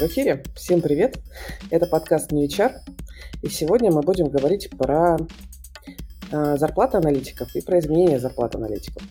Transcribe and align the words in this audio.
В 0.00 0.06
эфире. 0.06 0.42
Всем 0.56 0.80
привет. 0.80 1.18
Это 1.68 1.84
подкаст 1.84 2.32
New 2.32 2.46
HR. 2.46 2.72
И 3.42 3.50
сегодня 3.50 3.90
мы 3.90 4.00
будем 4.00 4.28
говорить 4.28 4.70
про 4.70 5.18
э, 6.32 6.56
зарплаты 6.56 6.96
аналитиков 6.96 7.54
и 7.54 7.60
про 7.60 7.78
изменение 7.78 8.18
зарплат 8.18 8.54
аналитиков. 8.54 9.02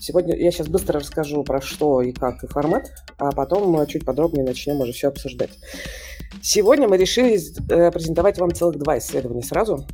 Сегодня 0.00 0.34
я 0.36 0.50
сейчас 0.50 0.66
быстро 0.66 0.98
расскажу 0.98 1.44
про 1.44 1.60
что 1.60 2.02
и 2.02 2.10
как 2.10 2.42
и 2.42 2.48
формат, 2.48 2.90
а 3.18 3.30
потом 3.30 3.86
чуть 3.86 4.04
подробнее 4.04 4.44
начнем 4.44 4.80
уже 4.80 4.92
все 4.92 5.08
обсуждать. 5.08 5.50
Сегодня 6.42 6.88
мы 6.88 6.96
решили 6.96 7.38
э, 7.70 7.92
презентовать 7.92 8.38
вам 8.38 8.52
целых 8.52 8.76
два 8.76 8.98
исследования 8.98 9.44
сразу. 9.44 9.86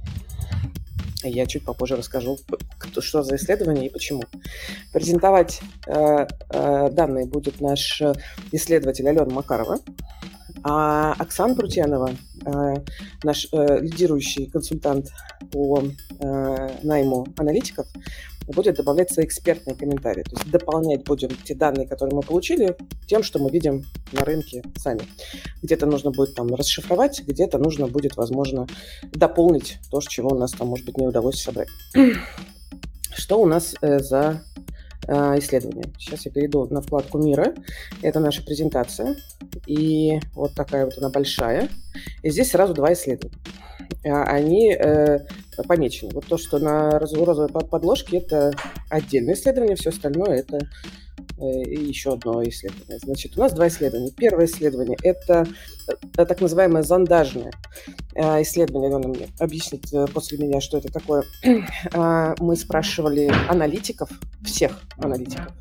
Я 1.28 1.46
чуть 1.46 1.64
попозже 1.64 1.96
расскажу, 1.96 2.38
что 2.98 3.22
за 3.22 3.36
исследование 3.36 3.86
и 3.86 3.90
почему. 3.90 4.22
Презентовать 4.92 5.60
э, 5.86 6.26
э, 6.50 6.90
данные 6.90 7.26
будет 7.26 7.60
наш 7.60 8.02
исследователь 8.52 9.08
Алена 9.08 9.26
Макарова, 9.26 9.80
а 10.62 11.14
Оксана 11.18 11.54
Прутьянова, 11.54 12.10
э, 12.44 12.74
наш 13.22 13.48
э, 13.52 13.80
лидирующий 13.80 14.46
консультант 14.50 15.08
по 15.50 15.82
э, 15.82 16.70
найму 16.82 17.26
аналитиков, 17.36 17.86
будет 18.46 18.76
добавлять 18.76 19.12
свои 19.12 19.26
экспертные 19.26 19.76
комментарии. 19.76 20.22
То 20.22 20.32
есть 20.32 20.50
дополнять 20.50 21.04
будем 21.04 21.30
те 21.44 21.54
данные, 21.54 21.86
которые 21.86 22.16
мы 22.16 22.22
получили, 22.22 22.76
тем, 23.06 23.22
что 23.22 23.38
мы 23.38 23.50
видим 23.50 23.84
на 24.12 24.24
рынке 24.24 24.62
сами. 24.76 25.02
Где-то 25.62 25.86
нужно 25.86 26.10
будет 26.10 26.34
там 26.34 26.52
расшифровать, 26.54 27.22
где-то 27.24 27.58
нужно 27.58 27.86
будет, 27.86 28.16
возможно, 28.16 28.66
дополнить 29.12 29.78
то, 29.90 30.00
чего 30.00 30.30
у 30.30 30.38
нас 30.38 30.52
там, 30.52 30.68
может 30.68 30.84
быть, 30.84 30.98
не 30.98 31.06
удалось 31.06 31.40
собрать. 31.40 31.68
Что 33.16 33.40
у 33.40 33.46
нас 33.46 33.74
за 33.80 34.42
э, 35.06 35.38
исследование? 35.38 35.84
Сейчас 35.98 36.26
я 36.26 36.32
перейду 36.32 36.66
на 36.66 36.80
вкладку 36.80 37.18
«Мира». 37.18 37.54
Это 38.02 38.20
наша 38.20 38.42
презентация. 38.42 39.16
И 39.66 40.20
вот 40.34 40.54
такая 40.54 40.84
вот 40.84 40.98
она 40.98 41.10
большая. 41.10 41.68
И 42.22 42.30
здесь 42.30 42.50
сразу 42.50 42.74
два 42.74 42.92
исследования. 42.92 43.36
А, 44.04 44.24
они 44.24 44.72
э, 44.72 45.18
помечены. 45.66 46.10
Вот 46.14 46.26
то, 46.26 46.38
что 46.38 46.58
на 46.58 46.98
розовой 46.98 47.48
подложке, 47.48 48.18
это 48.18 48.52
отдельное 48.88 49.34
исследование, 49.34 49.76
все 49.76 49.90
остальное 49.90 50.38
это 50.38 50.58
э, 51.38 51.44
еще 51.44 52.14
одно 52.14 52.42
исследование. 52.44 52.98
Значит, 52.98 53.36
у 53.36 53.40
нас 53.40 53.52
два 53.52 53.68
исследования. 53.68 54.12
Первое 54.16 54.46
исследование– 54.46 54.96
это 55.02 55.46
так 56.14 56.40
называемое 56.40 56.82
зондажное 56.82 57.52
исследование. 58.42 58.94
Она 58.94 59.08
мне 59.08 59.28
объяснит 59.38 59.84
после 60.12 60.38
меня, 60.38 60.60
что 60.60 60.78
это 60.78 60.92
такое. 60.92 61.24
А, 61.92 62.34
мы 62.38 62.56
спрашивали 62.56 63.30
аналитиков, 63.48 64.10
всех 64.44 64.82
аналитиков, 64.98 65.52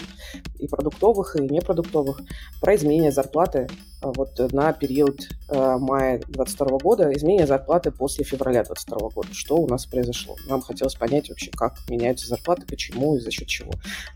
и 0.59 0.67
продуктовых, 0.67 1.35
и 1.35 1.41
непродуктовых, 1.41 2.21
про 2.61 2.75
изменение 2.75 3.11
зарплаты 3.11 3.67
вот 4.01 4.39
на 4.53 4.71
период 4.73 5.19
мая 5.49 6.19
2022 6.19 6.77
года, 6.77 7.11
изменение 7.13 7.47
зарплаты 7.47 7.91
после 7.91 8.23
февраля 8.23 8.63
2022 8.63 9.09
года. 9.09 9.33
Что 9.33 9.57
у 9.57 9.67
нас 9.67 9.85
произошло? 9.85 10.35
Нам 10.47 10.61
хотелось 10.61 10.95
понять 10.95 11.29
вообще, 11.29 11.51
как 11.51 11.77
меняются 11.89 12.27
зарплаты, 12.27 12.65
почему 12.65 13.17
и 13.17 13.19
за 13.19 13.31
счет 13.31 13.47
чего. 13.47 13.71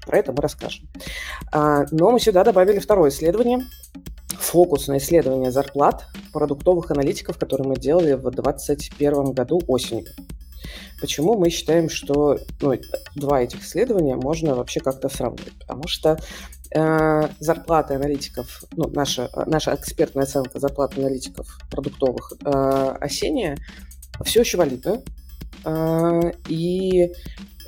Про 0.05 0.19
это 0.19 0.31
мы 0.31 0.41
расскажем. 0.41 0.87
А, 1.51 1.85
но 1.91 2.11
мы 2.11 2.19
сюда 2.19 2.43
добавили 2.43 2.79
второе 2.79 3.09
исследование, 3.09 3.65
фокус 4.39 4.87
на 4.87 4.97
исследование 4.97 5.51
зарплат 5.51 6.05
продуктовых 6.31 6.91
аналитиков, 6.91 7.37
которые 7.37 7.67
мы 7.67 7.75
делали 7.75 8.13
в 8.13 8.29
2021 8.29 9.31
году 9.31 9.61
осенью. 9.67 10.07
Почему 11.01 11.37
мы 11.37 11.49
считаем, 11.49 11.89
что 11.89 12.39
ну, 12.61 12.73
два 13.15 13.41
этих 13.41 13.63
исследования 13.63 14.15
можно 14.15 14.55
вообще 14.55 14.79
как-то 14.79 15.09
сравнивать? 15.09 15.53
Потому 15.59 15.87
что 15.87 16.17
э, 16.73 17.27
зарплаты 17.39 17.95
аналитиков, 17.95 18.63
ну, 18.75 18.87
наша, 18.87 19.29
наша 19.45 19.75
экспертная 19.75 20.23
оценка 20.23 20.59
зарплат 20.59 20.97
аналитиков 20.97 21.59
продуктовых 21.69 22.33
э, 22.45 22.95
осенняя 23.01 23.57
все 24.23 24.41
еще 24.41 24.57
валидна. 24.57 25.01
Э, 25.65 26.31
и 26.47 27.11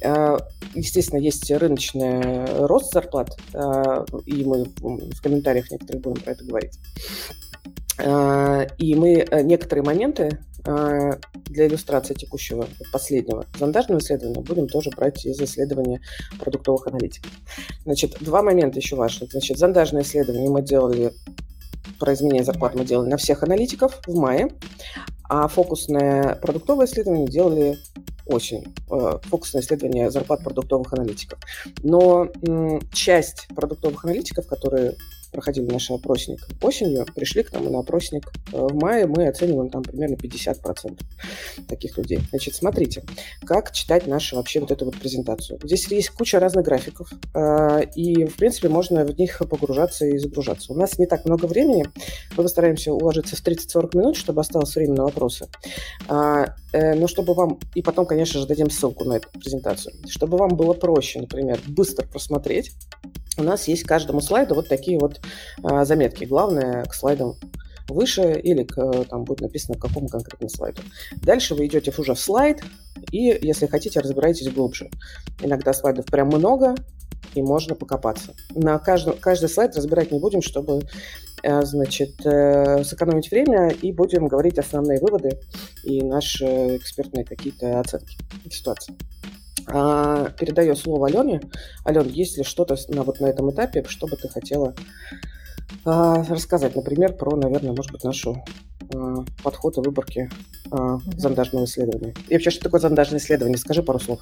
Естественно, 0.01 1.19
есть 1.19 1.49
рыночный 1.49 2.65
рост 2.65 2.91
зарплат, 2.93 3.29
э, 3.53 4.05
и 4.25 4.43
мы 4.43 4.65
в 4.79 5.21
комментариях 5.21 5.71
некоторых 5.71 6.01
будем 6.01 6.21
про 6.21 6.31
это 6.31 6.43
говорить. 6.43 6.77
И 8.77 8.95
мы 8.95 9.25
некоторые 9.43 9.85
моменты 9.85 10.39
для 10.65 11.67
иллюстрации 11.67 12.13
текущего, 12.13 12.67
последнего 12.91 13.45
зондажного 13.57 13.99
исследования 13.99 14.41
будем 14.41 14.67
тоже 14.67 14.89
брать 14.89 15.25
из 15.25 15.39
исследования 15.39 16.01
продуктовых 16.37 16.87
аналитиков. 16.87 17.31
Значит, 17.85 18.17
два 18.19 18.41
момента 18.41 18.79
еще 18.79 18.97
важных. 18.97 19.31
Значит, 19.31 19.57
зондажное 19.57 20.01
исследование 20.01 20.49
мы 20.49 20.61
делали 20.61 21.13
про 21.99 22.13
изменение 22.13 22.43
зарплат 22.43 22.75
мы 22.75 22.83
делали 22.83 23.09
на 23.09 23.17
всех 23.17 23.43
аналитиков 23.43 24.01
в 24.05 24.15
мае, 24.15 24.49
а 25.29 25.47
фокусное 25.47 26.35
продуктовое 26.35 26.87
исследование 26.87 27.27
делали 27.27 27.77
осенью. 28.25 28.73
Э, 28.91 29.19
фокусное 29.23 29.61
исследование 29.61 30.11
зарплат 30.11 30.43
продуктовых 30.43 30.93
аналитиков. 30.93 31.39
Но 31.83 32.27
часть 32.93 33.47
продуктовых 33.55 34.05
аналитиков, 34.05 34.47
которые 34.47 34.95
проходили 35.35 35.69
наш 35.71 35.91
опросник 35.91 36.47
осенью, 36.61 37.05
пришли 37.13 37.43
к 37.43 37.51
нам 37.51 37.71
на 37.71 37.79
опросник 37.79 38.31
э, 38.51 38.57
в 38.57 38.73
мае, 38.73 39.05
мы 39.05 39.27
оцениваем 39.27 39.69
там 39.69 39.83
примерно 39.83 40.15
50% 40.15 40.99
таких 41.67 41.97
людей. 41.97 42.19
Значит, 42.29 42.55
смотрите, 42.55 43.03
как 43.45 43.71
читать 43.71 44.07
нашу 44.07 44.37
вообще 44.37 44.61
вот 44.61 44.71
эту 44.71 44.85
вот 44.85 44.97
презентацию. 44.97 45.59
Здесь 45.63 45.87
есть 45.91 46.09
куча 46.09 46.39
разных 46.39 46.65
графиков, 46.65 47.11
э, 47.33 47.83
и, 47.95 48.25
в 48.25 48.35
принципе, 48.37 48.69
можно 48.69 49.03
в 49.03 49.17
них 49.17 49.41
погружаться 49.49 50.05
и 50.05 50.17
загружаться. 50.17 50.71
У 50.71 50.75
нас 50.75 50.97
не 50.97 51.05
так 51.05 51.25
много 51.25 51.45
времени, 51.45 51.85
мы 52.37 52.43
постараемся 52.43 52.93
уложиться 52.93 53.35
в 53.35 53.43
30-40 53.45 53.97
минут, 53.97 54.15
чтобы 54.15 54.41
осталось 54.41 54.73
время 54.75 54.95
на 54.95 55.03
вопросы. 55.03 55.47
Э, 56.75 56.93
но 56.93 57.07
чтобы 57.07 57.33
вам... 57.33 57.57
И 57.73 57.81
потом, 57.81 58.05
конечно 58.05 58.39
же, 58.39 58.47
дадим 58.47 58.69
ссылку 58.69 59.05
на 59.05 59.13
эту 59.13 59.29
презентацию. 59.29 59.95
Чтобы 60.09 60.37
вам 60.37 60.57
было 60.57 60.73
проще, 60.73 61.21
например, 61.21 61.57
быстро 61.67 62.05
просмотреть, 62.05 62.71
у 63.37 63.43
нас 63.43 63.69
есть 63.69 63.83
к 63.83 63.87
каждому 63.87 64.19
слайду 64.19 64.55
вот 64.55 64.67
такие 64.67 64.99
вот 64.99 65.21
а, 65.63 65.85
заметки. 65.85 66.25
Главное 66.25 66.83
к 66.83 66.93
слайдам 66.93 67.35
выше 67.87 68.39
или 68.41 68.63
к, 68.63 69.05
там 69.05 69.23
будет 69.23 69.41
написано 69.41 69.77
к 69.77 69.81
какому 69.81 70.09
конкретному 70.09 70.49
слайду. 70.49 70.81
Дальше 71.21 71.55
вы 71.55 71.67
идете 71.67 71.93
уже 71.97 72.13
в 72.13 72.19
слайд 72.19 72.61
и, 73.11 73.37
если 73.41 73.67
хотите, 73.67 73.99
разбираетесь 73.99 74.51
глубже. 74.51 74.89
Иногда 75.41 75.73
слайдов 75.73 76.05
прям 76.05 76.27
много, 76.27 76.75
и 77.33 77.41
можно 77.41 77.75
покопаться. 77.75 78.33
На 78.53 78.79
каждый, 78.79 79.15
каждый 79.15 79.49
слайд 79.49 79.75
разбирать 79.75 80.11
не 80.11 80.19
будем, 80.19 80.41
чтобы 80.41 80.81
э, 81.43 81.61
значит, 81.63 82.25
э, 82.25 82.83
сэкономить 82.83 83.31
время, 83.31 83.69
и 83.69 83.91
будем 83.91 84.27
говорить 84.27 84.57
основные 84.57 84.99
выводы 84.99 85.39
и 85.83 86.01
наши 86.01 86.77
экспертные 86.77 87.25
какие-то 87.25 87.79
оценки 87.79 88.17
ситуации. 88.49 88.95
А, 89.67 90.29
передаю 90.39 90.75
слово 90.75 91.07
Алене. 91.07 91.41
Ален, 91.87 92.07
есть 92.07 92.37
ли 92.37 92.43
что-то 92.43 92.75
на, 92.89 93.03
вот 93.03 93.19
на 93.19 93.27
этом 93.27 93.49
этапе, 93.51 93.83
что 93.87 94.07
бы 94.07 94.15
ты 94.15 94.29
хотела 94.29 94.75
рассказать, 95.85 96.75
например, 96.75 97.13
про, 97.13 97.35
наверное, 97.35 97.73
может 97.73 97.91
быть, 97.91 98.03
нашу 98.03 98.43
а, 98.93 99.23
подход 99.43 99.77
и 99.77 99.81
выборки 99.81 100.29
а, 100.71 100.99
зондажного 101.17 101.65
исследования. 101.65 102.13
И 102.27 102.33
вообще, 102.33 102.49
что 102.49 102.63
такое 102.63 102.81
зондажное 102.81 103.19
исследование? 103.19 103.57
Скажи 103.57 103.83
пару 103.83 103.99
слов. 103.99 104.19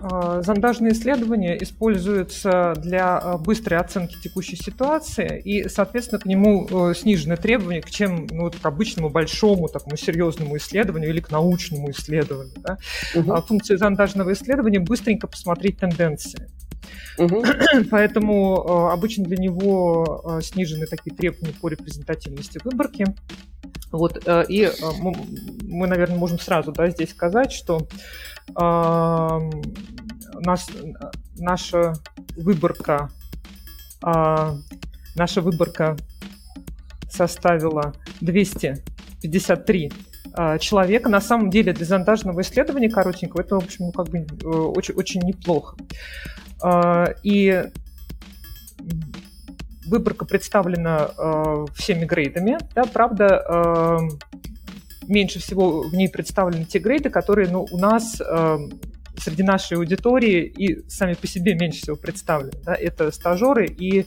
А, 0.00 0.42
зондажные 0.42 0.92
исследования 0.92 1.56
используются 1.62 2.74
для 2.76 3.18
а, 3.18 3.38
быстрой 3.38 3.78
оценки 3.78 4.16
текущей 4.20 4.56
ситуации, 4.56 5.40
и, 5.40 5.68
соответственно, 5.68 6.18
к 6.18 6.26
нему 6.26 6.66
э, 6.90 6.94
снижены 6.94 7.36
требования, 7.36 7.80
к 7.80 7.90
чем 7.90 8.26
ну, 8.30 8.50
к 8.50 8.64
обычному 8.66 9.08
большому 9.08 9.68
такому 9.68 9.96
серьезному 9.96 10.56
исследованию 10.56 11.10
или 11.10 11.20
к 11.20 11.30
научному 11.30 11.90
исследованию. 11.90 12.54
Да? 12.58 12.78
Угу. 13.14 13.40
Функция 13.42 13.76
зондажного 13.76 14.32
исследования 14.32 14.80
быстренько 14.80 15.26
посмотреть 15.26 15.78
тенденции. 15.78 16.48
Угу. 17.18 17.44
Поэтому 17.90 18.64
э, 18.66 18.92
обычно 18.92 19.24
для 19.24 19.36
него 19.36 20.38
э, 20.38 20.42
снижены 20.42 20.86
такие 20.86 21.14
требования 21.14 21.54
по 21.60 21.68
репрезентативности 21.68 22.60
выборки. 22.64 23.06
Вот, 23.92 24.22
э, 24.26 24.44
и 24.48 24.70
мы, 25.62 25.86
наверное, 25.86 26.18
можем 26.18 26.38
сразу 26.38 26.72
да, 26.72 26.88
здесь 26.90 27.10
сказать, 27.10 27.52
что 27.52 27.86
нас 30.40 30.68
наша 31.38 31.94
выборка, 32.36 33.08
наша 34.02 35.40
выборка 35.40 35.96
составила 37.08 37.94
253 38.20 39.92
человека. 40.60 41.08
На 41.08 41.22
самом 41.22 41.48
деле 41.48 41.72
для 41.72 41.86
зондажного 41.86 42.42
исследования 42.42 42.90
коротенького 42.90 43.40
это, 43.40 43.54
в 43.54 43.64
общем, 43.64 43.86
ну, 43.86 43.92
как 43.92 44.10
бы 44.10 44.26
очень, 44.44 44.94
очень 44.94 45.22
неплохо. 45.22 45.76
И 47.22 47.64
выборка 49.86 50.24
представлена 50.24 51.10
э, 51.16 51.66
всеми 51.74 52.04
грейдами. 52.04 52.58
Да, 52.74 52.84
правда, 52.84 53.44
э, 53.46 53.98
меньше 55.06 55.40
всего 55.40 55.82
в 55.82 55.94
ней 55.94 56.08
представлены 56.08 56.64
те 56.64 56.78
грейды, 56.78 57.10
которые 57.10 57.48
ну, 57.50 57.66
у 57.70 57.78
нас 57.78 58.20
среди 59.16 59.42
нашей 59.42 59.76
аудитории 59.76 60.44
и 60.44 60.88
сами 60.88 61.14
по 61.14 61.26
себе 61.26 61.54
меньше 61.54 61.82
всего 61.82 61.96
представлены. 61.96 62.52
Да? 62.64 62.74
Это 62.74 63.10
стажеры 63.10 63.66
и 63.66 64.06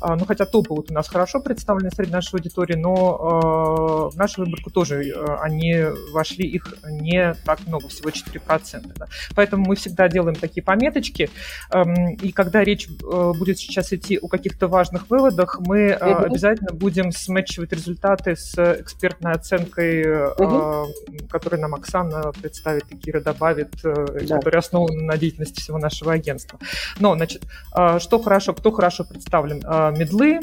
а, 0.00 0.16
ну, 0.16 0.24
хотя 0.24 0.46
топы 0.46 0.74
вот 0.74 0.90
у 0.90 0.94
нас 0.94 1.08
хорошо 1.08 1.40
представлены 1.40 1.90
среди 1.90 2.10
нашей 2.10 2.36
аудитории, 2.36 2.74
но 2.74 4.08
э, 4.10 4.14
в 4.14 4.16
нашу 4.16 4.44
выборку 4.44 4.70
тоже 4.70 5.04
э, 5.04 5.36
они 5.40 5.84
вошли, 6.12 6.46
их 6.46 6.74
не 6.88 7.34
так 7.44 7.60
много, 7.66 7.88
всего 7.88 8.08
4%. 8.08 8.92
Да. 8.96 9.06
Поэтому 9.34 9.66
мы 9.66 9.76
всегда 9.76 10.08
делаем 10.08 10.36
такие 10.36 10.62
пометочки, 10.62 11.28
э, 11.72 11.84
и 12.22 12.32
когда 12.32 12.64
речь 12.64 12.88
э, 12.88 13.32
будет 13.38 13.58
сейчас 13.58 13.92
идти 13.92 14.18
о 14.18 14.28
каких-то 14.28 14.68
важных 14.68 15.10
выводах, 15.10 15.60
мы 15.60 15.94
угу. 15.94 16.24
обязательно 16.24 16.72
будем 16.72 17.12
смечивать 17.12 17.72
результаты 17.72 18.36
с 18.36 18.54
экспертной 18.80 19.32
оценкой, 19.32 20.30
угу. 20.30 20.88
которую 21.28 21.60
нам 21.60 21.74
Оксана 21.74 22.32
представит 22.40 22.90
и 22.90 22.96
Кира 22.96 23.20
добавит, 23.20 23.74
да. 23.82 24.39
Которая 24.40 24.60
основана 24.60 25.02
на 25.02 25.16
деятельности 25.16 25.60
всего 25.60 25.78
нашего 25.78 26.12
агентства. 26.12 26.58
Но, 26.98 27.14
значит, 27.14 27.42
э, 27.76 27.98
что 28.00 28.18
хорошо, 28.20 28.52
кто 28.54 28.70
хорошо 28.70 29.04
представлен? 29.04 29.62
Э, 29.64 29.92
медлы, 29.96 30.40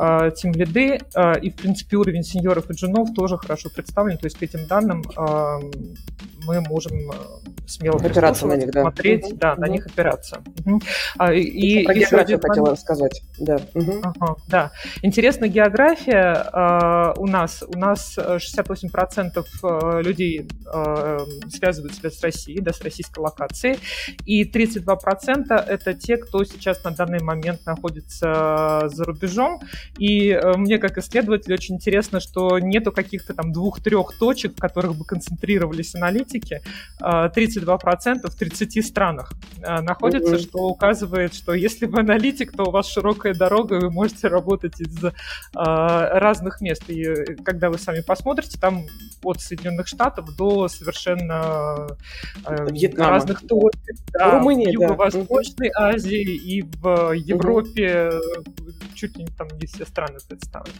а, 0.00 0.30
тем 0.30 0.52
лиды, 0.52 1.00
а, 1.14 1.32
и, 1.32 1.50
в 1.50 1.56
принципе, 1.56 1.96
уровень 1.96 2.22
сеньоров 2.22 2.70
и 2.70 2.74
джунов 2.74 3.12
тоже 3.14 3.36
хорошо 3.36 3.68
представлен. 3.68 4.16
То 4.16 4.26
есть 4.26 4.38
к 4.38 4.42
этим 4.42 4.66
данным 4.66 5.02
а, 5.16 5.58
мы 6.48 6.60
можем 6.62 7.12
смело 7.66 7.98
опираться 7.98 8.46
на 8.46 8.56
них, 8.56 8.70
да. 8.70 8.82
смотреть, 8.82 9.24
угу. 9.26 9.36
да, 9.36 9.52
угу. 9.52 9.60
на 9.60 9.66
них 9.66 9.86
опираться. 9.86 10.42
Угу. 10.64 10.80
И, 11.34 11.82
и 11.82 11.84
про 11.84 11.94
географию 11.94 12.40
хотела 12.40 12.70
рассказать. 12.70 13.22
Да. 13.38 13.60
Угу. 13.74 14.00
Ага, 14.02 14.36
да. 14.48 14.72
Интересно, 15.02 15.48
география 15.48 16.46
э, 16.50 17.14
у 17.18 17.26
нас, 17.26 17.62
у 17.66 17.78
нас 17.78 18.16
68% 18.18 20.02
людей 20.02 20.48
э, 20.72 21.18
связывают 21.50 21.94
себя 21.94 22.10
с 22.10 22.22
Россией, 22.22 22.60
да, 22.60 22.72
с 22.72 22.80
российской 22.80 23.18
локацией, 23.18 23.78
и 24.24 24.44
32% 24.44 25.54
это 25.54 25.94
те, 25.94 26.16
кто 26.16 26.44
сейчас 26.44 26.82
на 26.84 26.90
данный 26.92 27.20
момент 27.20 27.66
находится 27.66 28.88
за 28.88 29.04
рубежом, 29.04 29.60
и 29.98 30.30
э, 30.30 30.56
мне 30.56 30.78
как 30.78 30.96
исследователю 30.96 31.54
очень 31.54 31.74
интересно, 31.74 32.20
что 32.20 32.58
нету 32.58 32.92
каких-то 32.92 33.34
там 33.34 33.52
двух-трех 33.52 34.18
точек, 34.18 34.56
в 34.56 34.60
которых 34.60 34.96
бы 34.96 35.04
концентрировались 35.04 35.94
аналитики. 35.94 36.37
32% 37.00 38.30
в 38.30 38.34
30 38.34 38.86
странах 38.86 39.32
э, 39.62 39.80
находятся, 39.80 40.34
mm-hmm. 40.34 40.42
что 40.42 40.58
указывает, 40.68 41.34
что 41.34 41.54
если 41.54 41.86
вы 41.86 42.00
аналитик, 42.00 42.52
то 42.52 42.64
у 42.64 42.70
вас 42.70 42.88
широкая 42.88 43.34
дорога, 43.34 43.76
и 43.76 43.80
вы 43.80 43.90
можете 43.90 44.28
работать 44.28 44.80
из 44.80 45.04
э, 45.04 45.10
разных 45.54 46.60
мест. 46.60 46.82
И 46.88 47.04
когда 47.44 47.70
вы 47.70 47.78
сами 47.78 48.00
посмотрите, 48.00 48.58
там 48.58 48.84
от 49.22 49.40
Соединенных 49.40 49.88
Штатов 49.88 50.36
до 50.36 50.68
совершенно 50.68 51.86
Вьетнама. 52.70 53.10
разных 53.10 53.46
точек. 53.46 53.96
Да, 54.12 54.38
Румыния, 54.38 54.68
в 54.68 54.72
Юго-Восточной 54.72 55.70
да. 55.70 55.88
Азии 55.88 56.36
и 56.36 56.62
в 56.62 57.12
Европе 57.12 58.10
mm-hmm. 58.12 58.94
чуть 58.94 59.16
ли 59.16 59.24
не 59.24 59.30
там 59.30 59.48
не 59.60 59.66
все 59.66 59.84
страны 59.86 60.18
представлены. 60.28 60.78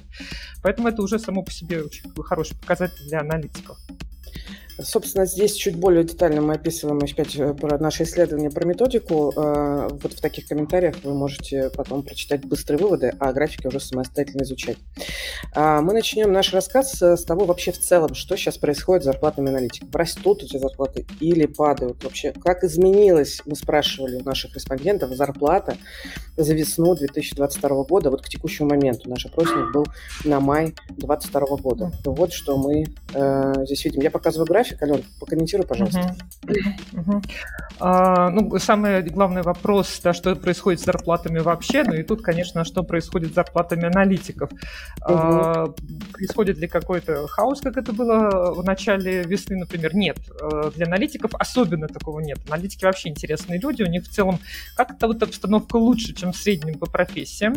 Поэтому 0.62 0.88
это 0.88 1.02
уже 1.02 1.18
само 1.18 1.42
по 1.42 1.50
себе 1.50 1.82
очень 1.82 2.10
хороший 2.22 2.56
показатель 2.56 3.06
для 3.08 3.20
аналитиков. 3.20 3.78
Собственно, 4.80 5.26
здесь 5.26 5.54
чуть 5.54 5.74
более 5.76 6.04
детально 6.04 6.40
мы 6.40 6.54
описываем 6.54 6.98
опять 6.98 7.34
э, 7.34 7.52
про 7.52 7.78
наше 7.78 8.04
исследование, 8.04 8.50
про 8.50 8.64
методику. 8.64 9.32
Э, 9.34 9.88
вот 9.90 10.12
в 10.12 10.20
таких 10.20 10.46
комментариях 10.46 10.96
вы 11.02 11.14
можете 11.14 11.70
потом 11.70 12.04
прочитать 12.04 12.44
быстрые 12.44 12.78
выводы, 12.78 13.12
а 13.18 13.32
графики 13.32 13.66
уже 13.66 13.80
самостоятельно 13.80 14.42
изучать. 14.42 14.76
А, 15.54 15.80
мы 15.80 15.92
начнем 15.92 16.32
наш 16.32 16.52
рассказ 16.52 17.00
с 17.00 17.24
того 17.24 17.44
вообще 17.44 17.72
в 17.72 17.78
целом, 17.78 18.14
что 18.14 18.36
сейчас 18.36 18.58
происходит 18.58 19.02
с 19.02 19.06
зарплатами 19.06 19.50
аналитиков. 19.50 19.94
Растут 19.94 20.42
эти 20.42 20.56
зарплаты 20.56 21.06
или 21.20 21.46
падают? 21.46 22.02
Вообще, 22.04 22.32
как 22.32 22.64
изменилась, 22.64 23.40
мы 23.46 23.56
спрашивали 23.56 24.16
у 24.16 24.24
наших 24.24 24.54
респондентов, 24.54 25.10
зарплата 25.10 25.76
за 26.36 26.54
весну 26.54 26.94
2022 26.94 27.84
года, 27.84 28.10
вот 28.10 28.22
к 28.22 28.28
текущему 28.28 28.70
моменту. 28.70 29.10
Наш 29.10 29.26
опросник 29.26 29.72
был 29.72 29.86
на 30.24 30.40
май 30.40 30.74
2022 30.90 31.56
года. 31.56 31.92
Вот 32.04 32.32
что 32.32 32.56
мы 32.56 32.86
э, 33.14 33.64
здесь 33.64 33.84
видим. 33.84 34.02
Я 34.02 34.10
показываю 34.10 34.46
график. 34.46 34.82
Ален, 34.82 35.02
прокомментируй, 35.18 35.66
пожалуйста. 35.66 36.14
Uh-huh. 36.44 36.92
Uh-huh. 36.92 37.24
А, 37.80 38.30
ну, 38.30 38.58
самый 38.58 39.02
главный 39.02 39.42
вопрос, 39.42 40.00
да, 40.02 40.12
что 40.12 40.34
происходит 40.36 40.80
с 40.80 40.84
зарплатами 40.84 41.38
вообще, 41.38 41.82
ну 41.84 41.94
и 41.94 42.02
тут, 42.02 42.22
конечно, 42.22 42.64
что 42.64 42.82
происходит 42.82 43.32
с 43.32 43.34
зарплатами 43.34 43.86
аналитиков. 43.86 44.50
Uh-huh. 44.50 45.27
А, 45.28 45.66
происходит 46.12 46.58
ли 46.58 46.68
какой-то 46.68 47.26
хаос, 47.26 47.60
как 47.60 47.76
это 47.76 47.92
было 47.92 48.54
в 48.54 48.64
начале 48.64 49.22
весны, 49.22 49.56
например? 49.56 49.94
Нет. 49.94 50.18
А, 50.40 50.70
для 50.70 50.86
аналитиков 50.86 51.32
особенно 51.34 51.88
такого 51.88 52.20
нет. 52.20 52.38
Аналитики 52.48 52.84
вообще 52.84 53.08
интересные 53.08 53.60
люди, 53.60 53.82
у 53.82 53.88
них 53.88 54.04
в 54.04 54.08
целом 54.08 54.38
как-то 54.76 55.08
вот 55.08 55.22
обстановка 55.22 55.76
лучше, 55.76 56.14
чем 56.14 56.32
в 56.32 56.36
среднем 56.36 56.78
по 56.78 56.86
профессиям. 56.86 57.54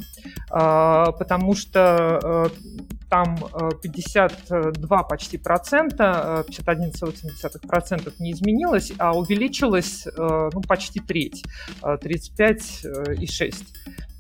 э, 0.52 1.06
потому 1.18 1.56
что 1.56 2.50
э, 2.52 2.93
там 3.14 3.38
52 3.84 5.00
э, 5.00 5.04
почти 5.08 5.38
процента, 5.38 6.44
51,7 6.50 7.68
процентов 7.68 8.20
не 8.20 8.32
изменилось, 8.32 8.92
а 8.98 9.16
увеличилось 9.16 10.08
э, 10.08 10.50
ну, 10.52 10.62
почти 10.62 11.00
треть, 11.00 11.44
35,6 11.84 13.54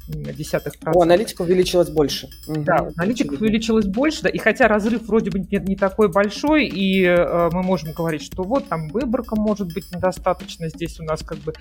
э, 0.09 0.33
десятых 0.33 0.73
процента. 0.77 0.99
У 0.99 1.01
аналитиков 1.01 1.47
увеличилось 1.47 1.89
больше. 1.89 2.29
Да, 2.47 2.83
у 2.83 2.91
аналитиков 2.95 3.41
увеличилось 3.41 3.87
больше, 3.87 4.21
да, 4.21 4.29
и 4.29 4.37
хотя 4.37 4.67
разрыв 4.67 5.07
вроде 5.07 5.31
бы 5.31 5.39
не, 5.39 5.57
не 5.57 5.75
такой 5.75 6.11
большой, 6.11 6.67
и 6.67 7.03
э, 7.03 7.49
мы 7.51 7.63
можем 7.63 7.93
говорить, 7.93 8.21
что 8.21 8.43
вот 8.43 8.67
там 8.67 8.89
выборка 8.89 9.35
может 9.35 9.73
быть 9.73 9.91
недостаточно, 9.91 10.69
здесь 10.69 10.99
у 10.99 11.03
нас 11.03 11.23
как 11.23 11.39
бы, 11.39 11.53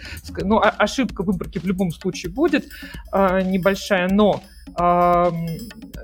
ну, 0.43 0.61
ошибка 0.63 1.23
выборки 1.23 1.59
в 1.59 1.65
любом 1.65 1.93
случае 1.93 2.31
будет 2.31 2.67
э, 3.11 3.41
небольшая, 3.43 4.09
но 4.11 4.43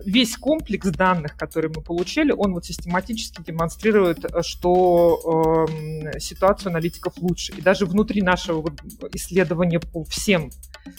весь 0.04 0.36
комплекс 0.36 0.88
данных, 0.88 1.36
которые 1.36 1.70
мы 1.74 1.82
получили, 1.82 2.32
он 2.32 2.54
вот 2.54 2.64
систематически 2.64 3.42
демонстрирует, 3.42 4.24
что 4.42 5.66
э, 6.12 6.18
ситуация 6.18 6.70
аналитиков 6.70 7.14
лучше. 7.18 7.52
И 7.52 7.60
даже 7.60 7.86
внутри 7.86 8.22
нашего 8.22 8.74
исследования 9.12 9.80
по 9.80 10.04
всем, 10.04 10.50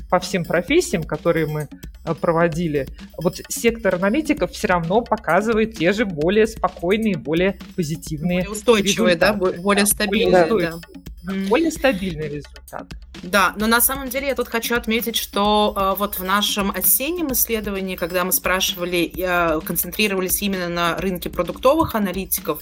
по 0.10 0.20
всем 0.20 0.44
профессиям, 0.44 1.04
которые 1.04 1.46
мы 1.46 1.68
э, 2.06 2.16
проводили, 2.16 2.88
вот 3.18 3.42
сектор 3.50 3.96
аналитиков 3.96 4.52
все 4.52 4.68
равно 4.68 5.02
показывает 5.02 5.76
те 5.78 5.94
же 5.94 6.06
более 6.06 6.48
спокойные, 6.48 7.18
более 7.18 7.60
позитивные 7.76 8.40
более 8.40 8.52
устойчивые, 8.52 9.16
результаты. 9.16 9.40
да, 9.40 9.62
более 9.62 9.86
стабильные. 9.86 10.46
Да. 10.46 10.80
Да. 10.80 10.80
Более 11.24 11.72
стабильный 11.72 12.30
результат. 12.30 12.88
Да, 13.24 13.54
но 13.58 13.68
на 13.68 13.82
самом 13.82 14.10
деле 14.10 14.28
я 14.28 14.36
тут 14.36 14.48
хочу 14.48 14.76
отметить, 14.76 15.18
что 15.18 15.74
э, 15.76 16.00
вот 16.00 16.20
в 16.20 16.24
нашем 16.24 16.72
осеннем 16.72 17.34
исследовании, 17.34 17.96
когда 17.96 18.24
мы 18.24 18.32
спрашивали, 18.32 19.12
э, 19.16 19.60
концентрировались 19.62 20.42
именно 20.42 20.70
на 20.70 20.98
рынке 20.98 21.30
продуктовых 21.30 21.96
аналитиков, 21.96 22.62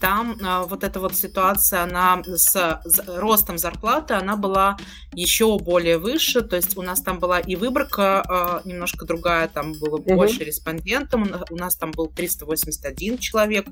там 0.00 0.38
э, 0.38 0.64
вот 0.68 0.84
эта 0.84 1.00
вот 1.00 1.16
ситуация, 1.16 1.82
она 1.82 2.22
с, 2.24 2.80
с 2.84 3.02
ростом 3.08 3.58
зарплаты, 3.58 4.14
она 4.14 4.36
была 4.36 4.76
еще 5.12 5.58
более 5.58 5.98
выше, 5.98 6.42
то 6.42 6.56
есть 6.56 6.76
у 6.76 6.82
нас 6.82 7.00
там 7.00 7.18
была 7.18 7.40
и 7.40 7.56
выборка 7.56 8.62
э, 8.64 8.68
немножко 8.68 9.06
другая, 9.06 9.48
там 9.48 9.72
было 9.72 9.96
угу. 9.96 10.14
больше 10.14 10.44
респондентов, 10.44 11.20
у 11.50 11.56
нас 11.56 11.74
там 11.74 11.90
был 11.90 12.06
381 12.06 13.18
человек, 13.18 13.66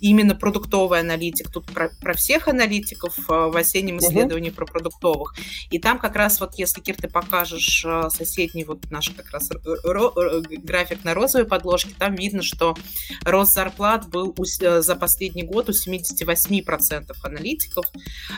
именно 0.00 0.34
продуктовый 0.34 1.00
аналитик, 1.00 1.50
тут 1.50 1.66
про, 1.66 1.90
про 2.00 2.12
всех 2.14 2.48
аналитиков 2.48 3.16
э, 3.18 3.22
в 3.32 3.56
осеннем 3.56 3.77
исследовании 3.80 4.50
угу. 4.50 4.56
про 4.56 4.66
продуктовых. 4.66 5.34
И 5.70 5.78
там 5.78 5.98
как 5.98 6.16
раз 6.16 6.40
вот, 6.40 6.54
если, 6.56 6.80
Кир, 6.80 6.96
ты 6.96 7.08
покажешь 7.08 7.84
э, 7.84 8.08
соседний 8.10 8.64
вот 8.64 8.90
наш 8.90 9.10
как 9.10 9.30
раз 9.30 9.50
график 9.50 11.04
на 11.04 11.14
розовой 11.14 11.46
подложке, 11.46 11.94
там 11.98 12.14
видно, 12.14 12.42
что 12.42 12.76
рост 13.24 13.54
зарплат 13.54 14.08
был 14.08 14.34
у, 14.36 14.44
э, 14.44 14.82
за 14.82 14.96
последний 14.96 15.42
год 15.42 15.68
у 15.68 15.72
78% 15.72 17.12
аналитиков, 17.22 17.86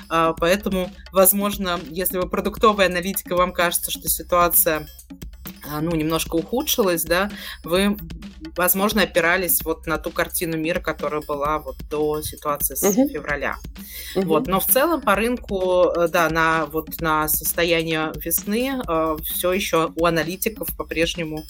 поэтому, 0.09 0.91
возможно, 1.13 1.81
если 1.91 2.19
вы 2.19 2.29
продуктовый 2.29 2.87
аналитика, 2.87 3.37
вам 3.37 3.53
кажется, 3.53 3.91
что 3.91 4.09
ситуация 4.09 4.87
ну, 5.81 5.95
немножко 5.95 6.37
ухудшилась, 6.37 7.05
да, 7.05 7.31
вы, 7.65 7.97
возможно, 8.57 9.03
опирались 9.03 9.63
вот 9.65 9.87
на 9.87 9.99
ту 9.99 10.11
картину 10.11 10.57
мира, 10.57 10.81
которая 10.81 11.23
была 11.23 11.59
вот 11.59 11.77
до 11.89 12.23
ситуации 12.23 12.75
с 12.75 12.85
uh-huh. 12.85 13.09
февраля. 13.09 13.57
Uh-huh. 14.15 14.25
Вот, 14.25 14.47
но 14.47 14.61
в 14.61 14.67
целом 14.67 15.01
по 15.01 15.15
рынку, 15.15 15.91
э, 15.97 16.09
да, 16.09 16.29
на 16.31 16.67
вот 16.67 17.01
на 17.01 17.29
состояние 17.29 18.13
весны 18.17 18.81
э, 18.87 19.17
все 19.25 19.53
еще 19.53 19.93
у 19.97 20.05
аналитиков 20.05 20.69
по-прежнему 20.77 21.45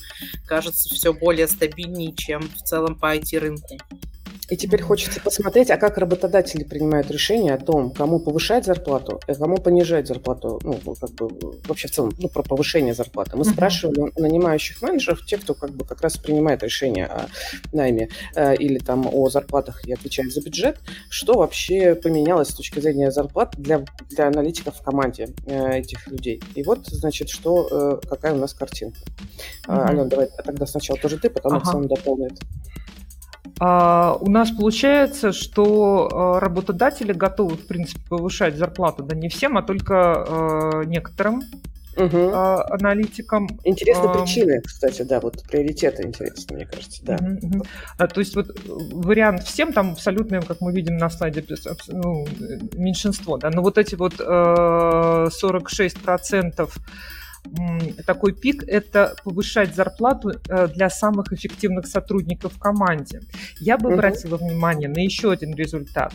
кажется 0.47 0.89
все 0.95 1.13
более 1.13 1.49
стабильнее, 1.49 2.15
чем 2.15 2.43
в 2.43 2.63
целом 2.63 2.95
по 2.97 3.17
IT-рынку. 3.17 3.79
И 4.51 4.57
теперь 4.57 4.83
хочется 4.83 5.21
посмотреть, 5.21 5.71
а 5.71 5.77
как 5.77 5.97
работодатели 5.97 6.65
принимают 6.65 7.11
решение 7.11 7.55
о 7.55 7.59
том, 7.59 7.93
кому 7.93 8.19
повышать 8.19 8.65
зарплату, 8.65 9.21
а 9.27 9.35
кому 9.35 9.59
понижать 9.59 10.09
зарплату, 10.09 10.61
ну, 10.65 10.75
как 10.75 11.11
бы 11.13 11.61
вообще 11.69 11.87
в 11.87 11.93
целом, 11.93 12.13
ну, 12.19 12.29
про 12.29 12.43
повышение 12.43 12.93
зарплаты. 12.93 13.37
Мы 13.37 13.45
uh-huh. 13.45 13.53
спрашивали 13.53 14.01
у 14.01 14.21
нанимающих 14.21 14.83
менеджеров, 14.83 15.25
тех, 15.25 15.43
кто 15.43 15.55
как 15.55 15.71
бы 15.71 15.85
как 15.85 16.01
раз 16.03 16.17
принимает 16.17 16.65
решение 16.65 17.07
о 17.07 17.29
найме 17.73 18.09
э, 18.35 18.57
или 18.57 18.79
там 18.79 19.09
о 19.13 19.31
зарплатах 19.31 19.87
и 19.87 19.93
отвечает 19.93 20.33
за 20.33 20.43
бюджет, 20.43 20.79
что 21.09 21.35
вообще 21.35 21.95
поменялось 21.95 22.49
с 22.49 22.55
точки 22.55 22.81
зрения 22.81 23.13
зарплат 23.13 23.55
для, 23.57 23.85
для 24.09 24.27
аналитиков 24.27 24.77
в 24.77 24.83
команде 24.83 25.29
э, 25.47 25.79
этих 25.79 26.09
людей. 26.09 26.43
И 26.57 26.65
вот, 26.65 26.87
значит, 26.87 27.29
что, 27.29 28.01
э, 28.03 28.09
какая 28.09 28.33
у 28.33 28.39
нас 28.39 28.53
картинка. 28.53 28.99
Uh-huh. 29.69 29.87
Алена, 29.87 30.05
давай 30.07 30.29
тогда 30.45 30.67
сначала 30.67 30.99
тоже 30.99 31.19
ты, 31.19 31.31
потом 31.31 31.53
uh-huh. 31.53 31.59
Оксана 31.59 31.87
дополнит. 31.87 32.41
А, 33.63 34.17
у 34.19 34.31
нас 34.31 34.51
получается, 34.51 35.33
что 35.33 36.09
а, 36.11 36.41
работодатели 36.41 37.13
готовы, 37.13 37.57
в 37.57 37.67
принципе, 37.67 38.01
повышать 38.09 38.57
зарплату, 38.57 39.03
да 39.03 39.15
не 39.15 39.29
всем, 39.29 39.59
а 39.59 39.63
только 39.63 39.95
а, 39.97 40.83
некоторым 40.87 41.43
угу. 41.95 42.31
аналитикам. 42.33 43.49
Интересны 43.65 44.07
а, 44.07 44.15
причины, 44.15 44.63
кстати, 44.63 45.03
да, 45.03 45.21
вот 45.21 45.43
приоритеты 45.43 46.05
интересны, 46.05 46.57
мне 46.57 46.65
кажется, 46.65 47.05
да. 47.05 47.17
Угу, 47.17 47.47
угу. 47.47 47.67
А, 47.99 48.07
то 48.07 48.21
есть 48.21 48.35
вот 48.35 48.47
вариант 48.65 49.45
всем 49.45 49.75
там 49.75 49.93
абсолютно, 49.93 50.41
как 50.41 50.63
мы 50.63 50.73
видим 50.73 50.97
на 50.97 51.11
слайде, 51.11 51.45
ну, 51.89 52.27
меньшинство, 52.73 53.37
да, 53.37 53.51
но 53.51 53.61
вот 53.61 53.77
эти 53.77 53.95
вот 53.95 54.15
э, 54.19 55.29
46 55.31 56.01
процентов 56.01 56.79
такой 58.07 58.33
пик– 58.33 58.63
это 58.67 59.15
повышать 59.25 59.75
зарплату 59.75 60.33
э, 60.49 60.69
для 60.69 60.91
самых 60.91 61.33
эффективных 61.33 61.87
сотрудников 61.87 62.55
в 62.55 62.59
команде. 62.59 63.21
Я 63.59 63.79
бы 63.79 63.93
обратила 63.93 64.37
угу. 64.37 64.47
внимание 64.47 64.89
на 64.89 64.99
еще 64.99 65.33
один 65.33 65.55
результат. 65.55 66.13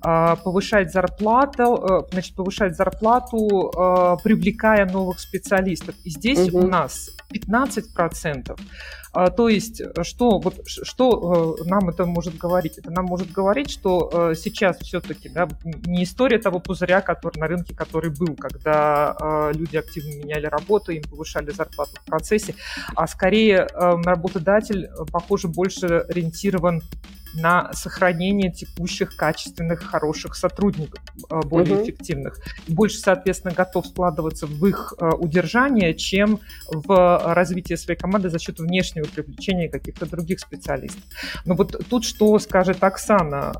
А, 0.00 0.36
повышать 0.36 0.92
зарплату, 0.92 2.06
э, 2.08 2.12
значит, 2.12 2.34
повышать 2.34 2.76
зарплату, 2.76 3.70
э, 3.70 4.16
привлекая 4.22 4.86
новых 4.86 5.20
специалистов. 5.20 5.94
И 6.04 6.10
здесь 6.10 6.48
угу. 6.48 6.60
у 6.60 6.66
нас 6.66 7.10
15%. 7.32 8.58
А, 9.14 9.30
то 9.30 9.48
есть, 9.48 9.80
что, 10.02 10.38
вот, 10.38 10.56
что 10.66 11.56
нам 11.64 11.88
это 11.88 12.04
может 12.04 12.36
говорить? 12.36 12.78
Это 12.78 12.90
нам 12.90 13.04
может 13.04 13.30
говорить, 13.30 13.70
что 13.70 14.34
сейчас 14.34 14.78
все-таки 14.78 15.28
да, 15.28 15.48
не 15.86 16.04
история 16.04 16.38
того 16.38 16.58
пузыря, 16.58 17.00
который 17.00 17.38
на 17.38 17.46
рынке, 17.46 17.74
который 17.74 18.10
был, 18.10 18.34
когда 18.36 19.50
люди 19.54 19.76
активно 19.76 20.16
меняли 20.24 20.46
работу, 20.46 20.92
им 20.92 21.02
повышали 21.02 21.50
зарплату 21.50 21.92
в 22.00 22.04
процессе, 22.04 22.54
а 22.94 23.06
скорее 23.06 23.66
работодатель, 23.74 24.90
похоже, 25.12 25.48
больше 25.48 25.86
ориентирован 25.86 26.82
на 27.34 27.72
сохранение 27.72 28.50
текущих 28.50 29.16
качественных, 29.16 29.82
хороших 29.82 30.34
сотрудников, 30.34 31.02
э, 31.30 31.40
более 31.40 31.76
угу. 31.76 31.84
эффективных. 31.84 32.38
Больше, 32.68 32.98
соответственно, 32.98 33.54
готов 33.54 33.86
складываться 33.86 34.46
в 34.46 34.66
их 34.66 34.94
э, 34.98 35.08
удержание, 35.10 35.94
чем 35.94 36.40
в 36.68 37.34
развитие 37.34 37.76
своей 37.76 37.98
команды 37.98 38.30
за 38.30 38.38
счет 38.38 38.58
внешнего 38.58 39.06
привлечения 39.06 39.68
каких-то 39.68 40.06
других 40.06 40.40
специалистов. 40.40 41.02
Но 41.44 41.54
вот 41.54 41.84
тут 41.88 42.04
что 42.04 42.38
скажет 42.38 42.82
Оксана? 42.82 43.52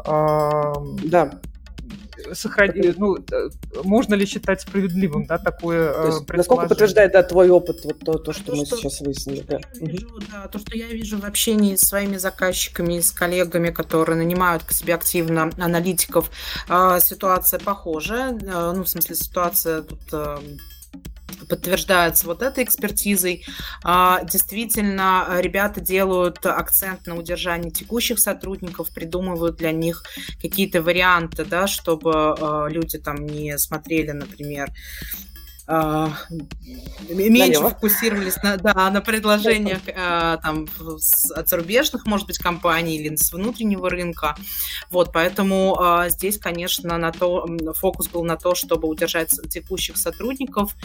Да 1.04 1.40
сохранить, 2.32 2.98
ну, 2.98 3.16
э, 3.16 3.50
можно 3.82 4.14
ли 4.14 4.26
считать 4.26 4.60
справедливым, 4.60 5.26
да, 5.26 5.38
такое 5.38 5.92
то 5.92 6.06
есть, 6.06 6.28
Насколько 6.28 6.68
подтверждает, 6.68 7.12
да, 7.12 7.22
твой 7.22 7.50
опыт, 7.50 7.84
вот 7.84 7.98
то, 8.00 8.18
то 8.18 8.32
что 8.32 8.46
то, 8.46 8.56
мы 8.56 8.66
что 8.66 8.76
сейчас 8.76 9.00
выяснили, 9.00 9.44
да. 9.48 9.60
Вижу, 9.80 10.18
да. 10.32 10.48
То, 10.48 10.58
что 10.58 10.76
я 10.76 10.86
вижу 10.88 11.18
в 11.18 11.24
общении 11.24 11.76
с 11.76 11.82
своими 11.82 12.16
заказчиками, 12.16 13.00
с 13.00 13.10
коллегами, 13.10 13.70
которые 13.70 14.16
нанимают 14.16 14.64
к 14.64 14.72
себе 14.72 14.94
активно 14.94 15.50
аналитиков, 15.58 16.30
а, 16.68 17.00
ситуация 17.00 17.60
похожая, 17.60 18.32
э, 18.32 18.72
ну, 18.74 18.84
в 18.84 18.88
смысле, 18.88 19.14
ситуация 19.14 19.82
тут 19.82 20.00
подтверждается 21.44 22.26
вот 22.26 22.42
этой 22.42 22.64
экспертизой. 22.64 23.44
А, 23.82 24.24
действительно, 24.24 25.26
ребята 25.40 25.80
делают 25.80 26.44
акцент 26.44 27.06
на 27.06 27.16
удержании 27.16 27.70
текущих 27.70 28.18
сотрудников, 28.18 28.92
придумывают 28.92 29.56
для 29.56 29.72
них 29.72 30.04
какие-то 30.40 30.82
варианты, 30.82 31.44
да, 31.44 31.66
чтобы 31.66 32.12
а, 32.14 32.66
люди 32.68 32.98
там 32.98 33.26
не 33.26 33.58
смотрели, 33.58 34.10
например, 34.10 34.70
Uh, 35.66 36.10
меньше 37.08 37.54
Налево. 37.54 37.70
фокусировались 37.70 38.36
на, 38.42 38.58
да, 38.58 38.90
на 38.90 39.00
предложениях 39.00 39.80
uh, 39.86 40.38
там, 40.42 40.68
с, 40.98 41.30
от 41.30 41.48
зарубежных, 41.48 42.04
может 42.04 42.26
быть, 42.26 42.36
компаний 42.36 42.98
или 42.98 43.16
с 43.16 43.32
внутреннего 43.32 43.88
рынка. 43.88 44.36
Вот, 44.90 45.10
поэтому 45.10 45.74
uh, 45.80 46.10
здесь, 46.10 46.38
конечно, 46.38 46.98
на 46.98 47.12
то, 47.12 47.48
фокус 47.76 48.08
был 48.08 48.24
на 48.24 48.36
то, 48.36 48.54
чтобы 48.54 48.88
удержать 48.88 49.30
текущих 49.48 49.96
сотрудников, 49.96 50.76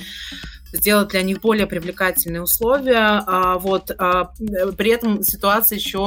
сделать 0.71 1.09
для 1.09 1.23
них 1.23 1.41
более 1.41 1.67
привлекательные 1.67 2.43
условия. 2.43 3.23
Вот, 3.59 3.87
при 3.87 4.89
этом 4.91 5.23
ситуация 5.23 5.77
еще 5.77 5.99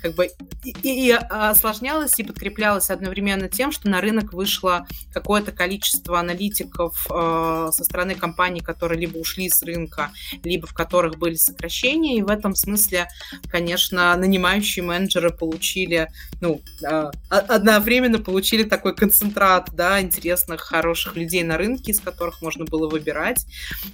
как 0.00 0.14
бы 0.14 0.30
и, 0.64 0.72
и 0.82 1.10
осложнялась, 1.12 2.18
и 2.18 2.24
подкреплялась 2.24 2.90
одновременно 2.90 3.48
тем, 3.48 3.70
что 3.70 3.88
на 3.88 4.00
рынок 4.00 4.32
вышло 4.32 4.86
какое-то 5.12 5.52
количество 5.52 6.18
аналитиков 6.18 7.06
со 7.06 7.84
стороны 7.84 8.07
стороны 8.08 8.14
компаний, 8.14 8.60
которые 8.60 9.00
либо 9.00 9.18
ушли 9.18 9.48
с 9.48 9.62
рынка, 9.62 10.10
либо 10.44 10.66
в 10.66 10.74
которых 10.74 11.18
были 11.18 11.34
сокращения. 11.34 12.18
И 12.18 12.22
в 12.22 12.28
этом 12.28 12.54
смысле, 12.54 13.08
конечно, 13.50 14.16
нанимающие 14.16 14.84
менеджеры 14.84 15.30
получили, 15.30 16.08
ну, 16.40 16.60
а, 16.84 17.10
одновременно 17.28 18.18
получили 18.18 18.64
такой 18.64 18.94
концентрат, 18.94 19.70
да, 19.74 20.00
интересных, 20.00 20.60
хороших 20.60 21.16
людей 21.16 21.42
на 21.42 21.56
рынке, 21.58 21.92
из 21.92 22.00
которых 22.00 22.42
можно 22.42 22.64
было 22.64 22.88
выбирать. 22.88 23.46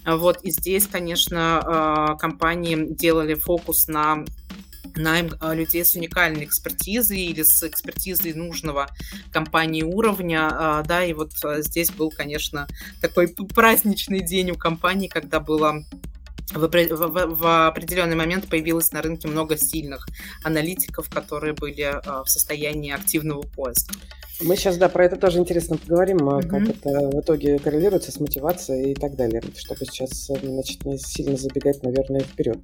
Вот, 0.06 0.38
и 0.42 0.50
здесь, 0.50 0.87
конечно, 0.87 1.61
а, 1.64 2.14
компании 2.16 2.87
делали 2.94 3.35
фокус 3.35 3.88
на 3.88 4.25
найм 4.97 5.33
а, 5.41 5.55
людей 5.55 5.85
с 5.85 5.95
уникальной 5.95 6.45
экспертизой 6.45 7.19
или 7.19 7.43
с 7.43 7.63
экспертизой 7.63 8.35
нужного 8.35 8.89
компании 9.33 9.83
уровня, 9.83 10.49
а, 10.51 10.83
да, 10.83 11.05
и 11.05 11.13
вот 11.13 11.33
а, 11.43 11.61
здесь 11.63 11.91
был, 11.91 12.11
конечно, 12.11 12.67
такой 13.01 13.29
праздничный 13.29 14.21
день 14.21 14.51
у 14.51 14.57
компании, 14.57 15.09
когда 15.09 15.41
было 15.41 15.85
в 16.53 17.67
определенный 17.67 18.17
момент 18.17 18.49
появилось 18.49 18.93
на 18.93 19.03
рынке 19.03 19.27
много 19.27 19.57
сильных 19.57 20.07
аналитиков, 20.45 21.09
которые 21.09 21.55
были 21.55 22.01
в 22.05 22.29
состоянии 22.29 22.93
активного 22.93 23.43
поиска. 23.43 23.95
Мы 24.41 24.57
сейчас, 24.57 24.76
да, 24.79 24.88
про 24.88 25.05
это 25.05 25.17
тоже 25.17 25.38
интересно 25.38 25.76
поговорим, 25.76 26.19
mm-hmm. 26.19 26.49
как 26.49 26.69
это 26.69 27.09
в 27.09 27.21
итоге 27.21 27.59
коррелируется 27.59 28.11
с 28.11 28.19
мотивацией 28.19 28.93
и 28.93 28.95
так 28.95 29.14
далее, 29.14 29.41
чтобы 29.57 29.85
сейчас, 29.85 30.29
э, 30.31 30.35
значит, 30.43 30.85
не 30.85 30.99
сильно 30.99 31.37
забегать, 31.37 31.83
наверное, 31.85 32.21
вперед. 32.21 32.59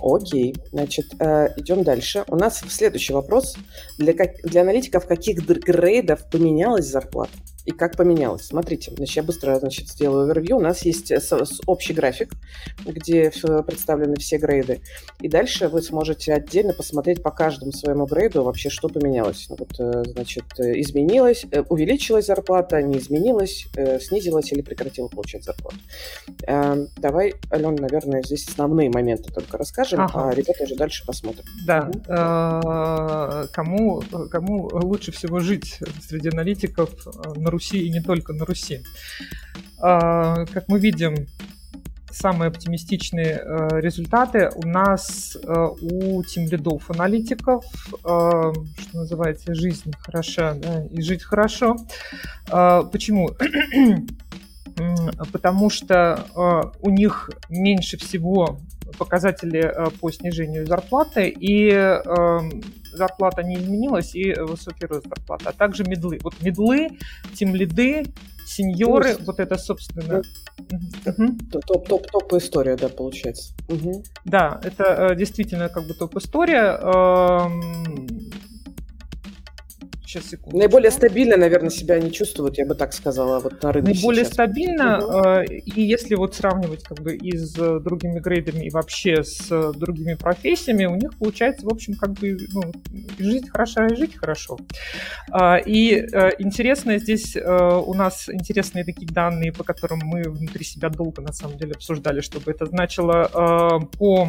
Окей, 0.00 0.54
значит, 0.70 1.06
э, 1.18 1.48
идем 1.56 1.82
дальше. 1.82 2.24
У 2.28 2.36
нас 2.36 2.62
следующий 2.68 3.14
вопрос. 3.14 3.56
Для, 3.96 4.12
как, 4.12 4.36
для 4.42 4.60
аналитиков 4.60 5.06
каких 5.06 5.46
грейдов 5.46 6.28
поменялась 6.30 6.86
зарплата? 6.86 7.32
И 7.68 7.70
как 7.70 7.98
поменялось. 7.98 8.46
Смотрите, 8.46 8.90
значит, 8.96 9.16
я 9.16 9.22
быстро 9.22 9.58
значит, 9.58 9.88
сделаю 9.88 10.24
овервью. 10.24 10.56
У 10.56 10.60
нас 10.60 10.86
есть 10.86 11.10
э, 11.10 11.20
общий 11.66 11.92
график, 11.92 12.32
где 12.82 13.30
представлены 13.66 14.16
все 14.16 14.38
грейды. 14.38 14.80
И 15.20 15.28
дальше 15.28 15.68
вы 15.68 15.82
сможете 15.82 16.32
отдельно 16.32 16.72
посмотреть 16.72 17.22
по 17.22 17.30
каждому 17.30 17.72
своему 17.72 18.06
грейду 18.06 18.42
вообще, 18.42 18.70
что 18.70 18.88
поменялось. 18.88 19.48
Ну, 19.50 19.56
вот, 19.58 19.78
э, 19.78 20.02
значит, 20.06 20.44
э, 20.58 20.80
изменилось, 20.80 21.44
увеличилась 21.68 22.26
зарплата, 22.26 22.80
не 22.80 22.96
изменилась, 22.96 23.66
снизилась 24.00 24.50
или 24.50 24.62
прекратила 24.62 25.08
получать 25.08 25.44
зарплату. 25.44 25.76
Давай, 26.96 27.34
Алена, 27.50 27.82
наверное, 27.82 28.22
здесь 28.22 28.48
основные 28.48 28.88
моменты 28.88 29.30
только 29.30 29.58
расскажем, 29.58 30.00
ага. 30.00 30.30
а 30.30 30.34
ребята 30.34 30.64
уже 30.64 30.74
дальше 30.74 31.04
посмотрим. 31.04 31.44
Да. 31.66 31.90
Угу. 31.90 33.48
Кому, 33.52 34.02
кому 34.30 34.70
лучше 34.72 35.12
всего 35.12 35.40
жить 35.40 35.80
среди 36.08 36.30
аналитиков 36.30 36.90
на 37.36 37.50
Руси 37.58 37.80
и 37.86 37.90
не 37.90 38.00
только 38.00 38.32
на 38.32 38.44
Руси. 38.44 38.82
А, 39.80 40.46
как 40.46 40.68
мы 40.68 40.78
видим, 40.78 41.26
самые 42.10 42.48
оптимистичные 42.48 43.42
э, 43.42 43.80
результаты 43.80 44.50
у 44.54 44.66
нас 44.66 45.36
э, 45.36 45.66
у 45.82 46.22
тимлидов 46.22 46.90
аналитиков, 46.90 47.64
э, 47.92 47.92
что 47.98 48.54
называется, 48.94 49.54
жизнь 49.54 49.92
хороша 50.00 50.54
да, 50.54 50.84
и 50.86 51.02
жить 51.02 51.22
хорошо. 51.22 51.76
А, 52.50 52.82
почему? 52.84 53.30
Потому 55.32 55.70
что 55.70 56.72
у 56.80 56.90
них 56.90 57.30
меньше 57.48 57.96
всего 57.96 58.58
показатели 58.98 59.74
по 60.00 60.10
снижению 60.10 60.66
зарплаты, 60.66 61.28
и 61.28 61.70
зарплата 62.92 63.42
не 63.42 63.56
изменилась, 63.56 64.14
и 64.14 64.32
высокий 64.32 64.86
рост 64.86 65.06
зарплаты, 65.06 65.44
а 65.46 65.52
также 65.52 65.84
медлы. 65.84 66.18
Вот 66.22 66.40
медлы, 66.42 66.88
тимлиды, 67.34 68.06
сеньоры, 68.46 69.10
есть, 69.10 69.26
вот 69.26 69.40
это, 69.40 69.58
собственно... 69.58 70.22
Топ-топ-топ 71.66 72.32
история, 72.34 72.76
да, 72.76 72.88
получается. 72.88 73.54
Угу. 73.68 74.02
Да, 74.24 74.60
это 74.64 75.10
э, 75.10 75.16
действительно 75.16 75.68
как 75.68 75.86
бы 75.86 75.94
топ 75.94 76.16
история. 76.16 76.78
Сейчас, 80.08 80.30
секунду. 80.30 80.56
Наиболее 80.56 80.90
стабильно, 80.90 81.36
наверное, 81.36 81.68
себя 81.68 81.96
они 81.96 82.10
чувствуют, 82.10 82.56
я 82.56 82.64
бы 82.64 82.74
так 82.74 82.94
сказала, 82.94 83.40
вот 83.40 83.62
на 83.62 83.72
рынке 83.72 83.92
Наиболее 83.92 84.24
сейчас. 84.24 84.32
стабильно, 84.32 85.04
угу. 85.04 85.52
и 85.52 85.82
если 85.82 86.14
вот 86.14 86.34
сравнивать 86.34 86.82
как 86.82 87.00
бы 87.00 87.14
и 87.14 87.36
с 87.36 87.52
другими 87.52 88.18
грейдами, 88.18 88.64
и 88.64 88.70
вообще 88.70 89.22
с 89.22 89.50
другими 89.74 90.14
профессиями, 90.14 90.86
у 90.86 90.94
них 90.94 91.14
получается, 91.18 91.66
в 91.66 91.68
общем, 91.68 91.92
как 91.92 92.12
бы 92.12 92.38
ну, 92.54 92.72
жить 93.18 93.50
хорошо 93.50 93.84
и 93.84 93.96
жить 93.96 94.16
хорошо. 94.16 94.56
А, 95.30 95.58
и 95.58 95.96
э, 95.96 96.30
интересно 96.38 96.96
здесь 96.96 97.36
э, 97.36 97.42
у 97.42 97.92
нас 97.92 98.30
интересные 98.30 98.86
такие 98.86 99.12
данные, 99.12 99.52
по 99.52 99.62
которым 99.62 99.98
мы 100.04 100.22
внутри 100.22 100.64
себя 100.64 100.88
долго, 100.88 101.20
на 101.20 101.34
самом 101.34 101.58
деле, 101.58 101.72
обсуждали, 101.72 102.22
чтобы 102.22 102.50
это 102.50 102.64
значило 102.64 103.78
по 103.98 104.28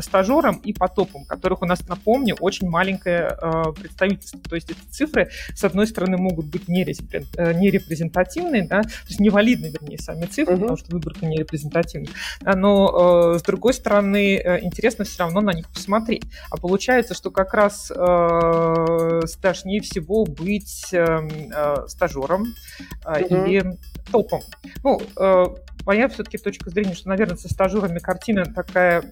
стажерам 0.00 0.56
и 0.64 0.72
по 0.72 0.88
топам, 0.88 1.24
которых 1.26 1.62
у 1.62 1.64
нас, 1.64 1.86
напомню, 1.86 2.34
очень 2.40 2.68
маленькое 2.68 3.38
представительство. 3.78 4.40
То 4.40 4.56
есть 4.56 4.72
это 4.72 4.80
цифры, 4.96 5.30
с 5.54 5.62
одной 5.64 5.86
стороны, 5.86 6.16
могут 6.16 6.46
быть 6.46 6.68
нерепрезентативные, 6.68 8.66
да, 8.66 8.82
то 8.82 9.08
есть 9.08 9.20
невалидны, 9.20 9.66
вернее, 9.66 9.98
сами 9.98 10.26
цифры, 10.26 10.54
uh-huh. 10.54 10.60
потому 10.60 10.76
что 10.78 10.92
выборка 10.92 11.26
нерепрезентативна. 11.26 12.08
Но, 12.42 13.34
э, 13.34 13.38
с 13.38 13.42
другой 13.42 13.74
стороны, 13.74 14.36
э, 14.36 14.60
интересно 14.64 15.04
все 15.04 15.18
равно 15.20 15.40
на 15.40 15.52
них 15.52 15.68
посмотреть. 15.68 16.24
А 16.50 16.56
получается, 16.56 17.14
что 17.14 17.30
как 17.30 17.54
раз 17.54 17.92
э, 17.94 19.20
страшнее 19.26 19.80
всего 19.80 20.24
быть 20.24 20.88
эм, 20.92 21.28
э, 21.54 21.86
стажером 21.88 22.46
uh-huh. 23.04 23.28
или 23.28 23.76
топом. 24.10 24.40
Ну, 24.84 25.00
моя 25.84 26.08
все-таки 26.08 26.38
точка 26.38 26.70
зрения, 26.70 26.94
что, 26.94 27.08
наверное, 27.08 27.36
со 27.36 27.48
стажерами 27.48 27.98
картина 27.98 28.44
такая 28.44 29.02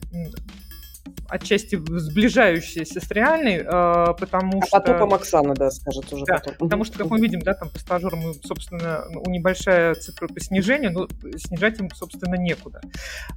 отчасти 1.28 1.76
сближающаяся 1.76 3.00
с 3.00 3.10
реальной, 3.10 3.58
э, 3.58 4.14
потому 4.18 4.60
а 4.60 4.66
что... 4.66 4.80
Потом 4.80 5.14
Оксана, 5.14 5.54
да, 5.54 5.70
скажет 5.70 6.12
уже 6.12 6.24
да, 6.24 6.34
потом. 6.34 6.54
Потому 6.58 6.84
что, 6.84 6.98
как 6.98 7.10
мы 7.10 7.20
видим, 7.20 7.40
да, 7.40 7.54
там 7.54 7.70
по 7.70 7.78
стажерам, 7.78 8.34
собственно, 8.42 9.04
у 9.14 9.30
небольшая 9.30 9.94
цифра 9.94 10.28
по 10.28 10.40
снижению, 10.40 10.92
но 10.92 11.08
снижать 11.38 11.78
им, 11.80 11.90
собственно, 11.90 12.36
некуда. 12.36 12.80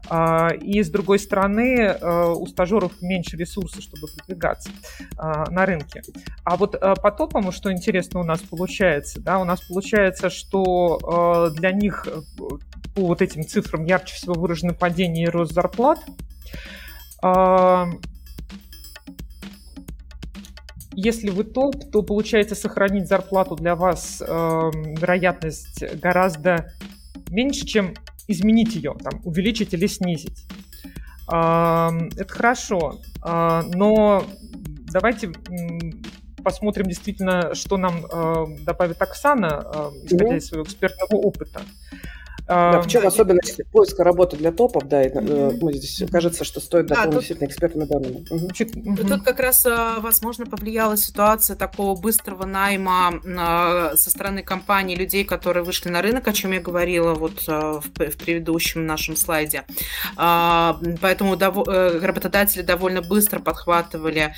А, 0.10 0.50
и, 0.50 0.82
с 0.82 0.90
другой 0.90 1.20
стороны, 1.20 1.80
э, 1.80 2.34
у 2.36 2.46
стажеров 2.48 2.92
меньше 3.02 3.38
ресурсов, 3.38 3.82
чтобы 3.82 4.08
продвигаться 4.08 4.70
а, 5.18 5.50
на 5.50 5.66
рынке. 5.66 6.02
А 6.44 6.58
вот 6.58 6.76
э, 6.76 6.94
по 6.96 7.12
топам, 7.12 7.52
что 7.52 7.72
интересно 7.72 8.20
у 8.20 8.24
нас 8.24 8.42
получается, 8.42 9.22
да, 9.22 9.40
у 9.40 9.44
нас 9.44 9.62
получается, 9.62 10.30
что 10.30 11.50
для 11.56 11.72
них 11.72 12.08
по 12.96 13.02
вот 13.02 13.22
этим 13.22 13.46
цифрам 13.48 13.86
ярче 13.86 14.16
всего 14.16 14.34
выражены 14.34 14.74
падение 14.74 15.28
и 15.28 15.30
рост 15.30 15.54
зарплат, 15.54 16.00
если 20.98 21.30
вы 21.30 21.44
топ, 21.44 21.92
то 21.92 22.02
получается 22.02 22.56
сохранить 22.56 23.08
зарплату 23.08 23.56
для 23.56 23.76
вас 23.76 24.20
э, 24.20 24.26
вероятность 24.26 25.84
гораздо 26.02 26.74
меньше, 27.30 27.68
чем 27.68 27.94
изменить 28.28 28.74
ее, 28.74 28.96
там, 29.04 29.22
увеличить 29.24 29.76
или 29.76 29.86
снизить. 29.86 30.46
Э, 31.32 31.90
это 32.16 32.34
хорошо, 32.34 33.00
э, 33.24 33.62
но 33.76 34.26
давайте 34.92 35.32
посмотрим 36.44 36.88
действительно, 36.88 37.54
что 37.54 37.78
нам 37.78 38.04
э, 38.04 38.46
добавит 38.66 39.00
Оксана, 39.00 39.64
э, 39.66 39.90
исходя 40.06 40.34
mm-hmm. 40.34 40.38
из 40.38 40.48
своего 40.48 40.66
экспертного 40.66 41.22
опыта. 41.22 41.62
Да, 42.48 42.82
в 42.82 42.88
чем 42.88 43.02
да, 43.02 43.10
особенность 43.10 43.60
это... 43.60 43.70
поиска 43.70 44.04
работы 44.04 44.38
для 44.38 44.52
топов, 44.52 44.88
да, 44.88 45.02
это, 45.02 45.20
mm-hmm. 45.20 45.58
ну, 45.60 45.72
здесь 45.72 46.10
кажется, 46.10 46.44
что 46.44 46.60
стоит 46.60 46.86
да, 46.86 46.96
дополнить 46.96 47.12
тут... 47.12 47.20
действительно 47.20 47.48
экспертными 47.48 47.86
данными. 47.86 48.26
Угу. 48.30 48.48
Mm-hmm. 48.48 49.08
Тут 49.08 49.24
как 49.24 49.40
раз, 49.40 49.66
а, 49.66 50.00
возможно, 50.00 50.46
повлияла 50.46 50.96
ситуация 50.96 51.56
такого 51.58 52.00
быстрого 52.00 52.46
найма 52.46 53.20
а, 53.38 53.96
со 53.96 54.10
стороны 54.10 54.44
компаний 54.44 54.96
людей, 54.96 55.26
которые 55.26 55.64
вышли 55.64 55.90
на 55.90 56.02
рынок, 56.02 56.28
о 56.28 56.34
чем 56.34 56.54
я 56.54 56.62
говорила 56.62 57.14
вот 57.16 57.46
в, 57.48 57.82
в 57.82 58.18
предыдущем 58.18 58.86
нашем 58.86 59.16
слайде. 59.16 59.64
Поэтому 60.16 61.36
дов... 61.36 61.68
Э, 61.68 62.00
работодатели 62.02 62.62
довольно 62.62 63.02
быстро 63.02 63.40
подхватывали 63.40 64.34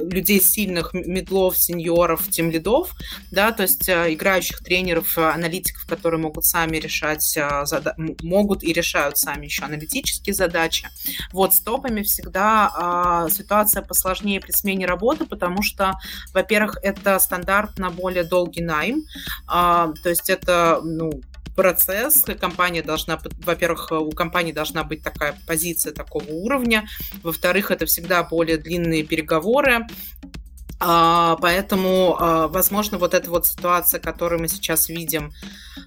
людей 0.00 0.40
сильных, 0.40 0.92
медлов, 0.92 1.56
сеньоров, 1.56 2.28
тем 2.30 2.50
лидов, 2.50 2.94
да, 3.30 3.52
то 3.52 3.62
есть 3.62 3.88
играющих 3.88 4.58
тренеров, 4.58 5.16
аналитиков, 5.16 5.86
которые 5.86 6.20
могут 6.20 6.44
сами 6.44 6.76
решать 6.76 7.03
решать, 7.04 7.36
а, 7.38 7.64
зада- 7.64 7.94
могут 8.22 8.62
и 8.62 8.72
решают 8.72 9.18
сами 9.18 9.46
еще 9.46 9.64
аналитические 9.64 10.34
задачи. 10.34 10.88
Вот 11.32 11.54
с 11.54 11.60
топами 11.60 12.02
всегда 12.02 12.70
а, 12.74 13.28
ситуация 13.30 13.82
посложнее 13.82 14.40
при 14.40 14.52
смене 14.52 14.86
работы, 14.86 15.26
потому 15.26 15.62
что, 15.62 15.94
во-первых, 16.32 16.78
это 16.82 17.18
стандартно 17.18 17.90
более 17.90 18.24
долгий 18.24 18.62
найм, 18.62 19.04
а, 19.46 19.92
то 20.02 20.08
есть 20.08 20.30
это, 20.30 20.80
ну, 20.82 21.20
процесс. 21.54 22.24
Компания 22.40 22.82
должна, 22.82 23.20
во-первых, 23.44 23.92
у 23.92 24.10
компании 24.10 24.52
должна 24.52 24.82
быть 24.82 25.04
такая 25.04 25.38
позиция 25.46 25.92
такого 25.92 26.24
уровня. 26.24 26.84
Во-вторых, 27.22 27.70
это 27.70 27.86
всегда 27.86 28.24
более 28.24 28.56
длинные 28.56 29.04
переговоры. 29.04 29.86
А, 30.80 31.36
поэтому, 31.36 32.16
а, 32.18 32.48
возможно, 32.48 32.98
вот 32.98 33.14
эта 33.14 33.30
вот 33.30 33.46
ситуация, 33.46 34.00
которую 34.00 34.40
мы 34.40 34.48
сейчас 34.48 34.88
видим, 34.88 35.32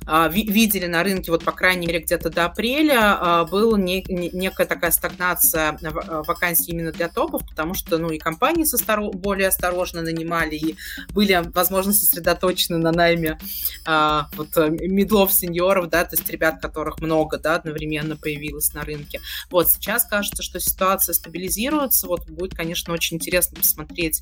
а, 0.06 0.28
видели 0.28 0.86
на 0.86 1.04
рынке, 1.04 1.32
вот 1.32 1.44
по 1.44 1.52
крайней 1.52 1.88
мере 1.88 2.00
где-то 2.00 2.30
до 2.30 2.46
апреля, 2.46 3.46
была 3.50 3.78
некая 3.78 4.66
такая 4.66 4.92
стагнация 4.92 5.78
вакансий 5.82 6.72
именно 6.72 6.92
для 6.92 7.10
топов, 7.10 7.46
потому 7.48 7.74
что, 7.74 7.98
ну, 7.98 8.10
и 8.10 8.18
компании 8.18 8.66
более 9.14 9.50
осторожно 9.50 10.02
нанимали, 10.02 10.56
и 10.56 10.76
были, 11.10 11.42
возможно, 11.54 11.94
сосредоточены 11.94 12.78
на 12.78 12.92
найме 12.92 13.38
вот 13.86 14.56
медлов, 14.58 15.34
сеньоров, 15.34 15.90
да, 15.90 16.06
то 16.06 16.16
есть 16.16 16.30
ребят, 16.30 16.62
которых 16.62 17.00
много, 17.00 17.38
да, 17.38 17.56
одновременно 17.56 18.16
появилось 18.16 18.74
на 18.74 18.84
рынке. 18.84 19.20
Вот 19.50 19.70
сейчас 19.70 20.06
кажется, 20.06 20.44
что 20.44 20.60
ситуация 20.60 21.14
стабилизируется, 21.14 22.08
вот 22.08 22.28
будет, 22.30 22.56
конечно, 22.56 22.94
очень 22.94 23.18
интересно 23.18 23.58
посмотреть 23.58 24.22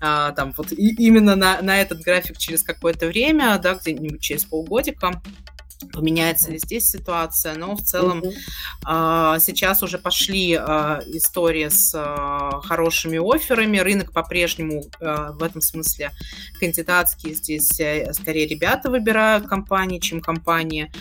а, 0.00 0.32
там 0.32 0.54
вот 0.56 0.72
и, 0.72 0.94
именно 0.94 1.36
на, 1.36 1.60
на 1.60 1.80
этот 1.80 2.00
график 2.00 2.38
через 2.38 2.62
какое-то 2.62 3.06
время, 3.06 3.58
да, 3.62 3.74
где-нибудь 3.74 4.20
через 4.20 4.44
полгодика, 4.44 5.20
поменяется 5.92 6.50
ли 6.50 6.58
здесь 6.58 6.90
ситуация, 6.90 7.54
но 7.54 7.74
в 7.74 7.82
целом 7.82 8.22
э, 8.22 9.36
сейчас 9.40 9.82
уже 9.82 9.98
пошли 9.98 10.52
э, 10.54 11.00
истории 11.06 11.68
с 11.68 11.94
э, 11.94 12.60
хорошими 12.66 13.18
офферами, 13.18 13.78
рынок 13.78 14.12
по-прежнему 14.12 14.84
в 15.00 15.42
этом 15.42 15.60
смысле 15.60 16.10
кандидатский, 16.58 17.34
здесь 17.34 17.80
э, 17.80 18.12
скорее 18.12 18.46
ребята 18.46 18.90
выбирают 18.90 19.46
компании, 19.46 19.98
чем 19.98 20.20
компании. 20.20 20.92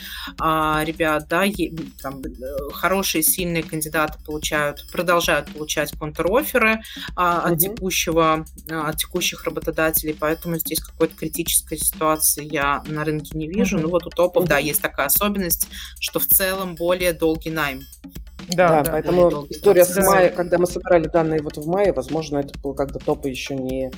Э, 0.42 0.82
ребят, 0.84 1.28
да, 1.28 1.44
е, 1.44 1.74
там, 2.02 2.22
э, 2.22 2.72
хорошие, 2.74 3.24
сильные 3.24 3.64
кандидаты 3.64 4.20
получают, 4.26 4.90
продолжают 4.92 5.52
получать 5.52 5.92
контр-офферы 5.98 6.82
от 7.16 7.58
текущего, 7.58 8.46
от 8.70 8.98
текущих 8.98 9.44
работодателей, 9.44 10.16
поэтому 10.18 10.58
здесь 10.58 10.80
какой-то 10.80 11.16
критической 11.16 11.78
ситуации 11.78 12.48
я 12.52 12.84
на 12.86 13.04
рынке 13.04 13.38
не 13.38 13.48
вижу, 13.48 13.78
ну 13.78 13.90
вот 13.90 14.06
у 14.06 14.10
топов, 14.10 14.46
да, 14.48 14.58
есть 14.70 14.82
такая 14.82 15.08
особенность, 15.08 15.68
что 16.00 16.20
в 16.20 16.26
целом 16.26 16.76
более 16.76 17.14
долгий 17.14 17.52
найм. 17.52 17.84
Да, 18.56 18.84
да, 18.84 18.92
поэтому 18.92 19.30
да, 19.30 19.38
история 19.50 19.86
с 19.86 19.96
мая, 19.98 20.30
когда 20.30 20.58
мы 20.58 20.66
собирали 20.66 21.08
данные 21.08 21.42
вот 21.42 21.58
в 21.58 21.68
мае, 21.68 21.94
возможно, 21.94 22.40
это 22.40 22.58
было 22.60 22.74
когда 22.74 23.00
топы 23.00 23.30
еще 23.30 23.56
не 23.56 23.92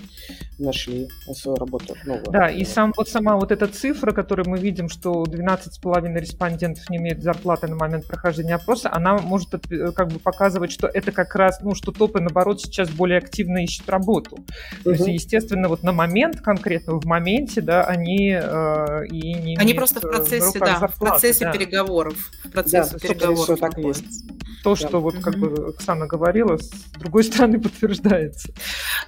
нашли 0.60 1.08
свою 1.34 1.58
работу. 1.58 1.96
Новую. 2.06 2.32
Да, 2.32 2.50
и 2.50 2.64
сам, 2.66 2.94
вот 2.96 3.10
сама 3.10 3.36
вот 3.36 3.52
эта 3.52 3.68
цифра, 3.68 4.12
которую 4.12 4.50
мы 4.50 4.60
видим, 4.60 4.90
что 4.90 5.24
12,5 5.24 6.20
респондентов 6.20 6.90
не 6.90 6.98
имеют 6.98 7.22
зарплаты 7.22 7.68
на 7.68 7.76
момент 7.76 8.06
прохождения 8.06 8.56
опроса, 8.56 8.90
она 8.92 9.18
может 9.18 9.54
э, 9.72 9.92
как 9.92 10.10
бы 10.10 10.20
показывать, 10.20 10.72
что 10.72 10.88
это 10.88 11.12
как 11.12 11.36
раз, 11.36 11.62
ну, 11.62 11.76
что 11.76 11.92
топы, 11.92 12.20
наоборот, 12.20 12.62
сейчас 12.62 12.90
более 12.90 13.18
активно 13.18 13.64
ищут 13.64 13.90
работу. 13.90 14.36
Угу. 14.36 14.44
То 14.84 14.92
есть, 14.92 15.08
естественно, 15.08 15.68
вот 15.68 15.84
на 15.84 15.92
момент 15.92 16.42
конкретно, 16.42 16.94
в 16.94 17.06
моменте, 17.06 17.62
да, 17.62 17.84
они 17.84 18.32
э, 18.32 19.06
и 19.08 19.34
не 19.34 19.58
Они 19.58 19.74
просто 19.74 20.00
в 20.00 20.10
процессе, 20.10 20.58
в 20.58 20.62
да, 20.62 20.80
зарплаты, 20.80 20.96
в 20.96 21.00
процессе 21.00 21.46
да. 21.46 21.52
переговоров. 21.52 22.32
В 22.44 22.52
процессе 22.52 22.94
да, 22.94 23.00
переговоров. 23.00 23.60
так 23.60 23.78
есть. 23.78 24.24
То, 24.64 24.76
что 24.76 24.90
да. 24.90 24.98
вот 25.00 25.16
как 25.20 25.38
бы 25.38 25.70
Оксана 25.70 26.08
говорила, 26.08 26.58
с 26.58 26.70
другой 27.00 27.24
стороны 27.26 27.60
подтверждается. 27.60 28.50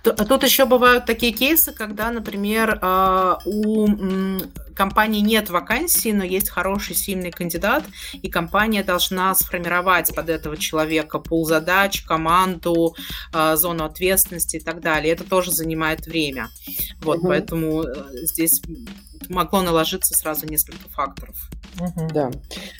Тут 0.02 0.44
еще 0.44 0.66
бывают 0.66 1.06
такие 1.06 1.32
кейсы, 1.32 1.72
когда, 1.72 2.12
например, 2.12 2.80
а, 2.82 3.40
у 3.46 3.88
компании 4.76 5.22
нет 5.22 5.50
вакансии, 5.50 6.12
но 6.12 6.24
есть 6.24 6.50
хороший, 6.50 6.96
сильный 6.96 7.32
кандидат, 7.32 7.84
и 8.14 8.30
компания 8.30 8.84
должна 8.84 9.34
сформировать 9.36 10.14
под 10.16 10.30
этого 10.30 10.58
человека 10.58 11.20
пул 11.20 11.46
задач, 11.46 12.04
команду, 12.04 12.96
а, 13.32 13.56
зону 13.56 13.86
ответственности 13.86 14.58
и 14.58 14.60
так 14.60 14.82
далее. 14.82 15.14
Это 15.14 15.24
тоже 15.24 15.52
занимает 15.52 16.06
время. 16.08 16.50
Вот, 17.02 17.20
угу. 17.20 17.28
поэтому 17.28 17.84
э, 17.84 18.26
могло 19.30 19.62
наложиться 19.62 20.18
сразу 20.18 20.46
несколько 20.48 20.90
факторов. 20.90 21.36
Угу. 21.80 22.10
Да. 22.14 22.32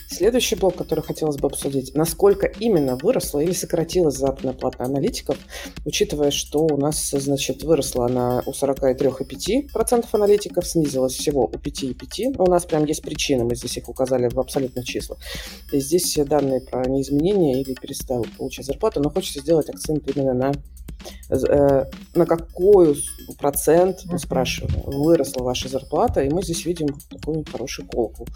Следующий 0.08 0.54
блок, 0.54 0.76
который 0.76 1.02
хотелось 1.02 1.36
бы 1.36 1.48
обсудить, 1.48 1.94
насколько 1.94 2.46
именно 2.46 2.96
выросла 2.96 3.40
или 3.40 3.52
сократилась 3.52 4.16
западная 4.16 4.52
плата 4.52 4.84
аналитиков, 4.84 5.36
учитывая, 5.84 6.30
что 6.30 6.64
у 6.64 6.76
нас, 6.76 7.10
значит, 7.10 7.62
выросла 7.64 8.06
она 8.06 8.42
у 8.46 8.52
43,5% 8.52 10.06
аналитиков, 10.12 10.66
снизилась 10.66 11.14
всего 11.14 11.46
у 11.46 11.52
5,5%. 11.52 12.36
У 12.38 12.50
нас 12.50 12.64
прям 12.64 12.84
есть 12.84 13.02
причины, 13.02 13.44
мы 13.44 13.56
здесь 13.56 13.76
их 13.76 13.88
указали 13.88 14.28
в 14.28 14.38
абсолютных 14.38 14.84
числах. 14.84 15.18
И 15.72 15.80
здесь 15.80 16.04
все 16.04 16.24
данные 16.24 16.60
про 16.60 16.88
неизменения 16.88 17.60
или 17.60 17.74
перестал 17.74 18.24
получать 18.38 18.66
зарплату, 18.66 19.00
но 19.02 19.10
хочется 19.10 19.40
сделать 19.40 19.68
акцент 19.68 20.08
именно 20.08 20.34
на 20.34 20.52
Э, 21.30 21.84
на 22.14 22.26
какой 22.26 22.96
процент, 23.38 24.04
мы 24.06 24.18
спрашиваем, 24.18 24.80
выросла 24.84 25.42
ваша 25.42 25.68
зарплата, 25.68 26.22
и 26.22 26.30
мы 26.34 26.42
здесь 26.42 26.64
видим 26.66 26.88
такую 27.08 27.44
хорошую 27.50 27.86
колку 27.86 28.26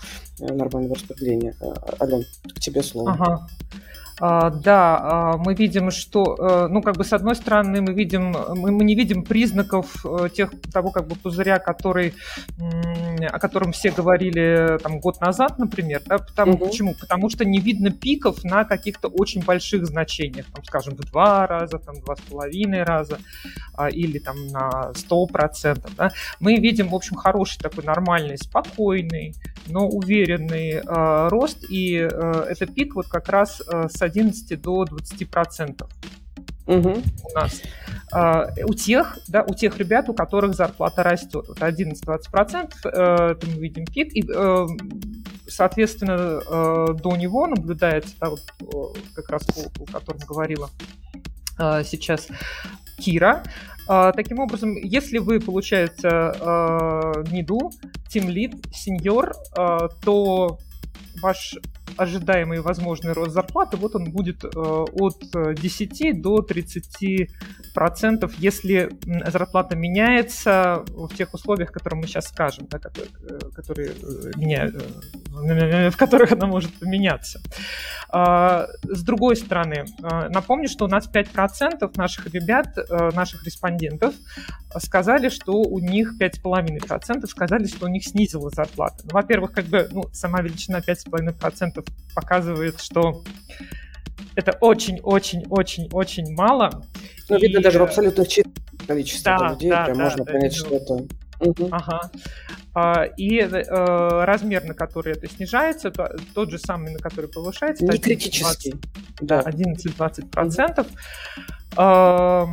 э, 0.41 0.47
нормального 0.53 0.95
распределения. 0.95 1.55
Э, 1.61 1.75
Ален, 2.01 2.25
к 2.55 2.61
тебе 2.61 2.83
слово. 2.83 3.13
Ага. 3.13 3.49
А, 4.21 4.51
да, 4.51 4.99
а, 5.01 5.37
мы 5.37 5.55
видим, 5.55 5.91
что, 5.91 6.37
э, 6.39 6.69
ну, 6.69 6.83
как 6.83 6.97
бы, 6.97 7.05
с 7.05 7.13
одной 7.13 7.37
стороны, 7.37 7.81
мы 7.81 7.93
видим, 7.93 8.35
мы, 8.55 8.85
не 8.85 8.97
видим 8.97 9.23
признаков 9.23 10.05
э, 10.05 10.29
тех, 10.35 10.51
того, 10.73 10.91
как 10.91 11.07
бы, 11.07 11.15
пузыря, 11.15 11.59
который, 11.59 12.15
о 13.31 13.39
котором 13.39 13.73
все 13.73 13.91
говорили, 13.91 14.79
там, 14.83 14.99
год 14.99 15.21
назад, 15.21 15.59
например, 15.59 16.03
да, 16.07 16.19
потому, 16.19 16.55
угу. 16.55 16.67
почему? 16.67 16.95
Потому 17.01 17.31
что 17.31 17.45
не 17.45 17.61
видно 17.61 17.91
пиков 17.91 18.43
на 18.43 18.65
каких-то 18.65 19.09
очень 19.09 19.45
больших 19.45 19.87
значениях, 19.87 20.47
там, 20.53 20.65
скажем, 20.65 20.97
в 20.97 21.01
два 21.01 21.47
раза, 21.47 21.79
там, 21.79 22.01
два 22.01 22.17
с 22.17 22.21
половиной 22.21 22.83
раза, 22.83 23.19
а, 23.75 23.89
или, 23.89 24.19
там, 24.19 24.49
на 24.49 24.93
сто 24.95 25.27
процентов, 25.27 25.95
да. 25.97 26.11
Мы 26.41 26.57
видим, 26.57 26.89
в 26.89 26.95
общем, 26.95 27.17
хороший 27.17 27.59
такой 27.61 27.85
нормальный, 27.85 28.37
спокойный, 28.37 29.35
но 29.67 29.89
уверенный 29.89 30.81
рост, 31.29 31.65
и 31.69 31.99
э, 32.11 32.47
это 32.49 32.67
пик 32.67 32.97
вот 32.97 33.07
как 33.07 33.29
раз 33.29 33.61
с 33.61 34.03
11 34.09 34.61
до 34.61 34.85
20 34.85 35.31
процентов 35.31 35.91
угу. 36.69 37.03
у 37.25 37.39
нас. 37.39 37.63
Uh, 38.11 38.65
у 38.65 38.73
тех, 38.73 39.19
да, 39.29 39.43
у 39.43 39.55
тех 39.55 39.77
ребят, 39.79 40.09
у 40.09 40.15
которых 40.15 40.55
зарплата 40.55 41.03
растет. 41.03 41.45
Вот 41.49 41.59
11-20 41.59 42.31
процентов, 42.31 42.87
uh, 42.87 43.33
это 43.33 43.47
мы 43.47 43.55
видим 43.55 43.85
пик, 43.85 44.15
и, 44.15 44.23
uh, 44.23 44.67
соответственно, 45.47 46.95
до 46.95 47.17
него 47.17 47.47
наблюдается, 47.47 48.15
да, 48.21 48.31
вот, 48.31 48.99
как 49.15 49.29
раз 49.31 49.43
о, 49.57 49.83
о 49.83 49.87
котором 49.87 50.21
говорила 50.21 50.71
сейчас 51.85 52.29
Кира. 52.99 53.43
Таким 53.87 54.39
образом, 54.39 54.77
если 54.77 55.19
вы, 55.19 55.41
получается, 55.41 57.15
ниду, 57.33 57.71
тимлид, 58.09 58.55
сеньор, 58.71 59.33
то 60.05 60.59
ваш 61.23 61.57
ожидаемый 61.99 62.61
возможный 62.61 63.13
рост 63.13 63.33
зарплаты, 63.33 63.77
вот 63.77 63.95
он 63.95 64.11
будет 64.11 64.45
э, 64.45 64.49
от 64.49 65.19
10 65.55 66.23
до 66.23 66.43
30 66.43 67.31
процентов, 67.75 68.35
если 68.39 68.91
зарплата 69.31 69.77
меняется 69.77 70.85
в 70.89 71.15
тех 71.15 71.35
условиях, 71.35 71.73
которые 71.73 72.01
мы 72.01 72.07
сейчас 72.07 72.29
скажем, 72.29 72.67
да, 72.69 72.79
которые, 72.79 73.11
э, 73.29 73.39
которые 73.55 73.91
э, 73.91 74.31
меняют, 74.37 74.77
в 75.93 75.97
которых 75.97 76.33
она 76.33 76.47
может 76.47 76.73
поменяться. 76.79 77.41
А, 78.11 78.67
с 78.83 79.03
другой 79.03 79.37
стороны, 79.37 79.85
напомню, 80.01 80.69
что 80.69 80.87
у 80.87 80.89
нас 80.89 81.09
5% 81.13 81.91
наших 81.97 82.27
ребят, 82.33 82.77
наших 83.15 83.45
респондентов 83.45 84.15
сказали, 84.77 85.29
что 85.29 85.61
у 85.61 85.79
них 85.79 86.15
5,5% 86.21 87.27
сказали, 87.27 87.67
что 87.67 87.87
у 87.87 87.89
них 87.89 88.05
снизилась 88.05 88.55
зарплата. 88.55 89.05
Ну, 89.05 89.11
во-первых, 89.13 89.53
как 89.53 89.67
бы, 89.67 89.89
ну, 89.91 90.05
сама 90.13 90.41
величина 90.43 90.81
5,5% 90.81 91.88
показывает, 92.15 92.81
что 92.81 93.23
это 94.35 94.53
очень-очень-очень-очень 94.61 96.35
мало. 96.35 96.85
Ну, 97.29 97.37
и... 97.37 97.43
видно 97.43 97.61
даже 97.61 97.79
в 97.79 97.83
абсолютных 97.83 98.29
числах 98.29 98.53
количество 98.89 99.39
да, 99.39 99.51
людей, 99.51 99.71
да, 99.71 99.85
прям 99.85 99.99
да, 99.99 100.05
можно 100.05 100.25
да, 100.25 100.33
понять, 100.33 100.55
что 100.55 100.75
это... 100.75 100.95
Угу. 101.41 101.69
Ага. 101.71 102.11
А, 102.75 103.05
и 103.17 103.39
э, 103.39 104.25
размер, 104.25 104.65
на 104.65 104.75
который 104.75 105.13
это 105.13 105.29
снижается, 105.29 105.91
то, 105.93 106.17
тот 106.35 106.51
же 106.51 106.59
самый, 106.59 106.93
на 106.93 106.99
который 106.99 107.31
повышается. 107.31 107.85
Не 107.85 107.99
критический. 107.99 108.75
Да, 109.21 109.43
11-20%. 109.43 110.81
Угу. 110.81 110.89
Э, 111.77 112.47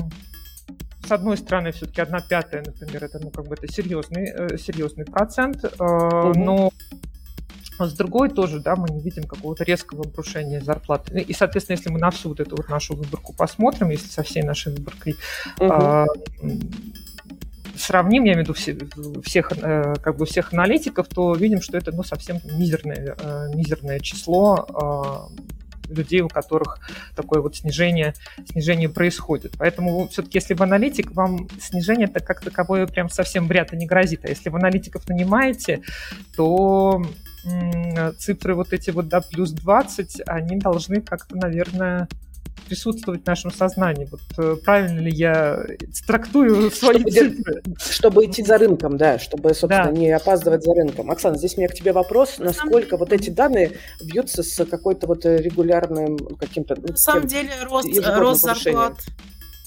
с 1.08 1.12
одной 1.12 1.38
стороны, 1.38 1.72
все-таки 1.72 2.02
одна 2.02 2.20
пятая, 2.20 2.64
например, 2.64 3.06
это, 3.06 3.20
ну, 3.20 3.32
как 3.32 3.48
бы 3.48 3.56
это 3.56 3.68
серьезный, 3.72 4.30
э, 4.30 4.58
серьезный 4.58 5.06
процент, 5.06 5.64
э, 5.64 5.68
угу. 5.68 6.40
но 6.40 6.72
с 7.80 7.94
другой 7.94 8.30
тоже, 8.30 8.60
да, 8.60 8.76
мы 8.76 8.90
не 8.90 9.02
видим 9.02 9.24
какого-то 9.24 9.64
резкого 9.64 10.04
обрушения 10.04 10.62
зарплаты. 10.62 11.20
И, 11.20 11.34
соответственно, 11.34 11.78
если 11.78 11.90
мы 11.90 12.00
на 12.00 12.12
всю 12.12 12.30
вот 12.30 12.40
эту 12.40 12.56
вот 12.56 12.70
нашу 12.70 12.96
выборку 12.96 13.34
посмотрим, 13.34 13.90
если 13.90 14.08
со 14.08 14.24
всей 14.24 14.44
нашей 14.44 14.74
выборкой 14.74 15.16
угу. 15.60 15.74
э, 15.74 16.06
сравним, 17.78 18.24
я 18.24 18.34
имею 18.34 18.46
в 18.46 18.50
виду 18.50 18.54
все, 18.54 18.78
всех, 19.24 19.52
э, 19.52 19.96
как 20.02 20.18
бы 20.18 20.26
всех 20.26 20.54
аналитиков, 20.54 21.08
то 21.08 21.34
видим, 21.36 21.62
что 21.62 21.78
это, 21.78 21.92
ну, 21.92 22.04
совсем 22.04 22.40
мизерное, 22.58 23.16
э, 23.18 23.48
мизерное 23.54 24.00
число 24.00 25.30
э, 25.30 25.94
людей, 25.94 26.22
у 26.22 26.28
которых 26.28 26.80
такое 27.16 27.42
вот 27.42 27.56
снижение, 27.56 28.14
снижение 28.50 28.90
происходит. 28.90 29.54
Поэтому 29.58 30.08
все-таки, 30.08 30.38
если 30.38 30.54
в 30.54 30.64
аналитик, 30.64 31.12
вам 31.12 31.48
снижение 31.60 32.08
это 32.08 32.20
как 32.20 32.42
таковое 32.42 32.88
прям 32.88 33.10
совсем 33.10 33.48
вряд 33.48 33.72
ли 33.72 33.78
не 33.78 33.86
грозит. 33.86 34.26
А 34.26 34.30
если 34.30 34.50
в 34.50 34.56
аналитиков 34.56 35.08
нанимаете, 35.08 35.82
то 36.36 37.06
цифры 38.18 38.56
вот 38.56 38.74
эти 38.74 38.90
вот, 38.92 39.08
да, 39.08 39.22
плюс 39.22 39.52
20, 39.52 40.22
они 40.28 40.58
должны 40.58 41.02
как-то, 41.02 41.36
наверное, 41.36 42.08
присутствовать 42.68 43.24
в 43.24 43.28
нашем 43.28 43.52
сознании. 43.52 44.08
Вот 44.10 44.22
э, 44.38 44.56
правильно 44.64 45.00
ли 45.00 45.12
я 45.12 45.64
трактую 46.08 46.72
свои 46.72 47.00
чтобы, 47.00 47.12
цифры? 47.12 47.64
Чтобы 47.78 48.26
идти 48.26 48.44
за 48.44 48.58
рынком, 48.58 48.98
да, 48.98 49.20
чтобы, 49.20 49.54
собственно, 49.54 49.86
да. 49.86 49.92
не 49.92 50.12
опаздывать 50.12 50.64
за 50.64 50.74
рынком. 50.74 51.12
Оксана, 51.12 51.38
здесь 51.38 51.56
у 51.56 51.62
меня 51.62 51.70
к 51.70 51.74
тебе 51.74 51.94
вопрос, 51.94 52.40
насколько 52.40 52.98
вот 52.98 53.14
эти 53.14 53.30
данные 53.30 53.74
бьются 54.04 54.44
с 54.44 54.66
какой-то 54.66 55.08
вот 55.08 55.26
регулярным 55.26 56.18
каким-то... 56.18 56.76
Ну, 56.76 56.88
На 56.90 56.98
самом 56.98 57.28
деле 57.28 57.52
рост, 57.64 57.88
рост 58.04 58.42
зарплат 58.42 58.96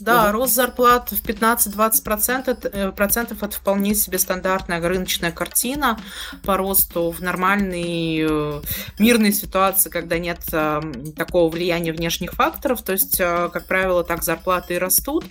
Да, 0.01 0.25
угу. 0.25 0.33
рост 0.33 0.55
зарплат 0.55 1.11
в 1.11 1.23
15-20% 1.23 2.71
э, 2.73 2.93
процентов 2.93 3.43
это 3.43 3.57
вполне 3.57 3.95
себе 3.95 4.19
стандартная 4.19 4.81
рыночная 4.81 5.33
картина 5.33 5.99
по 6.45 6.57
росту 6.57 7.11
в 7.11 7.21
нормальной 7.21 8.27
э, 8.29 8.63
мирной 8.99 9.33
ситуации, 9.33 9.91
когда 9.91 10.19
нет 10.19 10.41
э, 10.53 10.81
такого 11.17 11.51
влияния 11.51 11.93
внешних 11.93 12.33
факторов. 12.33 12.83
То 12.83 12.93
есть, 12.93 13.19
как 13.19 13.67
правило, 13.67 14.05
так 14.05 14.23
зарплаты 14.23 14.75
и 14.75 14.79
растут. 14.79 15.25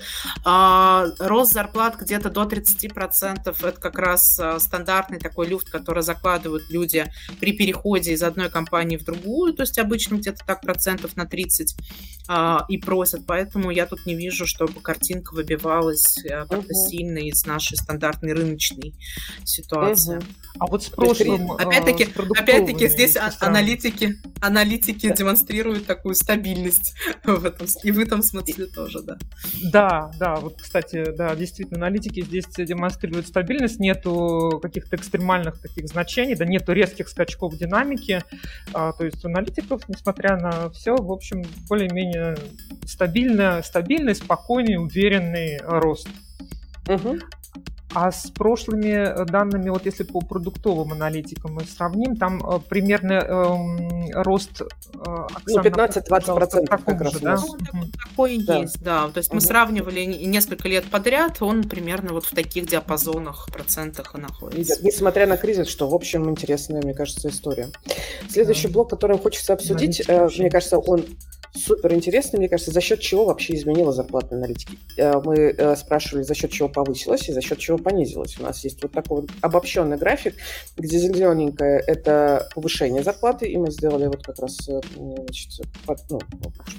А, 0.44 1.06
рост 1.20 1.54
зарплат 1.54 1.98
где-то 1.98 2.30
до 2.30 2.44
30% 2.44 3.56
это 3.68 3.80
как 3.80 3.98
раз 3.98 4.40
стандартный 4.60 5.20
такой 5.20 5.48
люфт, 5.48 5.70
который 5.70 6.04
закладывают 6.04 6.70
люди 6.70 7.06
при 7.40 7.54
переходе 7.54 8.14
из 8.14 8.24
одной 8.24 8.50
компании 8.50 8.98
в 8.98 9.06
другую. 9.06 9.54
То 9.54 9.64
есть 9.64 9.80
обычно 9.80 10.16
где-то 10.16 10.46
так 10.46 10.62
процентов 10.62 11.16
на 11.16 11.26
30 11.26 11.76
а, 12.28 12.66
и 12.68 12.78
просят. 12.78 13.26
Поэтому 13.26 13.72
я 13.72 13.86
тут 13.86 14.06
не 14.06 14.16
вижу, 14.16 14.46
чтобы 14.58 14.82
картинка 14.82 15.36
выбивалась 15.36 16.18
э, 16.26 16.30
как-то 16.30 16.58
угу. 16.58 16.90
сильно 16.90 17.20
из 17.20 17.46
нашей 17.46 17.78
стандартной 17.78 18.34
рыночной 18.34 18.96
ситуации. 19.46 20.18
Угу. 20.18 20.26
А 20.60 20.66
вот 20.66 20.84
с 20.84 20.90
прошлым... 20.90 21.52
Опять-таки, 21.52 22.06
э, 22.06 22.22
опять-таки 22.36 22.88
здесь 22.88 23.18
аналитики, 23.40 24.16
аналитики 24.42 25.14
демонстрируют 25.16 25.86
такую 25.86 26.16
стабильность 26.16 26.96
в 27.24 27.46
этом, 27.46 27.68
и 27.84 27.92
в 27.92 28.00
этом 28.00 28.24
смысле 28.24 28.66
тоже, 28.66 29.04
да. 29.04 29.18
Да, 29.72 30.12
да, 30.20 30.36
вот, 30.38 30.60
кстати, 30.60 31.06
да, 31.16 31.36
действительно, 31.36 31.86
аналитики 31.86 32.24
здесь 32.24 32.46
демонстрируют 32.58 33.28
стабильность, 33.28 33.80
нету 33.80 34.60
каких-то 34.62 34.96
экстремальных 34.96 35.62
таких 35.62 35.88
значений, 35.88 36.36
да, 36.36 36.46
нету 36.46 36.74
резких 36.74 37.10
скачков 37.10 37.56
динамики, 37.56 38.24
а, 38.74 38.92
то 38.94 39.06
есть 39.06 39.24
у 39.24 39.28
аналитиков, 39.28 39.88
несмотря 39.88 40.38
на 40.38 40.72
все, 40.72 40.96
в 40.96 41.12
общем, 41.12 41.44
более-менее 41.70 42.38
стабильно, 42.86 43.62
стабильный, 43.64 44.16
спокойный, 44.48 44.78
уверенный 44.78 45.60
рост. 45.62 46.08
Угу. 46.88 47.20
А 47.94 48.12
с 48.12 48.30
прошлыми 48.32 48.90
э, 48.90 49.26
данными, 49.26 49.70
вот 49.70 49.86
если 49.86 50.04
по 50.04 50.20
продуктовым 50.20 50.92
аналитикам 50.92 51.54
мы 51.54 51.64
сравним, 51.64 52.18
там 52.18 52.46
э, 52.46 52.60
примерно 52.68 53.14
э, 53.14 54.12
рост 54.14 54.62
э, 54.62 54.66
ну, 55.48 55.62
15-20% 55.62 56.68
как 56.68 57.02
раз 57.02 57.20
да? 57.22 57.38
Ну, 57.74 57.84
такой 57.92 58.44
да. 58.44 58.58
есть, 58.58 58.82
да. 58.84 59.08
То 59.10 59.20
есть 59.20 59.34
мы 59.34 59.40
сравнивали 59.40 60.04
несколько 60.04 60.68
лет 60.68 60.86
подряд, 60.90 61.42
он 61.42 61.64
примерно 61.64 62.12
вот 62.14 62.26
в 62.26 62.36
таких 62.36 62.68
диапазонах, 62.68 63.48
процентах 63.52 64.16
и 64.16 64.22
находится. 64.22 64.84
Несмотря 64.84 65.26
на 65.26 65.38
кризис, 65.38 65.68
что, 65.68 65.88
в 65.88 65.96
общем, 65.96 66.30
интересная, 66.30 66.82
мне 66.82 66.94
кажется, 66.94 67.30
история. 67.30 67.70
Следующий 68.30 68.68
да. 68.68 68.74
блок, 68.74 68.90
который 68.90 69.18
хочется 69.18 69.54
обсудить, 69.54 70.04
э, 70.08 70.28
мне 70.38 70.50
кажется, 70.50 70.78
он 70.78 71.06
супер 71.56 71.94
интересный, 71.94 72.40
мне 72.40 72.50
кажется, 72.50 72.72
за 72.72 72.82
счет 72.82 73.00
чего 73.00 73.26
вообще 73.26 73.56
изменила 73.56 73.94
зарплата 73.94 74.36
аналитики. 74.36 74.78
Э, 74.98 75.22
мы 75.24 75.76
спрашивали, 75.78 76.24
за 76.24 76.36
счет 76.36 76.52
чего 76.52 76.68
повысилась 76.68 77.30
и 77.30 77.34
за 77.34 77.42
счет 77.42 77.58
чего 77.60 77.77
понизилась. 77.78 78.40
У 78.40 78.44
нас 78.44 78.64
есть 78.64 78.82
вот 78.82 78.92
такой 78.92 79.22
вот 79.22 79.30
обобщенный 79.42 79.98
график, 79.98 80.36
где 80.78 80.98
зелененькое– 81.00 81.84
это 81.88 82.48
повышение 82.54 83.04
зарплаты, 83.04 83.48
и 83.48 83.58
мы 83.58 83.72
сделали 83.72 84.08
вот 84.08 84.24
как 84.24 84.40
раз, 84.40 84.68
э, 84.70 84.82
значит, 84.96 85.62
под, 85.86 86.00
ну, 86.10 86.20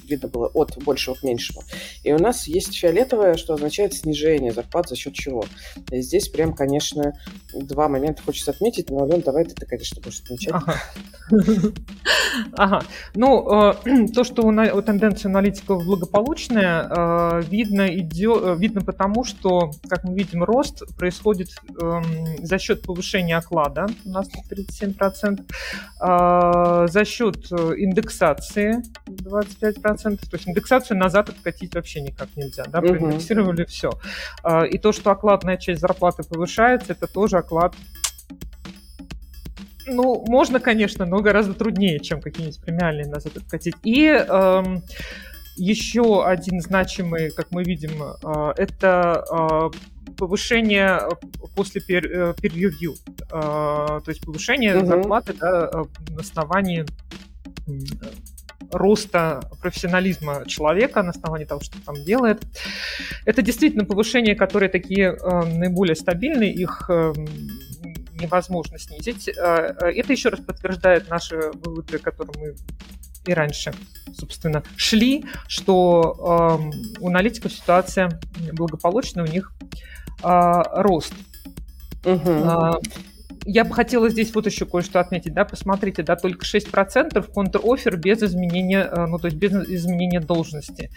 видно 0.05 0.29
было 0.29 0.47
от 0.49 0.77
большего 0.83 1.15
к 1.15 1.23
меньшему. 1.23 1.63
И 2.05 2.13
у 2.13 2.19
нас 2.19 2.47
есть 2.47 2.75
фиолетовое, 2.75 3.35
что 3.35 3.55
означает 3.55 3.95
снижение 3.95 4.53
зарплат 4.53 4.89
за 4.89 4.97
счет 4.97 5.15
чего. 5.15 5.45
И 5.91 6.01
здесь 6.01 6.29
прям, 6.29 6.55
конечно, 6.55 7.13
два 7.55 7.89
момента 7.89 8.23
хочется 8.23 8.51
отметить, 8.51 8.91
но, 8.91 9.05
Ален, 9.05 9.21
давай 9.21 9.45
ты, 9.45 9.67
конечно, 9.67 10.01
будешь 10.01 10.21
отмечать. 10.21 10.55
Ага. 12.57 12.83
Ну, 13.15 13.75
то, 14.15 14.25
что 14.25 14.43
у 14.47 14.83
тенденция 14.83 15.29
аналитиков 15.31 15.85
благополучная, 15.85 16.89
э, 16.89 17.43
видно, 17.49 17.87
идет, 17.97 18.43
э, 18.43 18.57
видно 18.59 18.81
потому, 18.81 19.25
что, 19.25 19.71
как 19.89 20.05
мы 20.05 20.15
видим, 20.15 20.45
рост 20.45 20.83
происходит 20.97 21.51
эм, 21.81 22.05
за 22.39 22.59
счет 22.59 22.83
повышения 22.83 23.37
оклада, 23.37 23.87
у 24.05 24.11
нас 24.11 24.29
37%, 24.51 25.45
э, 26.01 26.87
за 26.89 27.05
счет 27.05 27.37
индексации 27.53 28.83
25%, 29.07 30.17
то 30.19 30.37
есть 30.37 30.49
индексацию 30.49 30.99
назад 30.99 31.29
откатить 31.31 31.75
вообще 31.75 32.01
никак 32.01 32.29
нельзя, 32.37 32.65
да, 32.65 32.81
проиндексировали 32.81 33.63
угу. 33.63 33.69
все. 33.69 33.91
И 34.71 34.79
то, 34.79 34.93
что 34.93 35.11
окладная 35.11 35.57
часть 35.57 35.81
зарплаты 35.81 36.23
повышается, 36.23 36.93
это 36.93 37.07
тоже 37.07 37.39
оклад 37.39 37.75
ну, 39.91 40.25
можно, 40.27 40.61
конечно, 40.61 41.07
но 41.07 41.21
гораздо 41.21 41.55
труднее, 41.55 41.99
чем 42.01 42.21
какие-нибудь 42.21 42.61
премиальные 42.61 43.07
назад 43.07 43.37
откатить. 43.37 43.75
И 43.85 44.07
эм, 44.07 44.83
еще 45.57 46.25
один 46.25 46.61
значимый, 46.61 47.31
как 47.31 47.51
мы 47.51 47.65
видим, 47.65 48.03
э, 48.03 48.53
это 48.57 49.25
э, 49.31 49.71
повышение 50.19 51.01
после 51.55 51.81
peer, 51.81 52.35
peer 52.35 52.53
review, 52.53 52.95
э, 53.09 53.31
то 53.31 54.09
есть 54.09 54.21
повышение 54.25 54.77
угу. 54.77 54.87
зарплаты 54.87 55.33
да, 55.35 55.71
на 56.11 56.21
основании 56.21 56.85
роста 58.73 59.41
профессионализма 59.63 60.45
человека 60.47 61.03
на 61.03 61.11
основании 61.11 61.47
того, 61.47 61.61
что 61.63 61.83
там 61.85 61.95
делает. 62.05 62.43
Это 63.25 63.43
действительно 63.43 63.85
повышение, 63.85 64.35
которые 64.35 64.69
такие 64.69 65.17
э, 65.17 65.45
наиболее 65.45 65.95
стабильные, 65.95 66.53
их 66.53 66.87
э, 66.91 67.13
невозможно 68.21 68.79
снизить. 68.79 69.29
А, 69.39 69.77
а, 69.81 69.87
это 69.87 70.13
еще 70.13 70.29
раз 70.29 70.41
подтверждает 70.41 71.09
наши 71.09 71.37
выводы, 71.65 71.99
которые 71.99 72.35
мы 72.39 72.55
и 73.27 73.35
раньше, 73.35 73.73
собственно, 74.15 74.63
шли, 74.77 75.25
что 75.49 76.61
э, 76.61 77.01
у 77.01 77.09
аналитиков 77.09 77.53
ситуация 77.53 78.21
благополучная, 78.53 79.25
у 79.25 79.27
них 79.27 79.53
э, 79.61 79.65
рост. 80.23 81.13
Угу 82.05 82.79
я 83.51 83.65
бы 83.65 83.75
хотела 83.75 84.11
здесь 84.11 84.35
вот 84.35 84.45
еще 84.45 84.67
кое-что 84.67 85.01
отметить, 85.01 85.33
да, 85.33 85.47
посмотрите, 85.47 86.03
да, 86.03 86.17
только 86.17 86.45
6% 86.45 87.33
контр-оффер 87.33 87.97
без 87.97 88.23
изменения, 88.23 88.83
э, 88.83 89.07
ну, 89.07 89.19
то 89.19 89.27
есть 89.27 89.39
без 89.39 89.53
изменения 89.53 90.21
должности. 90.21 90.91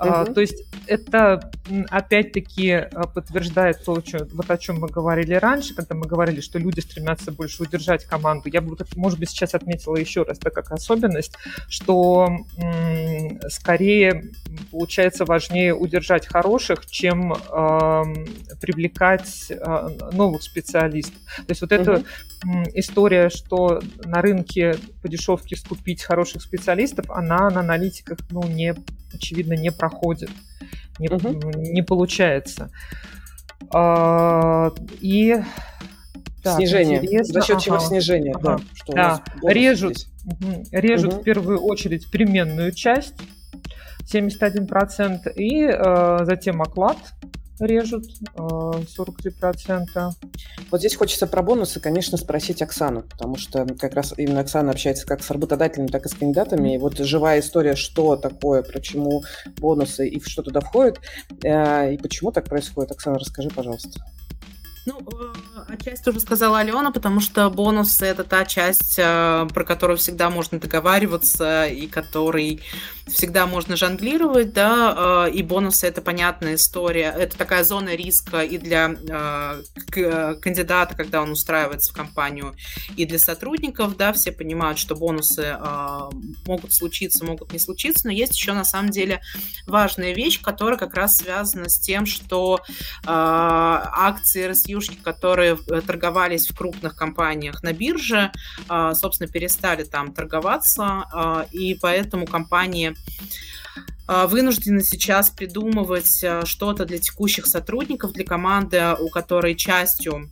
Угу. 0.00 0.08
А, 0.08 0.24
то 0.24 0.40
есть 0.40 0.64
это, 0.88 1.52
опять-таки, 1.90 2.68
э, 2.70 2.88
подтверждает 3.14 3.84
то, 3.84 4.02
что, 4.04 4.26
вот 4.32 4.50
о 4.50 4.58
чем 4.58 4.80
мы 4.80 4.88
говорили 4.88 5.34
раньше, 5.34 5.76
когда 5.76 5.94
мы 5.94 6.06
говорили, 6.06 6.40
что 6.40 6.58
люди 6.58 6.80
стремятся 6.80 7.30
больше 7.30 7.62
удержать 7.62 8.04
команду. 8.04 8.48
Я 8.52 8.62
бы, 8.62 8.76
может 8.96 9.20
быть, 9.20 9.30
сейчас 9.30 9.54
отметила 9.54 9.94
еще 9.94 10.24
раз, 10.24 10.40
да, 10.40 10.50
как 10.50 10.72
особенность, 10.72 11.36
что 11.68 12.26
м- 12.58 13.40
скорее 13.48 14.32
получается 14.72 15.24
важнее 15.24 15.72
удержать 15.72 16.26
хороших, 16.26 16.84
чем 16.86 17.32
э, 17.32 18.02
привлекать 18.60 19.50
э, 19.50 19.88
новых 20.12 20.42
специалистов. 20.42 21.14
То 21.36 21.50
есть 21.50 21.60
вот 21.60 21.70
это 21.70 21.91
угу. 21.94 22.62
история, 22.74 23.28
что 23.28 23.80
на 24.04 24.22
рынке 24.22 24.76
по 25.02 25.08
дешевке 25.08 25.56
скупить 25.56 26.02
хороших 26.02 26.42
специалистов, 26.42 27.10
она 27.10 27.50
на 27.50 27.60
аналитиках, 27.60 28.18
ну, 28.30 28.42
не, 28.44 28.74
очевидно, 29.12 29.54
не 29.54 29.70
проходит, 29.70 30.30
не, 30.98 31.08
угу. 31.08 31.50
не 31.56 31.82
получается. 31.82 32.70
А, 33.72 34.72
и 35.00 35.42
так, 36.42 36.56
снижение. 36.56 36.98
Интересно. 36.98 37.34
За 37.34 37.40
счет 37.46 37.56
ага. 37.56 37.64
чего 37.64 37.78
снижение? 37.78 38.34
Ага. 38.34 38.58
Да, 38.58 38.64
что 38.74 38.92
да. 38.92 39.22
режут, 39.44 40.06
угу. 40.24 40.64
режут 40.72 41.14
угу. 41.14 41.20
в 41.20 41.24
первую 41.24 41.60
очередь 41.60 42.10
переменную 42.10 42.72
часть 42.72 43.14
71%, 44.12 45.32
и 45.34 45.64
э, 45.64 46.18
затем 46.24 46.60
оклад 46.60 46.98
режут 47.66 48.04
43%. 48.34 49.86
Э, 49.94 50.10
вот 50.70 50.80
здесь 50.80 50.96
хочется 50.96 51.26
про 51.26 51.42
бонусы, 51.42 51.80
конечно, 51.80 52.18
спросить 52.18 52.62
Оксану, 52.62 53.02
потому 53.02 53.36
что 53.36 53.66
как 53.78 53.94
раз 53.94 54.14
именно 54.16 54.40
Оксана 54.40 54.72
общается 54.72 55.06
как 55.06 55.22
с 55.22 55.30
работодателями, 55.30 55.88
так 55.88 56.06
и 56.06 56.08
с 56.08 56.14
кандидатами. 56.14 56.74
И 56.74 56.78
вот 56.78 56.98
живая 56.98 57.40
история, 57.40 57.76
что 57.76 58.16
такое, 58.16 58.62
почему 58.62 59.22
бонусы 59.58 60.08
и 60.08 60.20
что 60.20 60.42
туда 60.42 60.60
входит, 60.60 61.00
э, 61.42 61.94
и 61.94 61.98
почему 61.98 62.32
так 62.32 62.44
происходит. 62.44 62.92
Оксана, 62.92 63.18
расскажи, 63.18 63.50
пожалуйста. 63.50 64.00
Ну, 64.84 64.98
э, 65.00 65.74
отчасти 65.74 66.08
уже 66.08 66.18
сказала 66.18 66.58
Алена, 66.58 66.90
потому 66.90 67.20
что 67.20 67.48
бонусы 67.50 68.04
это 68.04 68.24
та 68.24 68.44
часть, 68.44 68.98
э, 68.98 69.46
про 69.54 69.64
которую 69.64 69.96
всегда 69.96 70.28
можно 70.28 70.58
договариваться 70.58 71.66
и 71.66 71.86
который 71.86 72.60
всегда 73.06 73.46
можно 73.46 73.76
жонглировать, 73.76 74.52
да, 74.52 75.26
э, 75.28 75.32
и 75.32 75.42
бонусы 75.42 75.86
это 75.86 76.02
понятная 76.02 76.56
история, 76.56 77.14
это 77.16 77.38
такая 77.38 77.62
зона 77.62 77.94
риска 77.94 78.42
и 78.42 78.58
для 78.58 78.96
кандидата, 80.40 80.94
когда 80.96 81.22
он 81.22 81.32
устраивается 81.32 81.92
в 81.92 81.96
компанию, 81.96 82.54
и 82.96 83.04
для 83.04 83.18
сотрудников, 83.18 83.96
да, 83.96 84.12
все 84.12 84.32
понимают, 84.32 84.78
что 84.78 84.94
бонусы 84.94 85.56
могут 86.46 86.72
случиться, 86.72 87.24
могут 87.24 87.52
не 87.52 87.58
случиться, 87.58 88.06
но 88.06 88.12
есть 88.12 88.34
еще 88.34 88.52
на 88.52 88.64
самом 88.64 88.90
деле 88.90 89.20
важная 89.66 90.14
вещь, 90.14 90.40
которая 90.40 90.78
как 90.78 90.94
раз 90.94 91.16
связана 91.16 91.68
с 91.68 91.78
тем, 91.78 92.06
что 92.06 92.60
акции 93.04 94.48
RSU 94.48 94.71
ICU-шки, 94.72 94.98
которые 95.02 95.58
э, 95.68 95.80
торговались 95.80 96.48
в 96.48 96.56
крупных 96.56 96.96
компаниях 96.96 97.62
на 97.62 97.72
бирже, 97.72 98.32
а, 98.68 98.94
собственно, 98.94 99.30
перестали 99.30 99.84
там 99.84 100.12
торговаться, 100.12 101.04
а, 101.12 101.46
и 101.52 101.74
поэтому 101.74 102.26
компании 102.26 102.94
вынуждены 104.08 104.82
сейчас 104.82 105.30
придумывать 105.30 106.22
что-то 106.44 106.84
для 106.84 106.98
текущих 106.98 107.46
сотрудников, 107.46 108.12
для 108.12 108.24
команды, 108.24 108.94
у 108.98 109.08
которой 109.08 109.54
частью 109.54 110.28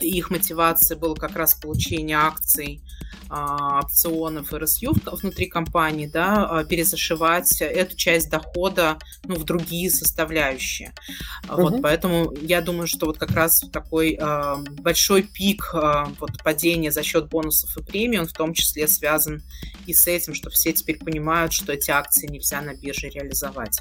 их 0.00 0.30
мотивации 0.30 0.94
было 0.94 1.14
как 1.14 1.36
раз 1.36 1.54
получение 1.54 2.16
акций 2.16 2.82
а, 3.30 3.80
опционов 3.80 4.52
и 4.52 4.56
RSU 4.56 4.96
внутри 5.20 5.46
компании, 5.46 6.06
да, 6.06 6.48
а, 6.48 6.64
перезашивать 6.64 7.60
эту 7.60 7.96
часть 7.96 8.30
дохода 8.30 8.98
ну, 9.24 9.34
в 9.34 9.44
другие 9.44 9.90
составляющие. 9.90 10.92
Угу. 11.48 11.62
Вот, 11.62 11.82
поэтому 11.82 12.32
я 12.40 12.60
думаю, 12.60 12.86
что 12.86 13.06
вот 13.06 13.18
как 13.18 13.32
раз 13.32 13.60
такой 13.72 14.18
э, 14.18 14.56
большой 14.80 15.22
пик 15.22 15.70
э, 15.74 16.04
вот, 16.18 16.42
падения 16.42 16.90
за 16.90 17.02
счет 17.02 17.28
бонусов 17.28 17.76
и 17.76 17.82
премий, 17.82 18.18
он 18.18 18.26
в 18.26 18.32
том 18.32 18.54
числе 18.54 18.88
связан 18.88 19.42
и 19.86 19.94
с 19.94 20.06
этим, 20.06 20.34
что 20.34 20.50
все 20.50 20.72
теперь 20.72 20.98
понимают, 20.98 21.52
что 21.52 21.72
эти 21.72 21.90
акции 21.90 22.26
нельзя 22.26 22.60
на 22.60 22.74
бирже 22.74 23.08
реализовать. 23.08 23.80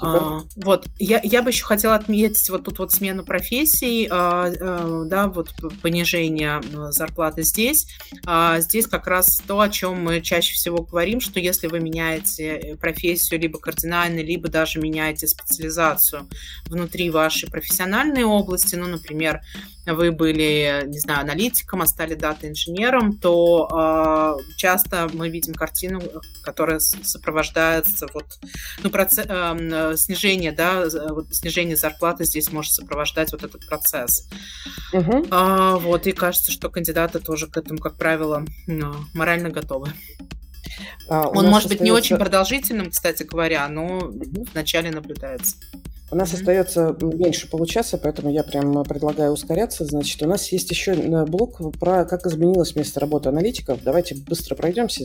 А, 0.00 0.40
вот, 0.56 0.86
я, 0.98 1.20
я 1.22 1.42
бы 1.42 1.50
еще 1.50 1.64
хотела 1.64 1.94
отметить 1.94 2.48
вот 2.50 2.64
тут 2.64 2.78
вот 2.78 2.92
смену 2.92 3.24
профессий, 3.24 4.06
а, 4.10 4.52
а, 4.60 4.75
да, 5.04 5.28
вот 5.28 5.54
понижение 5.82 6.60
зарплаты 6.90 7.42
здесь. 7.42 7.86
А, 8.24 8.60
здесь 8.60 8.86
как 8.86 9.06
раз 9.06 9.42
то, 9.46 9.60
о 9.60 9.68
чем 9.68 10.02
мы 10.02 10.20
чаще 10.20 10.54
всего 10.54 10.82
говорим, 10.82 11.20
что 11.20 11.40
если 11.40 11.66
вы 11.66 11.80
меняете 11.80 12.76
профессию 12.80 13.40
либо 13.40 13.58
кардинально, 13.58 14.20
либо 14.20 14.48
даже 14.48 14.80
меняете 14.80 15.26
специализацию 15.26 16.28
внутри 16.66 17.10
вашей 17.10 17.50
профессиональной 17.50 18.24
области, 18.24 18.74
ну, 18.74 18.86
например, 18.86 19.40
вы 19.86 20.10
были, 20.10 20.84
не 20.86 20.98
знаю, 20.98 21.20
аналитиком, 21.20 21.82
а 21.82 21.86
стали 21.86 22.14
дата-инженером, 22.14 23.18
то 23.18 24.36
э, 24.40 24.56
часто 24.56 25.08
мы 25.12 25.28
видим 25.28 25.54
картину, 25.54 26.02
которая 26.42 26.80
сопровождается 26.80 28.08
вот, 28.12 28.26
ну, 28.82 28.90
процесс, 28.90 29.26
э, 29.28 29.94
снижение, 29.96 30.52
да, 30.52 30.88
снижение 31.30 31.76
зарплаты 31.76 32.24
здесь 32.24 32.50
может 32.50 32.72
сопровождать 32.72 33.32
вот 33.32 33.44
этот 33.44 33.66
процесс. 33.68 34.28
Угу. 34.92 35.26
А, 35.30 35.76
вот, 35.76 36.06
и 36.06 36.12
кажется, 36.12 36.52
что 36.52 36.68
кандидаты 36.70 37.20
тоже 37.20 37.46
к 37.46 37.56
этому, 37.56 37.78
как 37.78 37.96
правило, 37.96 38.44
ну, 38.66 38.94
морально 39.14 39.50
готовы. 39.50 39.92
А, 41.08 41.28
Он 41.28 41.46
может 41.46 41.66
остается... 41.66 41.68
быть 41.68 41.80
не 41.80 41.90
очень 41.90 42.16
продолжительным, 42.16 42.90
кстати 42.90 43.22
говоря, 43.22 43.68
но 43.68 43.98
угу. 43.98 44.46
вначале 44.52 44.90
наблюдается. 44.90 45.56
У 46.10 46.16
нас 46.16 46.30
mm-hmm. 46.30 46.34
остается 46.34 46.96
меньше 47.00 47.50
получаса, 47.50 47.98
поэтому 47.98 48.30
я 48.30 48.42
прям 48.44 48.84
предлагаю 48.84 49.32
ускоряться. 49.32 49.84
Значит, 49.84 50.22
у 50.22 50.28
нас 50.28 50.50
есть 50.52 50.70
еще 50.70 50.94
блок 51.24 51.60
про 51.78 52.04
как 52.04 52.26
изменилось 52.26 52.76
место 52.76 53.00
работы 53.00 53.28
аналитиков. 53.28 53.82
Давайте 53.82 54.14
быстро 54.14 54.54
пройдемся, 54.54 55.04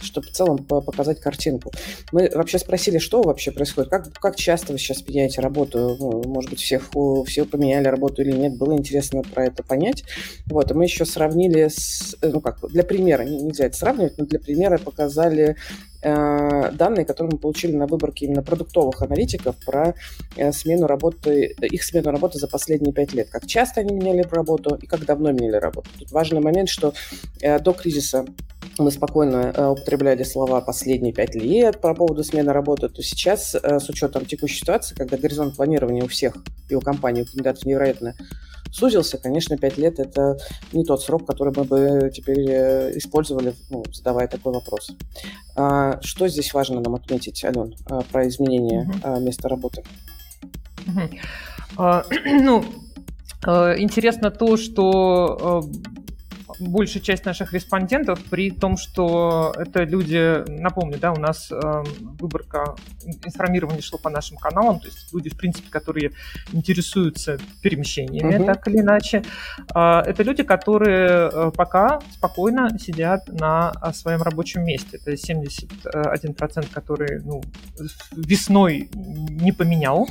чтобы 0.00 0.26
в 0.26 0.32
целом 0.32 0.58
показать 0.58 1.20
картинку. 1.20 1.72
Мы 2.12 2.30
вообще 2.34 2.58
спросили, 2.58 2.98
что 2.98 3.22
вообще 3.22 3.50
происходит, 3.50 3.90
как, 3.90 4.12
как 4.12 4.36
часто 4.36 4.72
вы 4.72 4.78
сейчас 4.78 5.06
меняете 5.06 5.40
работу, 5.40 5.96
ну, 5.98 6.22
может 6.26 6.50
быть, 6.50 6.60
всех, 6.60 6.90
все 7.26 7.44
поменяли 7.44 7.88
работу 7.88 8.22
или 8.22 8.32
нет, 8.32 8.56
было 8.56 8.74
интересно 8.74 9.22
про 9.22 9.46
это 9.46 9.62
понять. 9.62 10.04
Вот, 10.46 10.70
и 10.70 10.74
мы 10.74 10.84
еще 10.84 11.06
сравнили 11.06 11.68
с, 11.68 12.16
ну 12.20 12.40
как, 12.40 12.58
для 12.68 12.84
примера, 12.84 13.22
нельзя 13.22 13.66
это 13.66 13.76
сравнивать, 13.76 14.18
но 14.18 14.26
для 14.26 14.38
примера 14.38 14.78
показали 14.78 15.42
Э, 15.52 15.91
данные, 16.02 17.04
которые 17.04 17.32
мы 17.32 17.38
получили 17.38 17.76
на 17.76 17.86
выборке 17.86 18.26
именно 18.26 18.42
продуктовых 18.42 19.02
аналитиков 19.02 19.56
про 19.64 19.94
э, 20.36 20.52
смену 20.52 20.86
работы, 20.86 21.54
их 21.60 21.84
смену 21.84 22.10
работы 22.10 22.38
за 22.38 22.48
последние 22.48 22.92
пять 22.92 23.12
лет. 23.12 23.28
Как 23.30 23.46
часто 23.46 23.80
они 23.80 23.94
меняли 23.94 24.22
работу 24.22 24.74
и 24.74 24.86
как 24.86 25.04
давно 25.04 25.30
меняли 25.30 25.56
работу. 25.56 25.88
Тут 25.98 26.10
важный 26.10 26.40
момент, 26.40 26.68
что 26.68 26.92
э, 27.40 27.58
до 27.60 27.72
кризиса 27.72 28.26
мы 28.78 28.90
спокойно 28.90 29.72
употребляли 29.72 30.22
слова 30.22 30.60
«последние 30.60 31.12
пять 31.12 31.34
лет» 31.34 31.80
по 31.80 31.94
поводу 31.94 32.24
смены 32.24 32.52
работы, 32.52 32.88
то 32.88 33.02
сейчас, 33.02 33.54
с 33.54 33.88
учетом 33.88 34.24
текущей 34.24 34.60
ситуации, 34.60 34.94
когда 34.94 35.18
горизонт 35.18 35.56
планирования 35.56 36.02
у 36.02 36.08
всех 36.08 36.36
и 36.70 36.74
у 36.74 36.80
компаний, 36.80 37.22
у 37.22 37.24
кандидатов 37.26 37.66
невероятно 37.66 38.14
сузился, 38.72 39.18
конечно, 39.18 39.56
5 39.56 39.78
лет 39.78 40.00
это 40.00 40.38
не 40.72 40.84
тот 40.84 41.02
срок, 41.02 41.26
который 41.26 41.52
мы 41.56 41.64
бы 41.64 42.10
теперь 42.12 42.48
э, 42.48 42.98
использовали, 42.98 43.54
ну, 43.70 43.84
задавая 43.92 44.26
такой 44.26 44.52
вопрос. 44.52 44.90
А, 45.54 46.00
что 46.02 46.26
здесь 46.26 46.52
важно 46.54 46.80
нам 46.80 46.94
отметить, 46.94 47.44
Ален, 47.44 47.74
а, 47.86 48.00
про 48.10 48.26
изменение 48.26 48.82
угу. 48.82 49.20
места 49.20 49.48
работы? 49.48 49.84
Угу. 50.86 51.10
А, 51.76 52.04
ну, 52.24 52.64
э, 53.46 53.78
интересно 53.78 54.30
то, 54.30 54.56
что 54.56 55.62
э, 55.64 56.01
большая 56.68 57.02
часть 57.02 57.24
наших 57.24 57.52
респондентов, 57.52 58.22
при 58.30 58.50
том, 58.50 58.76
что 58.76 59.54
это 59.56 59.84
люди, 59.84 60.48
напомню, 60.48 60.98
да, 60.98 61.12
у 61.12 61.18
нас 61.18 61.50
э, 61.50 61.84
выборка 62.20 62.74
информирования 63.24 63.82
шло 63.82 63.98
по 63.98 64.10
нашим 64.10 64.36
каналам, 64.36 64.80
то 64.80 64.86
есть 64.86 65.12
люди, 65.12 65.30
в 65.30 65.36
принципе, 65.36 65.70
которые 65.70 66.12
интересуются 66.52 67.38
перемещениями, 67.62 68.36
угу. 68.36 68.44
так 68.44 68.66
или 68.68 68.78
иначе. 68.78 69.24
Э, 69.74 70.00
это 70.00 70.22
люди, 70.22 70.42
которые 70.42 71.30
э, 71.32 71.50
пока 71.56 72.00
спокойно 72.12 72.78
сидят 72.78 73.28
на 73.28 73.72
своем 73.92 74.22
рабочем 74.22 74.64
месте. 74.64 74.98
Это 75.04 75.12
71%, 75.12 76.72
который 76.72 77.20
ну, 77.22 77.42
весной 78.12 78.88
не 78.94 79.52
поменял 79.52 80.08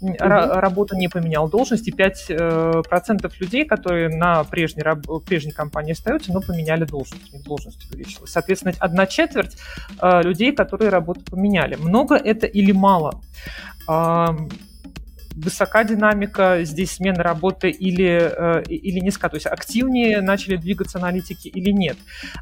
угу. 0.00 0.14
работу, 0.18 0.96
не 0.96 1.08
поменял 1.08 1.48
должность, 1.48 1.88
и 1.88 1.92
5% 1.92 2.24
э, 2.30 3.28
людей, 3.40 3.64
которые 3.64 4.08
на 4.08 4.44
прежней, 4.44 4.84
прежней 5.26 5.52
компании 5.52 5.93
остаются, 5.94 6.32
но 6.32 6.40
поменяли 6.40 6.84
должность, 6.84 7.32
у 7.32 7.36
них 7.36 7.44
должность 7.44 7.90
увеличилась. 7.90 8.30
Соответственно, 8.30 8.74
одна 8.78 9.06
четверть 9.06 9.56
э, 10.00 10.22
людей, 10.22 10.52
которые 10.52 10.90
работу 10.90 11.22
поменяли. 11.24 11.76
Много 11.76 12.16
это 12.16 12.46
или 12.46 12.72
мало? 12.72 13.20
Э, 13.88 14.28
высока 15.34 15.84
динамика 15.84 16.60
здесь 16.62 16.92
смены 16.92 17.22
работы 17.22 17.70
или, 17.70 18.32
э, 18.32 18.62
или 18.68 19.00
низка, 19.00 19.28
то 19.28 19.36
есть 19.36 19.46
активнее 19.46 20.20
начали 20.20 20.56
двигаться 20.56 20.98
аналитики 20.98 21.48
или 21.48 21.70
нет. 21.70 21.96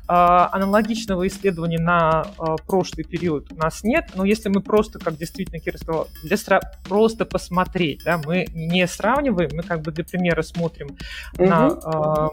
Э, 0.09 0.49
аналогичного 0.53 1.27
исследования 1.27 1.79
на 1.79 2.27
э, 2.39 2.57
прошлый 2.67 3.05
период 3.05 3.51
у 3.51 3.57
нас 3.57 3.83
нет, 3.83 4.11
но 4.15 4.25
если 4.25 4.49
мы 4.49 4.61
просто, 4.61 4.99
как 4.99 5.17
действительно 5.17 5.59
Кира 5.59 5.79
сказала, 5.79 6.09
для 6.23 6.37
сра- 6.37 6.63
просто 6.85 7.25
посмотреть, 7.25 8.03
да, 8.05 8.21
мы 8.25 8.47
не 8.53 8.87
сравниваем, 8.87 9.51
мы 9.55 9.63
как 9.63 9.83
бы 9.83 9.93
для 9.93 10.05
примера 10.05 10.43
смотрим 10.43 10.97
угу. 11.39 11.47
на 11.47 12.31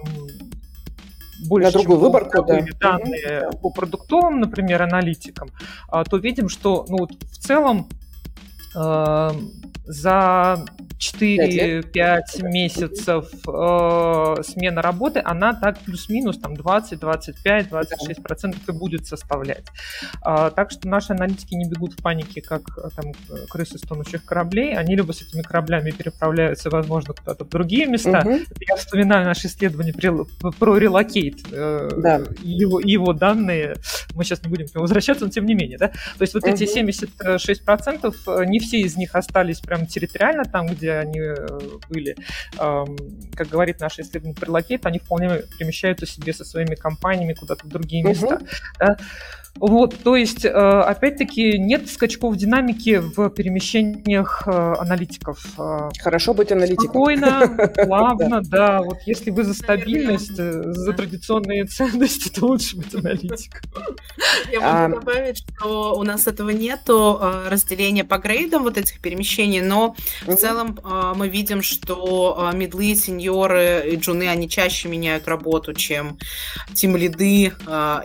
больше, 1.48 1.68
на 1.68 1.72
другую 1.72 2.00
выборку, 2.00 2.44
да. 2.44 2.62
данные 2.80 3.50
mm 3.52 3.60
по 3.62 3.70
продуктовым, 3.70 4.40
например, 4.40 4.82
аналитикам, 4.82 5.50
а, 5.90 6.04
то 6.04 6.18
видим, 6.18 6.50
что 6.50 6.86
ну, 6.88 6.98
вот 7.00 7.12
в 7.12 7.38
целом 7.38 7.90
за 8.74 10.66
4-5 11.00 12.44
месяцев 12.44 13.30
э, 13.48 14.44
смена 14.44 14.82
работы, 14.82 15.22
она 15.24 15.54
так 15.54 15.80
плюс-минус 15.80 16.38
там 16.38 16.56
20, 16.56 17.00
25, 17.00 17.70
26 17.70 18.22
процентов 18.22 18.68
и 18.68 18.72
будет 18.74 19.08
составлять. 19.08 19.64
Э, 20.26 20.52
так 20.54 20.72
что 20.72 20.88
наши 20.90 21.14
аналитики 21.14 21.54
не 21.56 21.70
бегут 21.70 21.94
в 21.94 22.04
панике, 22.04 22.42
как 22.42 22.64
там 22.96 23.14
крысы 23.50 23.78
с 23.78 23.82
тонущих 23.82 24.26
кораблей. 24.26 24.76
Они 24.76 24.96
либо 24.96 25.14
с 25.14 25.22
этими 25.22 25.42
кораблями 25.42 25.92
переправляются, 25.92 26.70
возможно, 26.70 27.14
куда-то 27.14 27.46
в 27.46 27.50
другие 27.50 27.86
места. 27.86 28.22
Угу. 28.26 28.40
Я 28.68 28.76
вспоминаю 28.76 29.26
наше 29.26 29.48
исследование 29.48 29.94
про 29.94 30.78
релокейт. 30.78 31.40
Э, 31.52 31.90
да. 31.98 32.22
его, 32.44 32.82
его 32.82 33.14
данные, 33.14 33.78
мы 34.16 34.26
сейчас 34.26 34.44
не 34.44 34.50
будем 34.50 34.68
к 34.68 34.76
нему 34.76 34.82
возвращаться, 34.82 35.24
но 35.24 35.32
тем 35.32 35.46
не 35.46 35.56
менее. 35.56 35.78
Да? 35.78 35.88
То 35.88 36.22
есть 36.22 36.34
вот 36.34 36.44
угу. 36.44 36.52
эти 36.52 36.66
76 36.66 37.64
процентов, 37.64 38.16
э, 38.28 38.46
не 38.60 38.66
все 38.66 38.80
из 38.82 38.98
них 38.98 39.16
остались 39.16 39.60
прям 39.60 39.88
территориально 39.88 40.44
там, 40.44 40.68
где 40.68 40.94
они 40.94 41.20
э, 41.20 41.36
были. 41.90 42.16
Как 42.56 43.48
говорит 43.48 43.80
наше 43.80 44.02
исследование 44.02 44.36
Prelocate, 44.36 44.82
они 44.84 45.00
вполне 45.00 45.44
перемещаются 45.58 46.06
себе 46.06 46.34
со 46.34 46.44
своими 46.44 46.76
компаниями 46.76 47.34
куда-то 47.34 47.66
в 47.66 47.70
другие 47.70 48.04
места. 48.04 48.36
Угу. 48.36 48.48
Да? 48.80 48.98
Вот, 49.60 49.96
то 50.04 50.16
есть, 50.16 50.46
э, 50.46 50.50
опять-таки, 50.50 51.58
нет 51.58 51.90
скачков 51.90 52.38
динамики 52.38 52.98
в 53.00 53.30
перемещениях 53.30 54.44
э, 54.46 54.52
аналитиков. 54.52 55.44
Хорошо 56.02 56.34
быть 56.34 56.52
аналитиком. 56.52 56.86
Спокойно, 56.86 57.72
плавно, 57.86 58.42
да. 58.42 58.82
Вот 58.82 59.00
если 59.06 59.32
вы 59.32 59.44
за 59.44 59.54
стабильность, 59.54 60.36
за 60.36 60.94
традиционные 60.94 61.66
ценности, 61.66 62.30
то 62.30 62.46
лучше 62.46 62.78
быть 62.78 62.96
аналитиком. 62.96 63.62
Я 64.52 64.88
могу 64.88 65.00
добавить, 65.02 65.40
что 65.40 65.96
у 65.96 66.04
нас 66.04 66.28
этого 66.28 66.52
нету 66.52 67.20
разделения 67.50 68.06
по 68.06 68.18
грейдам 68.50 68.64
вот 68.64 68.78
этих 68.78 69.00
перемещений, 69.00 69.62
но 69.62 69.96
в 70.26 70.36
целом 70.36 70.80
мы 71.16 71.30
видим, 71.30 71.62
что 71.62 72.52
медлы, 72.54 72.96
сеньоры 72.96 73.92
и 73.92 73.96
джуны, 73.96 74.28
они 74.28 74.50
чаще 74.50 74.90
меняют 74.90 75.28
работу, 75.28 75.74
чем 75.74 76.18
тим 76.74 76.98
лиды 76.98 77.54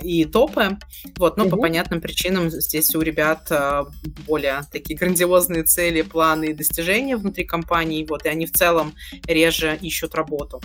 и 0.03 0.25
топы. 0.27 0.79
Вот, 1.17 1.37
но 1.37 1.45
угу. 1.45 1.57
по 1.57 1.57
понятным 1.63 2.01
причинам 2.01 2.51
здесь 2.51 2.95
у 2.95 3.01
ребят 3.01 3.47
а, 3.51 3.87
более 4.27 4.63
такие 4.73 4.99
грандиозные 4.99 5.63
цели, 5.63 6.03
планы 6.03 6.47
и 6.47 6.53
достижения 6.53 7.17
внутри 7.17 7.45
компании, 7.45 8.07
вот, 8.09 8.25
и 8.25 8.29
они 8.29 8.47
в 8.47 8.53
целом 8.53 8.95
реже 9.27 9.79
ищут 9.81 10.15
работу. 10.15 10.63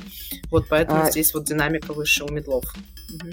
Вот 0.49 0.67
поэтому 0.69 1.03
а... 1.03 1.11
здесь 1.11 1.33
вот 1.33 1.45
динамика 1.45 1.93
выше 1.93 2.23
у 2.23 2.31
медлов. 2.31 2.63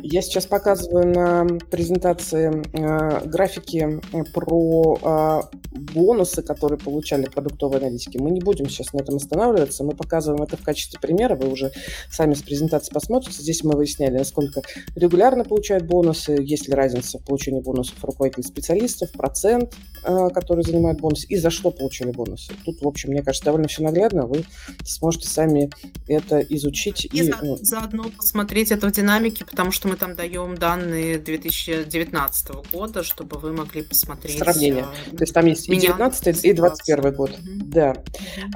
Я 0.01 0.23
сейчас 0.23 0.47
показываю 0.47 1.09
на 1.09 1.59
презентации 1.71 2.63
э, 2.73 3.27
графики 3.27 4.01
про 4.33 5.43
э, 5.53 5.89
бонусы, 6.37 6.43
которые 6.43 6.79
получали 6.79 7.27
продуктовые 7.27 7.81
аналитики. 7.81 8.19
Мы 8.19 8.31
не 8.31 8.41
будем 8.41 8.69
сейчас 8.69 8.93
на 8.93 9.01
этом 9.01 9.17
останавливаться, 9.17 9.85
мы 9.85 9.93
показываем 9.95 10.43
это 10.43 10.57
в 10.57 10.63
качестве 10.63 10.99
примера, 11.01 11.35
вы 11.35 11.49
уже 11.49 11.73
сами 12.11 12.35
с 12.35 12.43
презентации 12.43 12.93
посмотрите. 12.93 13.43
Здесь 13.43 13.65
мы 13.65 13.77
выясняли, 13.77 14.19
насколько 14.19 14.63
регулярно 14.95 15.45
получают 15.45 15.85
бонусы, 15.85 16.33
есть 16.41 16.69
ли 16.69 16.75
разница 16.75 17.19
в 17.19 17.25
получении 17.25 17.61
бонусов 17.61 18.03
руководителей 18.03 18.45
специалистов, 18.45 19.13
процент, 19.13 19.75
э, 20.05 20.29
который 20.35 20.65
занимает 20.65 21.01
бонус, 21.01 21.25
и 21.29 21.37
за 21.37 21.51
что 21.51 21.71
получили 21.71 22.11
бонусы. 22.11 22.53
Тут, 22.65 22.81
в 22.83 22.87
общем, 22.87 23.11
мне 23.11 23.23
кажется, 23.23 23.45
довольно 23.45 23.69
все 23.69 23.83
наглядно, 23.83 24.27
вы 24.27 24.45
сможете 24.85 25.29
сами 25.29 25.71
это 26.09 26.41
изучить. 26.41 27.07
И, 27.07 27.19
и 27.19 27.23
за, 27.23 27.39
ну... 27.43 27.57
заодно 27.61 28.11
посмотреть 28.17 28.73
это 28.73 28.89
в 28.89 28.93
динамике, 28.93 29.45
потому 29.45 29.67
потому 29.67 29.73
что 29.73 29.89
мы 29.89 29.97
там 29.97 30.15
даем 30.15 30.55
данные 30.55 31.19
2019 31.19 32.71
года, 32.73 33.03
чтобы 33.03 33.39
вы 33.39 33.53
могли 33.53 33.83
посмотреть. 33.83 34.39
Сравнение. 34.39 34.87
Э, 35.13 35.17
То 35.17 35.23
есть 35.23 35.35
там 35.35 35.47
есть 35.47 35.69
и 35.69 35.77
19 35.77 36.26
и 36.31 36.53
21 36.53 37.15
год. 37.15 37.31
Угу. 37.31 37.67
Да. 37.67 37.95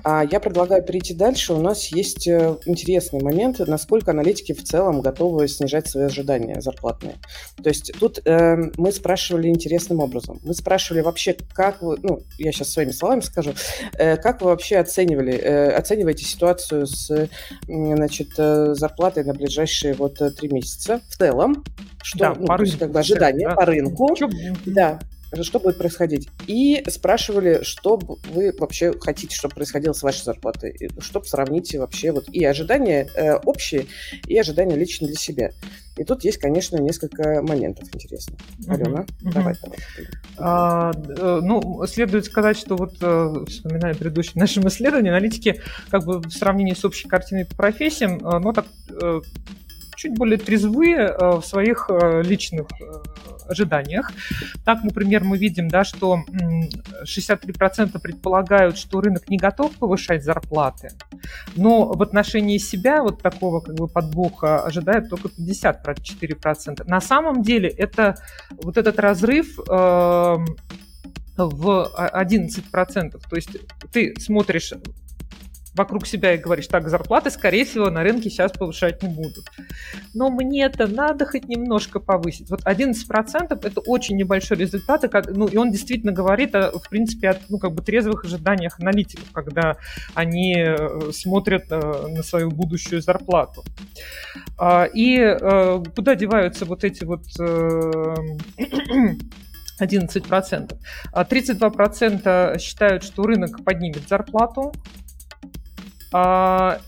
А 0.05 0.25
я 0.25 0.41
предлагаю 0.41 0.83
перейти 0.83 1.15
дальше. 1.15 1.53
У 1.53 1.61
нас 1.61 1.87
есть 1.89 2.27
э, 2.27 2.57
интересный 2.67 3.23
момент, 3.23 3.59
насколько 3.61 4.11
аналитики 4.13 4.53
в 4.53 4.65
целом 4.65 5.01
готовы 5.01 5.49
снижать 5.49 5.89
свои 5.89 6.05
ожидания 6.05 6.61
зарплатные. 6.61 7.17
То 7.63 7.69
есть 7.69 7.93
тут 7.99 8.21
э, 8.25 8.57
мы 8.77 8.93
спрашивали 8.93 9.49
интересным 9.49 10.01
образом. 10.01 10.41
Мы 10.45 10.55
спрашивали 10.55 11.03
вообще, 11.03 11.37
как 11.53 11.83
вы, 11.83 11.99
ну, 12.03 12.21
я 12.39 12.53
сейчас 12.53 12.71
своими 12.71 12.93
словами 12.93 13.21
скажу, 13.21 13.55
э, 13.99 14.17
как 14.17 14.41
вы 14.41 14.49
вообще 14.49 14.77
оценивали, 14.77 15.35
э, 15.35 15.71
оцениваете 15.71 16.25
ситуацию 16.25 16.87
с, 16.87 17.29
значит, 17.67 18.29
э, 18.39 18.75
зарплатой 18.75 19.25
на 19.25 19.35
ближайшие 19.35 19.95
вот 19.95 20.19
три 20.37 20.49
месяца? 20.49 21.01
в 21.09 21.17
целом, 21.17 21.65
что 22.03 22.19
да, 22.19 22.35
ну, 22.39 22.47
по 22.47 22.57
рынку, 22.57 22.79
как 22.79 22.93
бы 22.93 22.99
ожидания 23.01 23.49
да. 23.49 23.55
по 23.55 23.65
рынку, 23.65 24.17
что... 24.17 24.29
да, 24.67 24.99
что 25.43 25.61
будет 25.61 25.79
происходить. 25.79 26.29
И 26.47 26.83
спрашивали, 26.89 27.63
что 27.63 27.97
вы 27.97 28.53
вообще 28.59 28.93
хотите, 28.99 29.35
чтобы 29.35 29.55
происходило 29.55 29.93
с 29.93 30.03
вашей 30.03 30.25
зарплатой, 30.25 30.91
чтобы 31.01 31.27
сравнить 31.27 31.75
вообще 31.75 32.13
вот 32.13 32.29
и 32.29 32.45
ожидания 32.45 33.09
э, 33.15 33.37
общие, 33.37 33.87
и 34.27 34.39
ожидания 34.39 34.77
лично 34.77 35.07
для 35.07 35.17
себя. 35.17 35.51
И 35.97 36.05
тут 36.05 36.25
есть, 36.25 36.39
конечно, 36.39 36.79
несколько 36.79 37.43
моментов 37.43 37.89
интересных. 37.95 38.41
Uh-huh. 38.61 38.75
Алена, 38.75 39.01
uh-huh. 39.01 39.33
давай, 39.33 39.55
давай. 39.63 39.79
А, 40.39 40.93
э, 40.93 41.41
ну, 41.43 41.85
следует 41.87 42.25
сказать, 42.25 42.57
что 42.57 42.77
вот, 42.77 42.95
э, 43.03 43.45
вспоминая 43.47 43.95
предыдущее 43.95 44.41
нашем 44.41 44.67
исследовании, 44.69 45.11
аналитики 45.11 45.61
как 45.91 46.05
бы 46.05 46.21
в 46.21 46.31
сравнении 46.31 46.75
с 46.75 46.85
общей 46.85 47.07
картиной 47.07 47.45
по 47.45 47.55
профессиям, 47.55 48.19
э, 48.19 48.39
ну, 48.39 48.53
так 48.53 48.67
чуть 50.01 50.17
более 50.17 50.39
трезвые 50.39 50.97
э, 50.97 51.31
в 51.37 51.43
своих 51.43 51.91
э, 51.91 52.23
личных 52.23 52.67
э, 52.81 53.51
ожиданиях. 53.51 54.13
Так, 54.65 54.83
например, 54.83 55.25
мы 55.25 55.37
видим, 55.37 55.69
да, 55.69 55.85
что 55.85 56.25
63% 57.05 58.01
предполагают, 58.01 58.79
что 58.79 59.03
рынок 59.03 59.29
не 59.29 59.37
готов 59.37 59.73
повышать 59.73 60.25
зарплаты, 60.25 60.89
но 61.55 61.93
в 61.93 62.01
отношении 62.03 62.57
себя 62.57 63.03
вот 63.03 63.23
такого 63.23 63.61
как 63.61 63.75
бы 63.75 63.89
подвоха 63.89 64.65
ожидают 64.65 65.11
только 65.11 65.29
54%. 65.29 66.89
На 66.89 67.01
самом 67.03 67.43
деле 67.43 67.69
это 67.69 68.17
вот 68.63 68.79
этот 68.79 68.99
разрыв 68.99 69.59
э, 69.59 70.37
в 71.37 71.93
11%. 71.97 73.21
То 73.29 73.37
есть 73.37 73.51
ты 73.93 74.15
смотришь 74.19 74.73
вокруг 75.75 76.07
себя 76.07 76.35
и 76.35 76.39
говоришь, 76.39 76.67
так, 76.67 76.89
зарплаты, 76.89 77.31
скорее 77.31 77.65
всего, 77.65 77.91
на 77.91 78.03
рынке 78.03 78.29
сейчас 78.31 78.53
повышать 78.53 79.03
не 79.03 79.09
будут. 79.09 79.51
Но 80.15 80.31
мне 80.31 80.65
это 80.65 80.87
надо 80.87 81.27
хоть 81.27 81.49
немножко 81.49 82.01
повысить. 82.01 82.51
Вот 82.51 82.63
11% 82.65 82.93
это 83.51 83.81
очень 83.81 84.17
небольшой 84.17 84.57
результат, 84.57 85.05
и, 85.05 85.09
как, 85.09 85.31
ну, 85.31 85.47
и 85.47 85.57
он 85.57 85.71
действительно 85.71 86.13
говорит, 86.13 86.55
о, 86.55 86.79
в 86.79 86.89
принципе, 86.89 87.31
о 87.31 87.39
ну, 87.49 87.59
как 87.59 87.73
бы 87.73 87.83
трезвых 87.83 88.25
ожиданиях 88.25 88.81
аналитиков, 88.81 89.31
когда 89.33 89.77
они 90.15 90.55
э, 90.57 91.13
смотрят 91.13 91.65
э, 91.71 92.07
на 92.09 92.23
свою 92.23 92.51
будущую 92.51 93.01
зарплату. 93.01 93.65
А, 94.59 94.85
и 94.85 95.19
э, 95.19 95.83
куда 95.95 96.15
деваются 96.15 96.65
вот 96.65 96.85
эти 96.85 97.05
вот 97.05 97.23
11%. 99.81 100.79
32% 101.15 102.59
считают, 102.59 103.03
что 103.03 103.23
рынок 103.23 103.65
поднимет 103.65 104.09
зарплату, 104.09 104.73
а, 104.75 105.10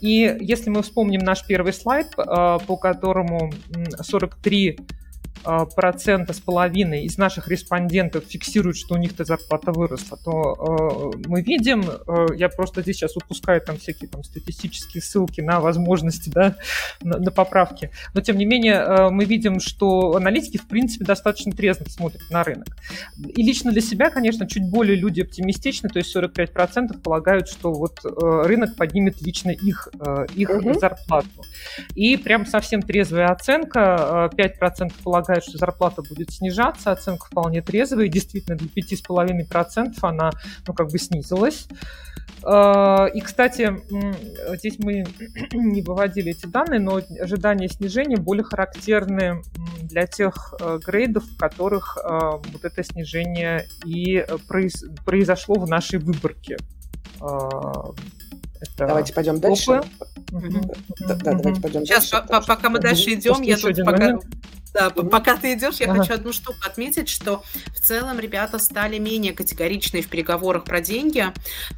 и 0.00 0.36
если 0.40 0.70
мы 0.70 0.82
вспомним 0.82 1.20
наш 1.20 1.46
первый 1.46 1.72
слайд, 1.72 2.08
а, 2.16 2.58
по 2.58 2.76
которому 2.76 3.52
43 4.00 4.78
а, 4.78 4.82
процента 5.42 6.32
с 6.32 6.40
половиной 6.40 7.04
из 7.04 7.18
наших 7.18 7.48
респондентов 7.48 8.24
фиксируют, 8.24 8.76
что 8.76 8.94
у 8.94 8.98
них-то 8.98 9.24
зарплата 9.24 9.72
выросла, 9.72 10.18
то 10.18 11.12
э, 11.14 11.18
мы 11.26 11.42
видим, 11.42 11.82
э, 11.82 12.34
я 12.36 12.48
просто 12.48 12.82
здесь 12.82 12.96
сейчас 12.96 13.16
упускаю 13.16 13.60
там 13.60 13.76
всякие 13.76 14.08
там 14.08 14.22
статистические 14.22 15.02
ссылки 15.02 15.40
на 15.40 15.60
возможности, 15.60 16.30
да, 16.30 16.56
на, 17.02 17.18
на 17.18 17.30
поправки, 17.30 17.90
но 18.14 18.20
тем 18.20 18.38
не 18.38 18.44
менее 18.44 18.74
э, 18.74 19.10
мы 19.10 19.24
видим, 19.24 19.60
что 19.60 20.16
аналитики 20.16 20.58
в 20.58 20.68
принципе 20.68 21.04
достаточно 21.04 21.52
трезво 21.52 21.84
смотрят 21.88 22.22
на 22.30 22.44
рынок. 22.44 22.68
И 23.26 23.42
лично 23.42 23.72
для 23.72 23.80
себя, 23.80 24.10
конечно, 24.10 24.46
чуть 24.46 24.68
более 24.68 24.96
люди 24.96 25.20
оптимистичны, 25.20 25.88
то 25.88 25.98
есть 25.98 26.10
45 26.10 26.52
процентов 26.52 27.02
полагают, 27.02 27.48
что 27.48 27.72
вот 27.72 28.00
э, 28.04 28.42
рынок 28.46 28.76
поднимет 28.76 29.20
лично 29.22 29.50
их, 29.50 29.88
э, 30.00 30.26
их 30.34 30.50
угу. 30.50 30.74
зарплату. 30.74 31.28
И 31.94 32.16
прям 32.16 32.46
совсем 32.46 32.82
трезвая 32.82 33.28
оценка, 33.28 34.30
э, 34.32 34.36
5 34.36 34.58
процентов 34.58 34.96
полагают 34.98 35.31
предполагает, 35.32 35.44
что 35.44 35.58
зарплата 35.58 36.02
будет 36.02 36.30
снижаться, 36.30 36.92
оценка 36.92 37.26
вполне 37.26 37.62
трезвая, 37.62 38.06
и 38.06 38.08
действительно 38.08 38.56
для 38.56 38.68
5,5% 38.68 39.94
она 40.02 40.30
ну, 40.66 40.74
как 40.74 40.88
бы 40.88 40.98
снизилась. 40.98 41.66
А, 42.44 43.06
и, 43.06 43.20
кстати, 43.20 43.72
здесь 44.56 44.78
мы 44.78 45.06
не 45.52 45.82
выводили 45.82 46.32
эти 46.32 46.46
данные, 46.46 46.80
но 46.80 47.00
ожидания 47.20 47.68
снижения 47.68 48.16
более 48.16 48.44
характерны 48.44 49.42
для 49.82 50.06
тех 50.06 50.54
э, 50.60 50.78
грейдов, 50.84 51.24
в 51.24 51.36
которых 51.36 51.98
э, 51.98 52.08
вот 52.08 52.64
это 52.64 52.82
снижение 52.82 53.66
и 53.84 54.24
произошло 55.04 55.54
в 55.56 55.68
нашей 55.68 55.98
выборке. 55.98 56.56
А, 57.20 57.92
это 58.60 58.86
давайте 58.86 59.12
пойдем 59.12 59.40
дальше. 59.40 59.82
Угу. 60.32 60.74
Да, 61.00 61.14
да, 61.14 61.34
давайте 61.34 61.60
пойдем 61.60 61.84
Сейчас, 61.84 62.10
дальше. 62.10 62.28
По, 62.28 62.40
пока 62.40 62.70
мы 62.70 62.78
дальше 62.78 63.14
идем, 63.14 63.42
я 63.42 63.56
тут 63.56 63.76
пока... 63.84 63.98
Момент. 63.98 64.24
Да, 64.74 64.90
пока 64.90 65.36
ты 65.36 65.52
идешь, 65.52 65.76
я 65.76 65.90
ага. 65.90 66.00
хочу 66.00 66.14
одну 66.14 66.32
штуку 66.32 66.58
отметить, 66.64 67.08
что 67.08 67.42
в 67.74 67.80
целом 67.80 68.18
ребята 68.18 68.58
стали 68.58 68.98
менее 68.98 69.34
категоричны 69.34 70.00
в 70.00 70.08
переговорах 70.08 70.64
про 70.64 70.80
деньги. 70.80 71.26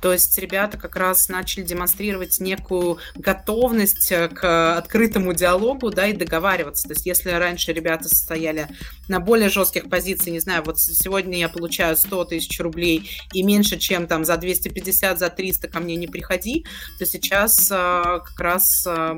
То 0.01 0.13
есть 0.13 0.39
ребята 0.39 0.79
как 0.79 0.95
раз 0.97 1.29
начали 1.29 1.65
демонстрировать 1.65 2.39
некую 2.39 2.99
готовность 3.17 4.13
к 4.35 4.77
открытому 4.77 5.35
диалогу, 5.35 5.91
да, 5.91 6.07
и 6.07 6.13
договариваться. 6.13 6.87
То 6.87 6.95
есть 6.95 7.07
если 7.07 7.31
раньше 7.31 7.73
ребята 7.73 8.09
состояли 8.09 8.69
на 9.09 9.19
более 9.19 9.49
жестких 9.49 9.89
позициях, 9.89 10.35
не 10.35 10.41
знаю, 10.41 10.63
вот 10.65 10.79
сегодня 10.79 11.39
я 11.39 11.49
получаю 11.49 11.97
100 11.97 12.25
тысяч 12.27 12.61
рублей 12.61 13.11
и 13.33 13.43
меньше, 13.43 13.77
чем 13.77 14.07
там 14.07 14.25
за 14.25 14.37
250, 14.37 15.19
за 15.19 15.31
300 15.31 15.69
ко 15.69 15.81
мне 15.81 15.97
не 15.97 16.07
приходи, 16.07 16.65
то 16.99 17.07
сейчас 17.07 17.69
а, 17.73 18.21
как 18.21 18.39
раз 18.41 18.87
а, 18.87 19.17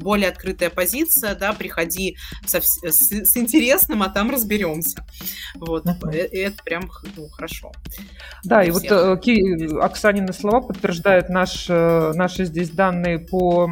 более 0.00 0.28
открытая 0.28 0.70
позиция, 0.70 1.34
да, 1.34 1.52
приходи 1.52 2.16
со, 2.46 2.60
с 2.60 3.07
с, 3.10 3.36
интересным, 3.36 4.02
а 4.02 4.08
там 4.08 4.30
разберемся. 4.30 5.04
Вот, 5.56 5.86
uh-huh. 5.86 6.28
и, 6.28 6.38
это 6.38 6.62
прям 6.62 6.90
ну, 7.16 7.28
хорошо. 7.28 7.72
Да, 8.44 8.62
и 8.62 8.70
всех. 8.70 8.90
вот 8.90 9.28
э, 9.28 9.78
Оксанины 9.80 10.32
слова 10.32 10.60
подтверждают 10.60 11.28
наш, 11.28 11.66
э, 11.68 12.12
наши 12.14 12.44
здесь 12.44 12.70
данные 12.70 13.18
по 13.18 13.70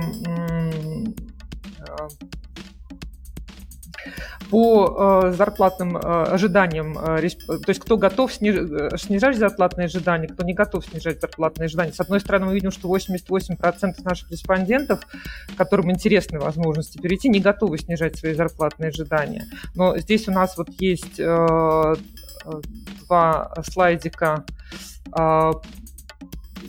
по 4.50 5.22
э, 5.26 5.32
зарплатным 5.32 5.96
э, 5.96 6.00
ожиданиям, 6.00 6.96
э, 6.98 7.28
то 7.28 7.68
есть 7.68 7.80
кто 7.80 7.96
готов 7.96 8.32
сниж, 8.32 8.56
снижать 9.00 9.36
зарплатные 9.36 9.86
ожидания, 9.86 10.28
кто 10.28 10.44
не 10.44 10.54
готов 10.54 10.84
снижать 10.84 11.20
зарплатные 11.20 11.66
ожидания. 11.66 11.92
С 11.92 12.00
одной 12.00 12.20
стороны, 12.20 12.46
мы 12.46 12.54
видим, 12.54 12.70
что 12.70 12.88
88% 12.88 14.02
наших 14.04 14.30
респондентов, 14.30 15.00
которым 15.56 15.90
интересны 15.90 16.38
возможности 16.38 16.98
перейти, 16.98 17.28
не 17.28 17.40
готовы 17.40 17.78
снижать 17.78 18.16
свои 18.16 18.34
зарплатные 18.34 18.88
ожидания. 18.88 19.46
Но 19.74 19.96
здесь 19.98 20.28
у 20.28 20.32
нас 20.32 20.56
вот 20.56 20.68
есть 20.78 21.20
два 23.06 23.54
слайдика 23.64 24.44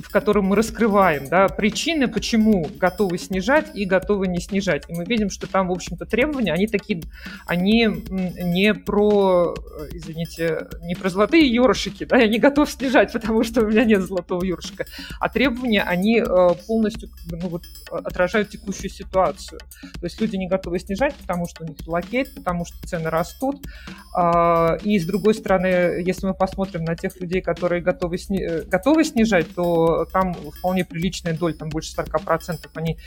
в 0.03 0.09
котором 0.09 0.45
мы 0.45 0.55
раскрываем 0.55 1.27
да, 1.29 1.47
причины, 1.47 2.07
почему 2.07 2.69
готовы 2.77 3.17
снижать 3.17 3.75
и 3.75 3.85
готовы 3.85 4.27
не 4.27 4.39
снижать. 4.39 4.83
И 4.87 4.93
мы 4.93 5.05
видим, 5.05 5.29
что 5.29 5.47
там, 5.47 5.67
в 5.67 5.71
общем-то, 5.71 6.05
требования, 6.05 6.53
они 6.53 6.67
такие, 6.67 7.01
они 7.45 7.87
не 7.87 8.73
про, 8.73 9.55
извините, 9.91 10.67
не 10.81 10.95
про 10.95 11.09
золотые 11.09 11.47
ёршики, 11.53 12.05
да, 12.05 12.17
я 12.17 12.27
не 12.27 12.39
готов 12.39 12.69
снижать, 12.69 13.11
потому 13.13 13.43
что 13.43 13.61
у 13.61 13.67
меня 13.67 13.83
нет 13.83 14.01
золотого 14.01 14.43
ёршика, 14.43 14.85
а 15.19 15.29
требования, 15.29 15.83
они 15.83 16.19
э, 16.19 16.49
полностью 16.67 17.09
ну, 17.29 17.49
вот, 17.49 17.63
отражают 17.91 18.49
текущую 18.49 18.89
ситуацию. 18.89 19.59
То 19.93 20.03
есть 20.03 20.19
люди 20.21 20.35
не 20.35 20.47
готовы 20.47 20.79
снижать, 20.79 21.15
потому 21.15 21.47
что 21.47 21.63
у 21.63 21.67
них 21.67 21.77
локейт, 21.85 22.33
потому 22.35 22.65
что 22.65 22.75
цены 22.87 23.09
растут. 23.09 23.65
А, 24.15 24.77
и 24.83 24.99
с 24.99 25.05
другой 25.05 25.33
стороны, 25.33 26.01
если 26.05 26.27
мы 26.27 26.33
посмотрим 26.33 26.83
на 26.83 26.95
тех 26.95 27.19
людей, 27.19 27.41
которые 27.41 27.81
готовы, 27.81 28.17
сни... 28.17 28.41
Э, 28.41 28.63
готовы 28.63 29.03
снижать, 29.03 29.53
то 29.55 29.86
там 30.11 30.33
вполне 30.33 30.85
приличная 30.85 31.33
доля, 31.33 31.53
там 31.53 31.69
больше 31.69 31.95
40% 31.95 32.67
они 32.75 32.97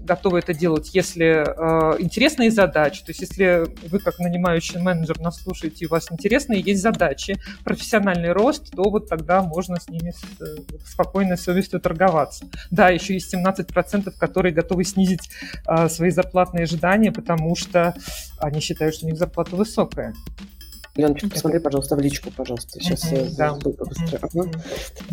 готовы 0.00 0.38
это 0.38 0.54
делать, 0.54 0.94
если 0.94 1.44
э, 1.44 2.00
интересные 2.00 2.50
задачи, 2.50 3.04
то 3.04 3.10
есть 3.10 3.20
если 3.20 3.66
вы 3.88 3.98
как 3.98 4.18
нанимающий 4.18 4.80
менеджер 4.80 5.20
нас 5.20 5.40
слушаете, 5.40 5.84
и 5.84 5.86
у 5.86 5.90
вас 5.90 6.10
интересные 6.10 6.60
есть 6.60 6.82
задачи, 6.82 7.36
профессиональный 7.64 8.32
рост, 8.32 8.70
то 8.72 8.82
вот 8.82 9.08
тогда 9.08 9.42
можно 9.42 9.80
с 9.80 9.88
ними 9.88 10.10
с, 10.10 10.40
э, 10.40 10.56
спокойной 10.86 11.36
совестью 11.36 11.80
торговаться. 11.80 12.46
Да, 12.70 12.88
еще 12.90 13.14
есть 13.14 13.32
17%, 13.34 14.12
которые 14.18 14.52
готовы 14.52 14.84
снизить 14.84 15.30
э, 15.66 15.88
свои 15.88 16.10
зарплатные 16.10 16.64
ожидания, 16.64 17.12
потому 17.12 17.54
что 17.56 17.94
они 18.38 18.60
считают, 18.60 18.94
что 18.94 19.06
у 19.06 19.08
них 19.08 19.18
зарплата 19.18 19.56
высокая. 19.56 20.14
Леночка, 20.94 21.28
посмотри, 21.30 21.58
пожалуйста, 21.58 21.96
в 21.96 22.00
личку, 22.00 22.30
пожалуйста. 22.30 22.78
Сейчас 22.78 23.10
я 23.10 23.24
да. 23.36 23.54
быстро. 23.54 24.18
Ага. 24.20 24.50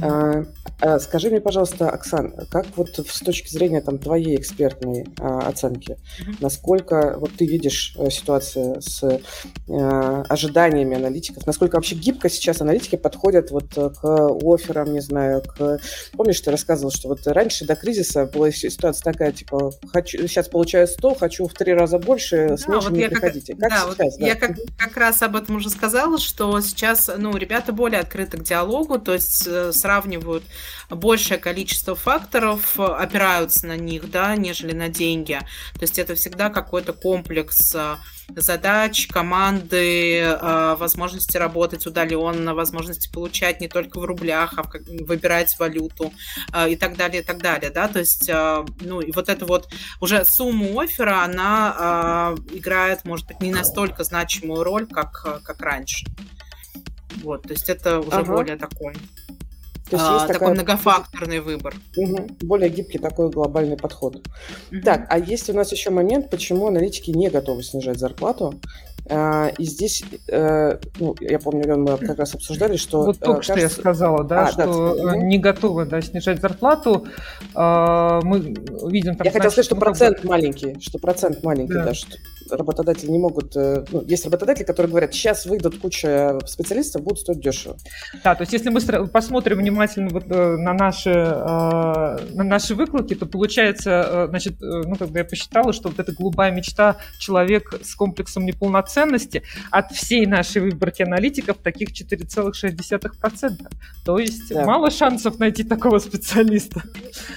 А, 0.02 0.46
а, 0.82 1.00
скажи 1.00 1.30
мне, 1.30 1.40
пожалуйста, 1.40 1.90
Оксан, 1.90 2.34
как 2.52 2.66
вот 2.76 2.90
с 2.90 3.20
точки 3.20 3.50
зрения 3.50 3.80
там 3.80 3.98
твоей 3.98 4.36
экспертной 4.36 5.06
а, 5.20 5.48
оценки, 5.48 5.98
насколько 6.42 7.16
вот 7.18 7.32
ты 7.38 7.46
видишь 7.46 7.96
а, 7.98 8.10
ситуацию 8.10 8.82
с 8.82 9.22
а, 9.70 10.24
ожиданиями 10.28 10.98
аналитиков, 10.98 11.48
насколько 11.48 11.76
вообще 11.76 11.96
гибко 11.96 12.30
сейчас 12.30 12.60
аналитики 12.60 12.98
подходят 12.98 13.52
вот 13.52 13.74
к 13.74 14.04
офферам, 14.04 14.92
не 14.92 15.02
знаю, 15.02 15.42
к... 15.42 15.80
Помнишь, 16.12 16.42
ты 16.42 16.52
рассказывал, 16.52 16.92
что 16.92 17.08
вот 17.08 17.26
раньше 17.26 17.66
до 17.66 17.76
кризиса 17.76 18.26
была 18.26 18.52
ситуация 18.52 19.14
такая, 19.14 19.32
типа, 19.32 19.72
хочу, 19.94 20.28
сейчас 20.28 20.50
получаю 20.50 20.88
100, 20.88 21.16
хочу 21.16 21.48
в 21.48 21.54
три 21.54 21.74
раза 21.74 22.00
больше, 22.00 22.58
с 22.58 22.66
да, 22.66 22.80
вот 22.80 22.92
не 22.92 23.08
приходите. 23.08 23.56
Как, 23.56 23.70
как 23.70 23.70
да, 23.70 23.78
сейчас? 23.78 23.88
Вот 23.88 24.20
да? 24.20 24.28
Я 24.28 24.36
как, 24.36 24.58
как 24.78 24.98
раз 24.98 25.22
об 25.22 25.36
этом 25.36 25.56
уже 25.56 25.68
уже 25.70 25.78
сказала, 25.78 26.17
что 26.17 26.59
сейчас, 26.61 27.09
ну, 27.17 27.36
ребята 27.38 27.72
более 27.72 28.01
открыты 28.01 28.38
к 28.38 28.43
диалогу, 28.43 28.99
то 28.99 29.13
есть 29.13 29.47
э, 29.47 29.72
сравнивают 29.72 30.43
большее 30.89 31.38
количество 31.38 31.95
факторов, 31.95 32.80
опираются 32.80 33.67
на 33.67 33.78
них, 33.78 34.09
да, 34.09 34.36
нежели 34.36 34.74
на 34.74 34.89
деньги. 34.89 35.39
То 35.74 35.82
есть 35.82 35.99
это 35.99 36.15
всегда 36.15 36.49
какой-то 36.49 36.93
комплекс 36.93 37.74
э, 37.76 37.95
задач, 38.36 39.08
команды, 39.08 40.20
э, 40.20 40.76
возможности 40.78 41.38
работать 41.38 41.86
удаленно, 41.86 42.54
возможности 42.54 43.10
получать 43.12 43.62
не 43.62 43.68
только 43.68 44.00
в 44.00 44.06
рублях, 44.06 44.54
а 44.58 44.64
выбирать 45.06 45.58
валюту 45.60 46.14
и 46.68 46.76
так 46.76 46.98
далее, 46.98 47.22
и 47.22 47.26
так 47.26 47.42
далее, 47.42 47.70
да, 47.70 47.88
то 47.88 48.00
есть, 48.00 48.30
ну, 48.82 49.02
и 49.02 49.12
вот 49.12 49.30
эта 49.30 49.46
вот 49.46 49.70
уже 50.02 50.26
сумма 50.26 50.84
оффера, 50.84 51.24
она 51.24 52.36
играет, 52.52 53.06
может 53.06 53.28
быть, 53.28 53.42
не 53.42 53.52
настолько 53.52 54.04
значимую 54.04 54.64
роль, 54.64 54.88
как, 54.88 55.42
как 55.44 55.62
раньше. 55.62 56.06
Вот, 57.24 57.44
то 57.44 57.54
есть 57.54 57.70
это 57.70 58.00
уже 58.00 58.18
ага. 58.18 58.34
более 58.34 58.56
такой 58.56 58.96
то 59.90 59.96
есть 59.96 60.08
а, 60.08 60.14
есть 60.14 60.28
такой 60.28 60.34
такая... 60.34 60.54
многофакторный 60.54 61.40
выбор. 61.40 61.74
Угу. 61.98 62.28
Более 62.42 62.70
гибкий 62.70 63.00
такой 63.00 63.30
глобальный 63.30 63.78
подход. 63.78 64.18
Угу. 64.72 64.82
Так, 64.84 65.08
а 65.10 65.18
есть 65.18 65.50
у 65.50 65.54
нас 65.54 65.72
еще 65.72 65.90
момент, 65.90 66.30
почему 66.30 66.68
аналитики 66.68 67.12
не 67.12 67.30
готовы 67.30 67.64
снижать 67.64 67.98
зарплату. 67.98 68.54
А, 69.12 69.52
и 69.58 69.64
здесь, 69.64 70.04
э, 70.28 70.78
ну, 71.00 71.16
я 71.20 71.40
помню, 71.40 71.66
Лен, 71.66 71.82
мы 71.82 71.98
как 71.98 72.20
раз 72.20 72.36
обсуждали, 72.36 72.78
что... 72.78 73.06
Вот 73.06 73.20
только 73.20 73.42
кажется... 73.42 73.54
что 73.54 73.62
я 73.62 73.70
сказала, 73.70 74.24
да, 74.24 74.46
а, 74.46 74.52
что 74.52 74.96
да, 75.04 75.18
не 75.18 75.40
готовы 75.40 75.86
да, 75.86 76.00
снижать 76.02 76.40
зарплату. 76.40 77.08
А, 77.56 78.22
мы 78.22 78.40
видим 78.40 79.16
там... 79.16 79.26
Я 79.26 79.32
хотела 79.32 79.50
сказать, 79.50 79.66
что 79.66 79.76
процент 79.76 80.24
маленький, 80.24 80.80
что 80.80 81.00
процент 81.00 81.44
маленький, 81.44 81.74
да, 81.74 81.86
да 81.86 81.94
что 81.96 82.16
работодатели 82.52 83.10
не 83.10 83.20
могут... 83.20 83.56
Э, 83.56 83.86
ну, 83.91 84.04
есть 84.04 84.26
работодатели, 84.26 84.64
которые 84.64 84.89
говорят, 84.89 85.14
сейчас 85.14 85.45
выйдут 85.45 85.80
куча 85.80 86.39
специалистов, 86.45 87.04
будут 87.04 87.20
стоить 87.20 87.39
дешево. 87.39 87.78
Да, 88.24 88.36
то 88.36 88.41
есть 88.41 88.54
если 88.54 88.70
мы 88.70 89.08
посмотрим 89.08 89.58
внимательно 89.58 90.10
вот 90.10 90.26
э, 90.30 90.58
на 90.58 90.74
наши, 90.74 91.10
на 91.10 92.43
наши 92.43 92.76
выкладки, 92.76 93.16
то 93.16 93.26
получается, 93.26 94.28
значит, 94.30 94.56
ну, 94.60 94.95
как 94.95 95.10
бы 95.10 95.20
я 95.20 95.26
посчитала, 95.26 95.74
что 95.74 95.89
вот 95.89 96.00
эта 96.00 96.12
голубая 96.12 96.52
мечта 96.52 96.97
человек 97.20 97.80
с 97.84 97.95
комплексом 97.95 98.45
неполноценности 98.45 99.00
ценности 99.00 99.43
от 99.72 99.91
всей 99.91 100.26
нашей 100.26 100.62
выборки 100.62 101.02
аналитиков 101.04 101.58
таких 101.58 101.89
4,6%. 101.89 103.68
То 104.06 104.20
есть 104.20 104.50
да. 104.50 104.66
мало 104.66 104.91
шансов 104.91 105.39
найти 105.39 105.64
такого 105.64 106.00
специалиста. 106.00 106.84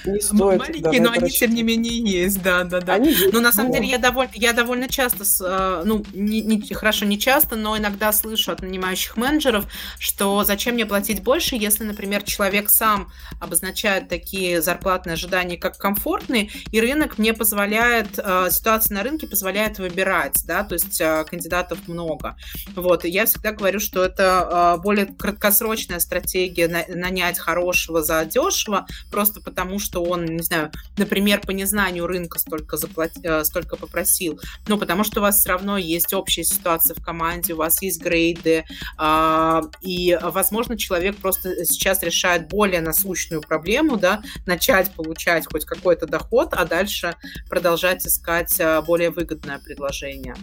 Не 0.05 0.19
стоит, 0.19 0.59
Маленькие, 0.59 1.01
но 1.01 1.11
они 1.11 1.29
тем 1.29 1.53
не 1.53 1.63
менее 1.63 1.95
есть, 1.95 2.41
да, 2.41 2.63
да, 2.63 2.81
да. 2.81 2.95
Они 2.95 3.09
есть, 3.09 3.33
но 3.33 3.39
на 3.39 3.51
самом 3.51 3.69
но... 3.69 3.77
деле 3.77 3.89
я 3.89 3.97
довольно, 3.97 4.31
я 4.33 4.53
довольно 4.53 4.87
часто, 4.87 5.02
э, 5.09 5.83
ну, 5.85 6.05
не, 6.13 6.41
не, 6.41 6.61
хорошо, 6.73 7.05
не 7.05 7.19
часто, 7.19 7.55
но 7.55 7.77
иногда 7.77 8.11
слышу 8.11 8.51
от 8.51 8.61
нанимающих 8.61 9.17
менеджеров, 9.17 9.65
что 9.99 10.43
зачем 10.43 10.75
мне 10.75 10.85
платить 10.85 11.23
больше, 11.23 11.55
если, 11.55 11.83
например, 11.83 12.23
человек 12.23 12.69
сам 12.69 13.11
обозначает 13.39 14.09
такие 14.09 14.61
зарплатные 14.61 15.13
ожидания 15.13 15.57
как 15.57 15.77
комфортные, 15.77 16.49
и 16.71 16.79
рынок 16.79 17.17
мне 17.17 17.33
позволяет, 17.33 18.17
э, 18.17 18.49
ситуация 18.51 18.95
на 18.95 19.03
рынке 19.03 19.27
позволяет 19.27 19.79
выбирать, 19.79 20.43
да, 20.45 20.63
то 20.63 20.75
есть 20.75 20.99
э, 21.01 21.25
кандидатов 21.29 21.87
много. 21.87 22.37
Вот, 22.75 23.05
и 23.05 23.09
я 23.09 23.25
всегда 23.25 23.51
говорю, 23.51 23.79
что 23.79 24.03
это 24.03 24.79
более 24.83 25.05
краткосрочная 25.05 25.99
стратегия 25.99 26.67
нанять 26.67 27.39
хорошего 27.39 28.03
за 28.03 28.23
дешево, 28.25 28.85
просто 29.11 29.41
потому 29.41 29.79
что 29.79 30.03
он, 30.03 30.25
не 30.25 30.43
знаю, 30.43 30.71
например, 30.97 31.41
по 31.41 31.51
незнанию 31.51 32.07
рынка 32.07 32.39
столько, 32.39 32.77
заплати, 32.77 33.21
столько 33.43 33.75
попросил, 33.75 34.39
но 34.67 34.77
потому 34.77 34.92
что 35.03 35.19
у 35.19 35.23
вас 35.23 35.39
все 35.39 35.49
равно 35.49 35.77
есть 35.77 36.13
общая 36.13 36.43
ситуация 36.43 36.95
в 36.95 37.03
команде, 37.03 37.53
у 37.53 37.57
вас 37.57 37.81
есть 37.81 38.01
грейды, 38.01 38.65
а, 38.97 39.63
и, 39.81 40.17
возможно, 40.21 40.77
человек 40.77 41.17
просто 41.17 41.65
сейчас 41.65 42.03
решает 42.03 42.47
более 42.49 42.81
насущную 42.81 43.41
проблему, 43.41 43.97
да, 43.97 44.21
начать 44.45 44.91
получать 44.91 45.47
хоть 45.51 45.65
какой-то 45.65 46.05
доход, 46.05 46.49
а 46.51 46.65
дальше 46.65 47.15
продолжать 47.49 48.05
искать 48.05 48.59
а, 48.59 48.81
более 48.83 49.09
выгодное 49.09 49.59
предложение. 49.59 50.35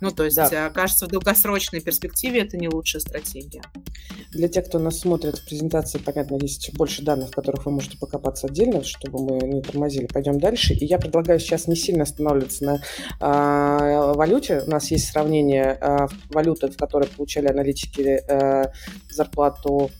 Ну, 0.00 0.10
то 0.10 0.24
есть, 0.24 0.36
да. 0.36 0.70
кажется, 0.70 1.06
в 1.06 1.08
долгосрочной 1.08 1.80
перспективе 1.80 2.42
это 2.42 2.56
не 2.56 2.68
лучшая 2.68 3.00
стратегия. 3.00 3.62
Для 4.30 4.48
тех, 4.48 4.66
кто 4.66 4.78
нас 4.78 5.00
смотрит 5.00 5.38
в 5.38 5.46
презентации, 5.46 5.98
понятно, 5.98 6.36
есть 6.36 6.74
больше 6.74 7.02
данных, 7.02 7.30
в 7.30 7.32
которых 7.32 7.64
вы 7.64 7.72
можете 7.72 7.96
покопаться 7.96 8.46
отдельно, 8.46 8.84
чтобы 8.84 9.18
мы 9.18 9.46
не 9.46 9.62
тормозили. 9.62 10.06
Пойдем 10.06 10.38
дальше. 10.38 10.74
И 10.74 10.84
я 10.84 10.98
предлагаю 10.98 11.40
сейчас 11.40 11.66
не 11.66 11.76
сильно 11.76 12.02
останавливаться 12.02 12.64
на 12.64 12.74
э, 13.20 13.95
валюте. 14.16 14.62
У 14.66 14.70
нас 14.70 14.90
есть 14.90 15.10
сравнение 15.10 15.78
э, 15.80 16.06
валюты, 16.30 16.68
в 16.68 16.76
которой 16.76 17.08
получали 17.08 17.46
аналитики 17.46 18.22
э, 18.26 18.64
зарплату 19.10 19.90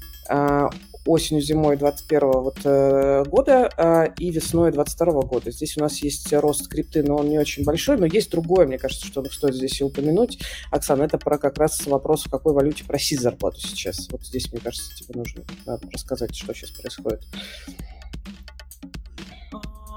осенью, 1.06 1.42
зимой 1.42 1.76
2021 1.76 2.30
вот, 2.32 2.58
э, 2.64 3.24
года 3.26 3.70
э, 3.76 4.08
и 4.18 4.30
весной 4.30 4.72
2022 4.72 5.22
года. 5.22 5.50
Здесь 5.50 5.76
у 5.76 5.80
нас 5.80 5.98
есть 5.98 6.32
рост 6.32 6.68
крипты, 6.68 7.02
но 7.02 7.16
он 7.16 7.28
не 7.28 7.38
очень 7.38 7.64
большой, 7.64 7.96
но 7.96 8.06
есть 8.06 8.30
другое, 8.30 8.66
мне 8.66 8.78
кажется, 8.78 9.06
что 9.06 9.24
стоит 9.24 9.54
здесь 9.54 9.80
и 9.80 9.84
упомянуть. 9.84 10.40
Оксана, 10.70 11.04
это 11.04 11.18
про 11.18 11.38
как 11.38 11.58
раз 11.58 11.86
вопрос, 11.86 12.24
в 12.24 12.30
какой 12.30 12.52
валюте 12.52 12.84
просить 12.84 13.20
зарплату 13.20 13.60
сейчас. 13.60 14.08
Вот 14.10 14.24
здесь, 14.24 14.50
мне 14.52 14.60
кажется, 14.60 14.94
тебе 14.96 15.18
нужно 15.18 15.44
рассказать, 15.92 16.34
что 16.34 16.52
сейчас 16.54 16.70
происходит. 16.70 17.22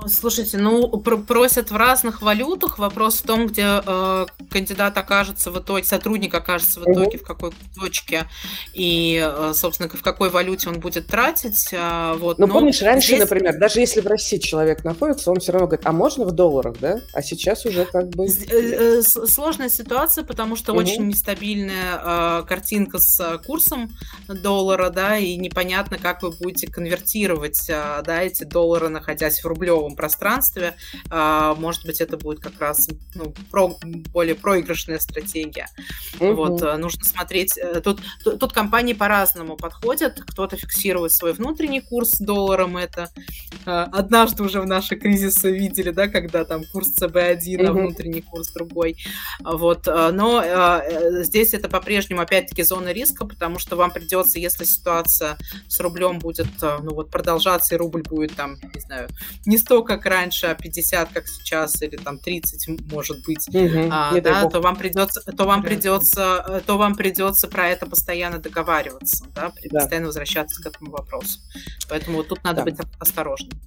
Слушайте, 0.07 0.57
ну 0.57 0.87
просят 0.89 1.71
в 1.71 1.75
разных 1.75 2.21
валютах. 2.21 2.79
Вопрос 2.79 3.19
в 3.19 3.23
том, 3.23 3.47
где 3.47 3.81
э, 3.85 4.25
кандидат 4.49 4.97
окажется 4.97 5.51
в 5.51 5.59
итоге, 5.59 5.83
сотрудник 5.83 6.33
окажется 6.33 6.79
в 6.79 6.83
итоге, 6.83 7.17
в 7.17 7.23
какой 7.23 7.51
точке 7.75 8.25
и, 8.73 9.21
э, 9.21 9.51
собственно, 9.53 9.89
в 9.89 10.01
какой 10.01 10.29
валюте 10.29 10.69
он 10.69 10.79
будет 10.79 11.07
тратить. 11.07 11.69
Э, 11.71 12.15
вот. 12.17 12.39
Ну, 12.39 12.47
Но 12.47 12.53
помнишь, 12.53 12.81
раньше, 12.81 13.07
здесь... 13.07 13.19
например, 13.19 13.57
даже 13.57 13.79
если 13.79 14.01
в 14.01 14.07
России 14.07 14.37
человек 14.37 14.83
находится, 14.83 15.31
он 15.31 15.39
все 15.39 15.51
равно 15.51 15.67
говорит, 15.67 15.85
а 15.85 15.91
можно 15.91 16.25
в 16.25 16.31
долларах, 16.31 16.77
да? 16.79 17.01
А 17.13 17.21
сейчас 17.21 17.65
уже 17.65 17.85
как 17.85 18.09
бы... 18.09 18.25
Э, 18.25 18.99
э, 18.99 19.01
сложная 19.01 19.69
ситуация, 19.69 20.23
потому 20.23 20.55
что 20.55 20.71
угу. 20.71 20.81
очень 20.81 21.07
нестабильная 21.07 22.41
э, 22.41 22.43
картинка 22.47 22.99
с 22.99 23.41
курсом 23.45 23.91
доллара, 24.27 24.89
да, 24.89 25.17
и 25.17 25.35
непонятно, 25.35 25.97
как 25.97 26.23
вы 26.23 26.31
будете 26.31 26.67
конвертировать, 26.67 27.69
э, 27.69 28.01
да, 28.05 28.21
эти 28.21 28.43
доллары, 28.43 28.89
находясь 28.89 29.43
в 29.43 29.45
рублевом 29.45 29.88
пространстве. 29.95 30.75
А, 31.09 31.55
может 31.55 31.85
быть, 31.85 32.01
это 32.01 32.17
будет 32.17 32.39
как 32.39 32.59
раз 32.59 32.87
ну, 33.15 33.33
про, 33.51 33.75
более 34.13 34.35
проигрышная 34.35 34.99
стратегия. 34.99 35.67
Угу. 36.19 36.33
Вот, 36.33 36.61
нужно 36.77 37.03
смотреть. 37.03 37.53
Тут, 37.83 38.01
тут, 38.23 38.39
тут 38.39 38.53
компании 38.53 38.93
по-разному 38.93 39.57
подходят. 39.57 40.19
Кто-то 40.19 40.57
фиксирует 40.57 41.11
свой 41.11 41.33
внутренний 41.33 41.81
курс 41.81 42.17
долларом. 42.19 42.77
Это 42.77 43.09
однажды 43.65 44.43
уже 44.43 44.61
в 44.61 44.65
наши 44.65 44.95
кризисы 44.95 45.51
видели, 45.51 45.91
да, 45.91 46.07
когда 46.07 46.45
там 46.45 46.63
курс 46.71 46.95
ЦБ1, 46.97 47.61
угу. 47.61 47.67
а 47.67 47.73
внутренний 47.73 48.21
курс 48.21 48.51
другой. 48.51 48.97
Вот, 49.43 49.85
но 49.85 50.81
здесь 51.23 51.53
это 51.53 51.69
по-прежнему 51.69 52.21
опять-таки 52.21 52.63
зона 52.63 52.91
риска, 52.91 53.25
потому 53.25 53.59
что 53.59 53.75
вам 53.75 53.91
придется, 53.91 54.39
если 54.39 54.63
ситуация 54.63 55.37
с 55.67 55.79
рублем 55.79 56.19
будет, 56.19 56.47
ну 56.61 56.93
вот 56.93 57.11
продолжаться 57.11 57.75
и 57.75 57.77
рубль 57.77 58.03
будет 58.03 58.35
там, 58.35 58.57
не 58.73 58.81
знаю, 58.81 59.09
не 59.45 59.57
100, 59.57 59.78
как 59.83 60.05
раньше, 60.05 60.47
а 60.47 60.55
50, 60.55 61.09
как 61.09 61.27
сейчас, 61.27 61.81
или 61.81 61.95
там 61.95 62.19
30, 62.19 62.91
может 62.91 63.23
быть, 63.25 63.47
угу, 63.47 63.89
а, 63.91 64.19
да, 64.19 64.49
то 64.49 64.61
вам 64.61 64.75
придется, 64.75 65.21
то 65.21 65.45
вам 65.45 65.63
придется, 65.63 66.43
э, 66.47 66.61
то 66.65 66.77
вам 66.77 66.95
придется 66.95 67.47
про 67.47 67.69
это 67.69 67.85
постоянно 67.85 68.39
договариваться, 68.39 69.25
да, 69.35 69.51
да. 69.71 69.79
постоянно 69.79 70.07
возвращаться 70.07 70.61
к 70.61 70.65
этому 70.65 70.91
вопросу. 70.91 71.39
Поэтому 71.89 72.17
вот 72.17 72.27
тут 72.27 72.43
надо 72.43 72.57
да. 72.57 72.65
быть 72.65 72.77
осторожным. 72.99 73.59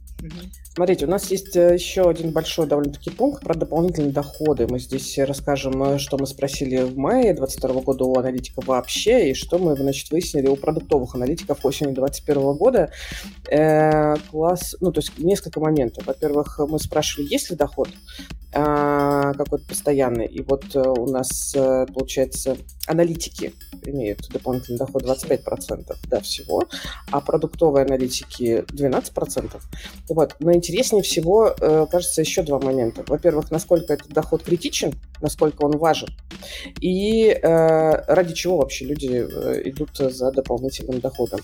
Смотрите, 0.75 1.07
у 1.07 1.09
нас 1.09 1.31
есть 1.31 1.57
э, 1.57 1.75
еще 1.75 2.09
один 2.09 2.31
большой 2.31 2.67
довольно-таки 2.67 3.11
пункт 3.11 3.43
про 3.43 3.55
дополнительные 3.55 4.13
доходы. 4.13 4.67
Мы 4.69 4.79
здесь 4.79 5.19
расскажем, 5.19 5.83
э, 5.83 5.99
что 5.99 6.17
мы 6.17 6.27
спросили 6.27 6.83
в 6.83 6.97
мае 6.97 7.35
2022 7.35 7.83
года 7.83 8.05
у 8.05 8.17
аналитиков 8.17 8.67
вообще, 8.67 9.31
и 9.31 9.35
что 9.35 9.59
мы, 9.59 9.77
значит, 9.77 10.11
выяснили 10.11 10.47
у 10.47 10.57
продуктовых 10.57 11.15
аналитиков 11.15 11.65
осенью 11.65 11.95
2021 11.95 12.57
года. 12.57 12.91
Э, 13.51 14.17
класс, 14.31 14.77
ну, 14.81 14.93
то 14.93 15.01
есть 15.01 15.19
несколько 15.19 15.61
моментов. 15.61 16.02
Во-первых, 16.05 16.59
мы 16.69 16.79
спрашивали, 16.79 17.29
есть 17.29 17.51
ли 17.51 17.57
доход 17.57 17.89
э, 18.53 19.33
какой-то 19.37 19.67
постоянный. 19.67 20.27
И 20.27 20.43
вот 20.43 20.65
э, 20.75 20.81
у 20.81 21.07
нас, 21.11 21.55
э, 21.55 21.87
получается, 21.93 22.57
аналитики 22.87 23.55
имеют 23.85 24.29
дополнительный 24.31 24.79
доход 24.79 25.05
25% 25.05 25.97
да, 26.09 26.21
всего, 26.21 26.69
а 27.11 27.21
продуктовые 27.21 27.85
аналитики 27.85 28.65
12%. 28.69 29.61
Вот. 30.09 30.37
Но 30.41 30.53
интереснее 30.53 31.03
всего, 31.03 31.55
э, 31.59 31.87
кажется, 31.91 32.21
еще 32.21 32.43
два 32.43 32.59
момента. 32.59 33.05
Во-первых, 33.07 33.51
насколько 33.51 33.93
этот 33.93 34.09
доход 34.09 34.43
критичен, 34.43 34.95
насколько 35.21 35.63
он 35.63 35.79
важен, 35.79 36.09
и 36.81 37.29
э, 37.29 37.41
ради 37.43 38.35
чего 38.35 38.59
вообще 38.59 38.87
люди 38.87 39.27
э, 39.29 39.63
идут 39.71 39.97
за 39.97 40.33
дополнительным 40.33 41.01
доходом. 41.01 41.41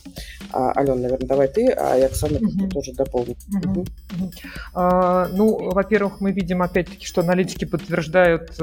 А, 0.52 0.72
Алена, 0.72 0.96
наверное, 0.96 1.28
давай 1.28 1.48
ты, 1.48 1.68
а 1.68 1.96
я 1.96 2.06
Оксана 2.06 2.38
угу. 2.38 2.68
тоже 2.68 2.92
дополню. 2.92 3.36
Угу. 3.64 3.80
Угу. 3.80 4.30
А, 4.74 5.28
ну, 5.28 5.70
во-первых, 5.70 6.20
мы 6.20 6.32
видим 6.32 6.62
опять-таки, 6.62 7.06
что 7.06 7.20
аналитики 7.20 7.64
подтверждают 7.64 8.58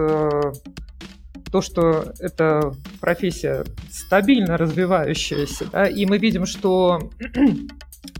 то, 1.51 1.61
что 1.61 2.13
это 2.19 2.73
профессия 2.99 3.63
стабильно 3.89 4.57
развивающаяся, 4.57 5.65
да, 5.71 5.87
и 5.87 6.05
мы 6.05 6.17
видим, 6.17 6.45
что 6.45 7.09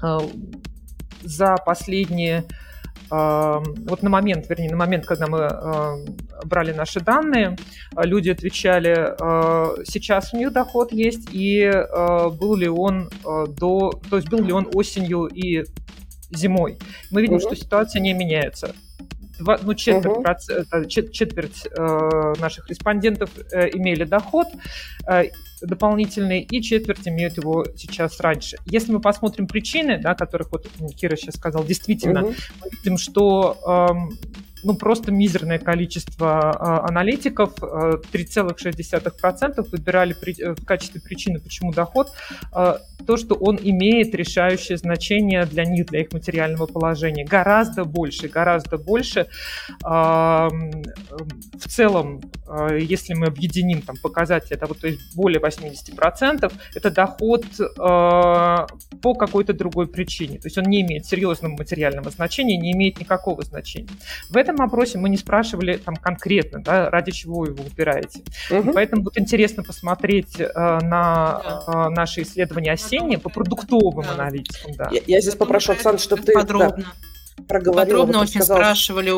э, 0.02 0.20
за 1.24 1.56
последние 1.66 2.46
э, 3.12 3.64
вот 3.90 4.04
на 4.04 4.10
момент, 4.10 4.50
вернее, 4.50 4.70
на 4.70 4.78
момент, 4.78 5.06
когда 5.06 5.28
мы 5.28 5.40
э, 5.40 6.46
брали 6.46 6.72
наши 6.72 7.00
данные, 7.00 7.58
люди 7.96 8.30
отвечали, 8.30 9.16
сейчас 9.86 10.34
у 10.34 10.38
них 10.38 10.52
доход 10.52 10.92
есть, 10.92 11.30
и 11.32 11.72
был 12.40 12.56
ли 12.56 12.68
он 12.68 13.10
до, 13.24 13.92
то 14.10 14.18
есть 14.18 14.30
был 14.30 14.44
ли 14.44 14.52
он 14.52 14.70
осенью 14.74 15.26
и 15.26 15.64
зимой. 16.32 16.78
Мы 17.12 17.22
видим, 17.22 17.36
угу. 17.36 17.42
что 17.42 17.56
ситуация 17.56 18.02
не 18.02 18.14
меняется 18.14 18.76
два, 19.40 19.60
ну, 19.62 19.74
четверть, 19.74 20.18
угу. 20.18 20.22
процент, 20.22 20.68
четверть 21.12 21.68
э, 21.68 22.34
наших 22.40 22.70
респондентов 22.70 23.30
э, 23.52 23.70
имели 23.70 24.04
доход 24.04 24.48
э, 25.08 25.26
дополнительный, 25.62 26.42
и 26.42 26.62
четверть 26.62 27.08
имеют 27.08 27.38
его 27.38 27.66
сейчас 27.76 28.20
раньше. 28.20 28.58
Если 28.66 28.92
мы 28.92 29.00
посмотрим 29.00 29.48
причины, 29.48 30.00
да, 30.00 30.16
которых 30.16 30.52
вот 30.52 30.68
Кира 30.96 31.16
сейчас 31.16 31.36
сказал, 31.36 31.64
действительно, 31.64 32.24
угу. 32.24 32.34
мы 32.62 32.70
видим, 32.72 32.98
что 32.98 33.58
э, 33.66 34.16
ну, 34.66 34.74
просто 34.74 35.12
мизерное 35.12 35.60
количество 35.60 36.52
э, 36.60 36.90
аналитиков, 36.90 37.54
э, 37.62 37.98
3,6% 38.12 39.70
выбирали 39.72 40.14
при, 40.14 40.34
э, 40.42 40.56
в 40.56 40.66
качестве 40.66 41.00
причины, 41.02 41.40
почему 41.40 41.72
доход, 41.72 42.12
э, 42.56 42.78
то, 43.06 43.18
что 43.18 43.36
он 43.36 43.60
имеет 43.62 44.16
решающее 44.16 44.78
значение 44.78 45.46
для 45.46 45.66
них, 45.66 45.86
для 45.86 46.02
их 46.02 46.12
материального 46.12 46.66
положения. 46.66 47.26
Гораздо 47.26 47.86
больше, 47.86 48.28
гораздо 48.28 48.78
больше. 48.78 49.28
Э, 49.86 50.50
в 50.50 51.68
целом, 51.68 52.22
э, 52.48 52.80
если 52.82 53.14
мы 53.14 53.28
объединим 53.28 53.82
там, 53.84 53.96
показатели, 54.02 54.56
это 54.56 54.66
вот, 54.66 54.80
то 54.80 54.88
есть 54.88 55.16
более 55.16 55.40
80%, 55.40 56.52
это 56.74 56.90
доход 56.90 57.46
э, 57.60 57.66
по 59.02 59.14
какой-то 59.14 59.54
другой 59.54 59.88
причине. 59.88 60.40
То 60.40 60.48
есть 60.48 60.58
он 60.58 60.66
не 60.66 60.82
имеет 60.82 61.06
серьезного 61.06 61.54
материального 61.54 62.10
значения, 62.10 62.58
не 62.58 62.72
имеет 62.72 63.00
никакого 63.00 63.44
значения. 63.44 63.90
В 64.30 64.38
этом 64.38 64.55
этом 64.56 64.66
опросе 64.66 64.98
мы 64.98 65.10
не 65.10 65.18
спрашивали 65.18 65.78
там 65.78 65.96
конкретно, 65.96 66.64
да, 66.64 66.90
ради 66.90 67.12
чего 67.12 67.40
вы 67.40 67.48
его 67.48 67.64
выбираете. 67.64 68.24
Угу. 68.50 68.74
Поэтому 68.74 69.04
вот 69.04 69.18
интересно 69.18 69.64
посмотреть 69.64 70.40
э, 70.40 70.48
на 70.56 71.42
да. 71.44 71.88
э, 71.88 71.90
наши 71.90 72.24
исследования 72.24 72.72
осенние 72.72 73.20
по 73.20 73.30
продуктовым 73.30 74.06
да. 74.06 74.14
аналитикам. 74.14 74.74
Да. 74.76 74.90
Я, 74.92 75.02
я 75.06 75.22
здесь 75.22 75.36
попрошу, 75.36 75.74
Оксана, 75.74 75.98
чтобы 75.98 76.24
ты 76.24 76.34
подробно. 76.34 76.86
Да, 77.38 77.44
проговорила. 77.48 78.00
Подробно 78.00 78.22
очень 78.22 78.42
сказала, 78.42 78.58
спрашивали 78.58 79.14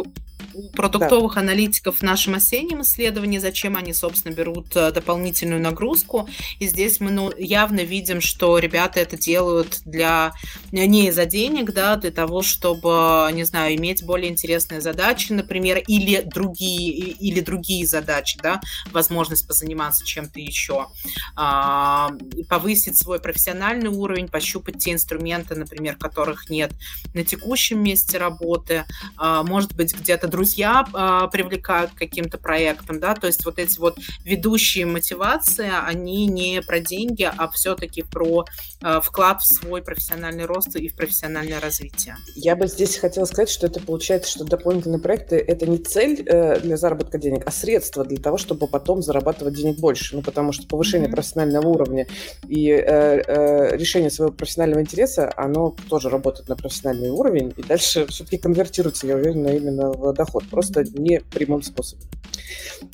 у 0.53 0.69
продуктовых 0.69 1.35
да. 1.35 1.41
аналитиков 1.41 1.97
в 1.97 2.01
нашем 2.01 2.35
осеннем 2.35 2.81
исследовании, 2.81 3.38
зачем 3.38 3.75
они, 3.75 3.93
собственно, 3.93 4.33
берут 4.33 4.75
э, 4.75 4.91
дополнительную 4.91 5.61
нагрузку. 5.61 6.27
И 6.59 6.67
здесь 6.67 6.99
мы 6.99 7.11
ну, 7.11 7.31
явно 7.38 7.81
видим, 7.81 8.21
что 8.21 8.57
ребята 8.57 8.99
это 8.99 9.17
делают 9.17 9.81
для 9.85 10.33
не 10.71 11.07
из-за 11.07 11.25
денег, 11.25 11.73
да, 11.73 11.95
для 11.95 12.11
того, 12.11 12.41
чтобы, 12.41 13.29
не 13.33 13.43
знаю, 13.43 13.75
иметь 13.75 14.03
более 14.03 14.31
интересные 14.31 14.81
задачи, 14.81 15.31
например, 15.31 15.77
или 15.88 16.21
другие, 16.21 16.91
или 16.91 17.39
другие 17.39 17.85
задачи, 17.85 18.39
да, 18.41 18.61
возможность 18.91 19.47
позаниматься 19.47 20.05
чем-то 20.05 20.39
еще, 20.39 20.88
а, 21.35 22.11
повысить 22.49 22.97
свой 22.97 23.19
профессиональный 23.19 23.89
уровень, 23.89 24.27
пощупать 24.27 24.79
те 24.79 24.93
инструменты, 24.93 25.55
например, 25.55 25.97
которых 25.97 26.49
нет 26.49 26.71
на 27.13 27.23
текущем 27.23 27.83
месте 27.83 28.17
работы, 28.17 28.85
а, 29.17 29.43
может 29.43 29.75
быть, 29.75 29.95
где-то 29.95 30.26
друзья 30.28 30.86
э, 30.93 31.28
привлекают 31.32 31.91
к 31.91 31.95
каким-то 31.95 32.38
проектам, 32.38 32.99
да, 32.99 33.15
то 33.15 33.28
есть 33.28 33.45
вот 33.45 33.59
эти 33.59 33.80
вот 33.80 33.97
ведущие 34.23 34.86
мотивации, 34.86 35.69
они 35.86 36.25
не 36.28 36.61
про 36.61 36.80
деньги, 36.80 37.30
а 37.36 37.49
все-таки 37.49 38.03
про 38.03 38.45
э, 38.82 38.99
вклад 39.01 39.41
в 39.41 39.45
свой 39.45 39.82
профессиональный 39.82 40.45
рост 40.45 40.75
и 40.75 40.88
в 40.88 40.95
профессиональное 40.95 41.59
развитие. 41.59 42.15
Я 42.36 42.55
бы 42.55 42.67
здесь 42.67 42.97
хотела 42.97 43.25
сказать, 43.25 43.49
что 43.49 43.67
это 43.67 43.80
получается, 43.80 44.32
что 44.32 44.45
дополнительные 44.45 44.99
проекты– 44.99 45.36
это 45.47 45.67
не 45.67 45.78
цель 45.78 46.23
э, 46.25 46.59
для 46.59 46.78
заработка 46.78 47.17
денег, 47.17 47.43
а 47.45 47.51
средство 47.51 48.03
для 48.03 48.17
того, 48.17 48.38
чтобы 48.38 48.67
потом 48.67 49.01
зарабатывать 49.01 49.55
денег 49.55 49.80
больше, 49.80 50.15
ну, 50.15 50.21
потому 50.21 50.51
что 50.51 50.67
повышение 50.67 51.07
mm-hmm. 51.07 51.11
профессионального 51.11 51.67
уровня 51.67 52.07
и 52.47 52.69
э, 52.69 53.21
э, 53.28 53.78
решение 53.78 54.09
своего 54.09 54.34
профессионального 54.34 54.82
интереса, 54.82 55.32
оно 55.36 55.75
тоже 55.89 56.09
работает 56.09 56.49
на 56.49 56.55
профессиональный 56.55 57.09
уровень, 57.09 57.53
и 57.55 57.63
дальше 57.63 58.05
все-таки 58.07 58.38
конвертируется, 58.38 59.07
я 59.07 59.15
уверена, 59.15 59.47
именно 59.47 59.91
в 59.91 60.13
доход 60.18 60.43
просто 60.49 60.84
не 60.84 61.22
прямым 61.22 61.61
способом. 61.61 62.07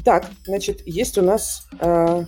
Так, 0.03 0.29
значит, 0.45 0.85
есть 0.85 1.17
у 1.17 1.21
нас 1.21 1.67
э, 1.79 2.25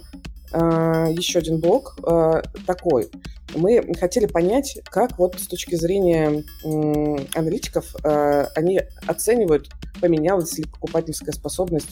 еще 0.55 1.39
один 1.39 1.59
блок 1.59 1.97
э, 2.05 2.41
такой. 2.65 3.09
Мы 3.53 3.93
хотели 3.99 4.25
понять, 4.25 4.79
как 4.85 5.17
вот 5.17 5.39
с 5.39 5.47
точки 5.47 5.75
зрения 5.75 6.43
э, 6.63 7.15
аналитиков 7.33 7.95
э, 8.03 8.45
они 8.55 8.81
оценивают, 9.07 9.69
поменялась 10.01 10.57
ли 10.57 10.65
покупательская 10.65 11.33
способность 11.33 11.89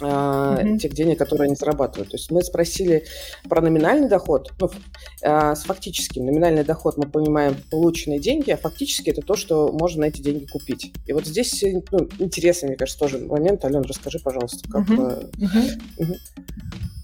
mm-hmm. 0.00 0.78
тех 0.78 0.92
денег, 0.92 1.18
которые 1.18 1.46
они 1.46 1.56
зарабатывают. 1.56 2.10
То 2.10 2.16
есть 2.16 2.30
мы 2.30 2.42
спросили 2.42 3.04
про 3.48 3.60
номинальный 3.60 4.08
доход, 4.08 4.52
ну, 4.60 4.70
э, 5.22 5.54
с 5.54 5.64
фактическим. 5.64 6.26
Номинальный 6.26 6.64
доход 6.64 6.96
мы 6.96 7.08
понимаем 7.08 7.56
полученные 7.70 8.20
деньги, 8.20 8.50
а 8.50 8.56
фактически 8.56 9.10
это 9.10 9.22
то, 9.22 9.36
что 9.36 9.72
можно 9.72 10.02
на 10.02 10.06
эти 10.06 10.20
деньги 10.20 10.46
купить. 10.46 10.92
И 11.06 11.12
вот 11.12 11.26
здесь 11.26 11.62
ну, 11.90 12.08
интересный, 12.18 12.68
мне 12.68 12.76
кажется, 12.76 12.98
тоже 12.98 13.18
момент. 13.18 13.64
Алена, 13.64 13.82
расскажи, 13.82 14.18
пожалуйста, 14.18 14.68
как... 14.70 14.88
Mm-hmm. 14.88 15.34
Mm-hmm. 15.38 16.18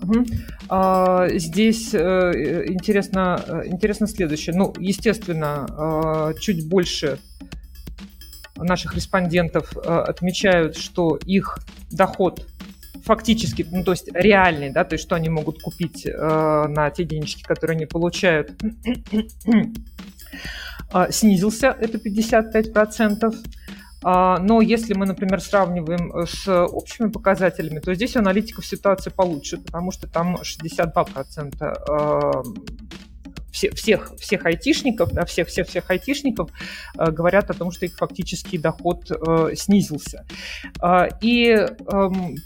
Угу. 0.03 0.27
А, 0.69 1.29
здесь 1.31 1.95
э, 1.95 2.65
интересно, 2.69 3.63
интересно 3.67 4.07
следующее. 4.07 4.57
Ну, 4.57 4.75
естественно, 4.79 5.67
э, 6.31 6.39
чуть 6.41 6.69
больше 6.69 7.19
наших 8.57 8.95
респондентов 8.95 9.77
э, 9.77 9.81
отмечают, 9.81 10.77
что 10.77 11.17
их 11.17 11.59
доход 11.91 12.47
фактически, 13.05 13.67
ну, 13.71 13.83
то 13.83 13.93
есть 13.93 14.09
реальный, 14.13 14.71
да, 14.71 14.85
то 14.85 14.95
есть 14.95 15.05
что 15.05 15.17
они 15.17 15.29
могут 15.29 15.63
купить 15.63 16.07
э, 16.07 16.67
на 16.69 16.91
те 16.91 17.05
денежки, 17.05 17.43
которые 17.43 17.77
они 17.77 17.87
получают, 17.87 18.53
э, 20.95 21.11
снизился, 21.11 21.77
это 21.79 21.99
55%. 21.99 23.35
А, 24.03 24.39
но 24.39 24.61
если 24.61 24.95
мы, 24.95 25.07
например, 25.07 25.41
сравниваем 25.41 26.13
э, 26.13 26.27
с 26.27 26.49
общими 26.49 27.11
показателями, 27.11 27.81
то 27.81 27.95
здесь 27.95 28.17
у 28.17 28.21
аналитиков 28.21 28.67
ситуация 28.67 29.13
получше, 29.13 29.59
потому 29.59 29.93
что 29.93 30.07
там 30.09 30.37
62% 30.37 31.55
а, 31.63 32.43
всех, 33.53 34.13
всех 34.19 34.47
айтишников, 34.47 35.13
да, 35.13 35.25
всех, 35.25 35.49
всех, 35.49 35.69
всех 35.69 35.91
айтишников 35.91 36.51
э, 36.99 37.11
говорят 37.11 37.51
о 37.51 37.55
том, 37.55 37.71
что 37.71 37.87
их 37.87 37.97
фактический 37.97 38.59
доход 38.59 39.11
э, 39.11 39.55
снизился. 39.55 40.25
Э, 40.83 41.09
и 41.21 41.67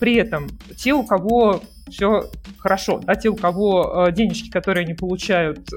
при 0.00 0.16
этом 0.16 0.48
те, 0.76 0.92
у 0.92 1.04
кого 1.04 1.62
все 1.88 2.30
хорошо, 2.58 3.00
да, 3.02 3.14
те, 3.14 3.28
у 3.28 3.36
кого 3.36 4.08
денежки, 4.10 4.50
которые 4.50 4.84
они 4.84 4.94
получают, 4.94 5.68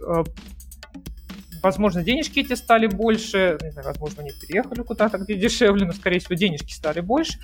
возможно, 1.62 2.04
денежки 2.04 2.40
эти 2.40 2.54
стали 2.54 2.88
больше, 2.88 3.58
не 3.62 3.72
знаю, 3.72 3.88
возможно, 3.88 4.24
они 4.24 4.32
переехали 4.32 4.82
куда-то, 4.82 5.18
где 5.18 5.36
дешевле, 5.36 5.86
но, 5.86 5.94
скорее 5.94 6.20
всего, 6.20 6.36
денежки 6.36 6.74
стали 6.74 7.00
больше. 7.00 7.40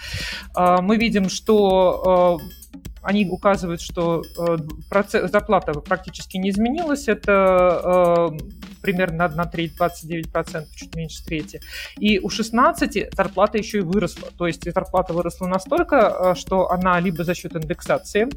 Э, 0.58 0.78
мы 0.82 0.98
видим, 0.98 1.30
что 1.30 2.40
э, 2.42 2.84
они 3.04 3.28
указывают, 3.28 3.82
что 3.82 4.22
э, 4.38 4.58
процесс, 4.90 5.32
зарплата 5.32 5.74
практически 5.74 6.38
не 6.38 6.50
изменилась. 6.50 7.08
Это 7.08 8.32
э, 8.32 8.38
примерно 8.82 9.28
на 9.28 9.46
треть, 9.46 9.74
29%, 9.80 10.66
чуть 10.76 10.96
меньше 10.96 11.24
трети. 11.24 11.62
И 11.98 12.20
у 12.20 12.30
16 12.30 13.16
зарплата 13.16 13.58
еще 13.58 13.80
и 13.80 13.82
выросла. 13.82 14.30
То 14.38 14.48
есть 14.48 14.72
зарплата 14.72 15.14
выросла 15.14 15.48
настолько, 15.48 15.96
э, 15.96 16.36
что 16.36 16.72
она 16.72 17.00
либо 17.00 17.24
за 17.24 17.36
счет 17.36 17.56
индексации, 17.56 18.30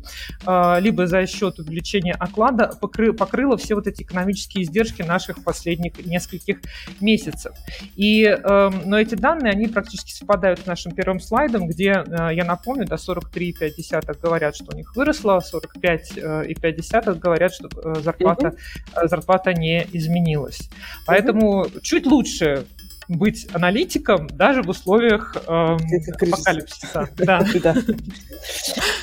либо 0.81 1.07
за 1.07 1.27
счет 1.27 1.59
увеличения 1.59 2.13
оклада 2.13 2.73
покры, 2.81 3.13
покрыла 3.13 3.57
все 3.57 3.75
вот 3.75 3.87
эти 3.87 4.03
экономические 4.03 4.65
издержки 4.65 5.03
наших 5.03 5.43
последних 5.45 6.05
нескольких 6.05 6.59
месяцев. 7.01 7.53
И, 7.97 8.25
э, 8.25 8.71
но 8.85 8.99
эти 8.99 9.15
данные, 9.15 9.53
они 9.53 9.69
практически 9.69 10.13
совпадают 10.13 10.61
с 10.61 10.67
нашим 10.67 10.93
первым 10.93 11.21
слайдом, 11.21 11.69
где, 11.69 12.05
я 12.07 12.45
напомню, 12.45 12.87
до 12.87 12.97
43,5 12.97 14.21
говорят, 14.21 14.56
что 14.57 14.73
у 14.73 14.77
них 14.77 14.97
выросла, 14.97 15.41
45,5 15.41 17.19
говорят, 17.19 17.53
что 17.55 17.69
зарплата, 18.01 18.49
угу. 18.49 19.09
зарплата 19.09 19.53
не 19.53 19.87
изменилась. 19.93 20.69
Поэтому 21.07 21.61
угу. 21.63 21.81
чуть 21.81 22.07
лучше 22.07 22.67
быть 23.09 23.49
аналитиком 23.53 24.27
даже 24.29 24.63
в 24.63 24.69
условиях 24.69 25.37
э, 25.37 25.77
апокалипсиса. 26.23 27.09
Да. 27.17 27.45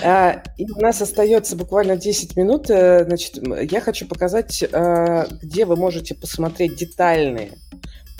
А, 0.04 0.44
и 0.58 0.70
у 0.70 0.80
нас 0.80 1.02
остается 1.02 1.56
буквально 1.56 1.96
10 1.96 2.36
минут. 2.36 2.70
Э, 2.70 3.06
значит, 3.06 3.40
я 3.72 3.82
хочу 3.82 4.08
показать, 4.08 4.64
э, 4.64 5.26
где 5.42 5.66
вы 5.66 5.76
можете 5.76 6.16
посмотреть 6.16 6.76
детальные 6.76 7.54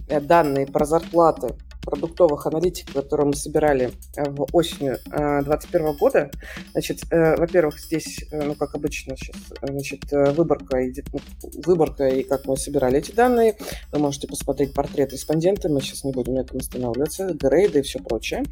э, 0.08 0.22
данные 0.22 0.68
про 0.68 0.86
зарплаты 0.86 1.56
продуктовых 1.84 2.46
аналитиков, 2.46 2.94
которые 2.96 3.28
мы 3.28 3.34
собирали 3.34 3.92
э, 4.16 4.30
в 4.30 4.48
осенью 4.52 4.98
2021 5.06 5.86
э, 5.86 5.94
года. 5.94 6.32
Значит, 6.72 7.04
э, 7.12 7.36
во-первых, 7.36 7.80
здесь, 7.80 8.26
ну, 8.32 8.56
как 8.56 8.76
обычно 8.76 9.16
сейчас, 9.18 9.36
значит, 9.62 10.04
выборка, 10.12 10.78
и, 10.80 10.94
ну, 11.12 11.20
выборка 11.66 12.08
и 12.08 12.24
как 12.24 12.46
мы 12.46 12.58
собирали 12.58 13.00
эти 13.00 13.12
данные. 13.12 13.56
Вы 13.92 14.00
можете 14.00 14.28
посмотреть 14.28 14.74
портрет 14.74 15.14
респондента, 15.14 15.70
мы 15.70 15.82
сейчас 15.82 16.04
не 16.04 16.12
будем 16.12 16.36
на 16.36 16.40
этом 16.40 16.58
останавливаться, 16.58 17.34
грейды 17.34 17.80
и 17.80 17.84
все 17.84 18.00
прочее. 18.00 18.44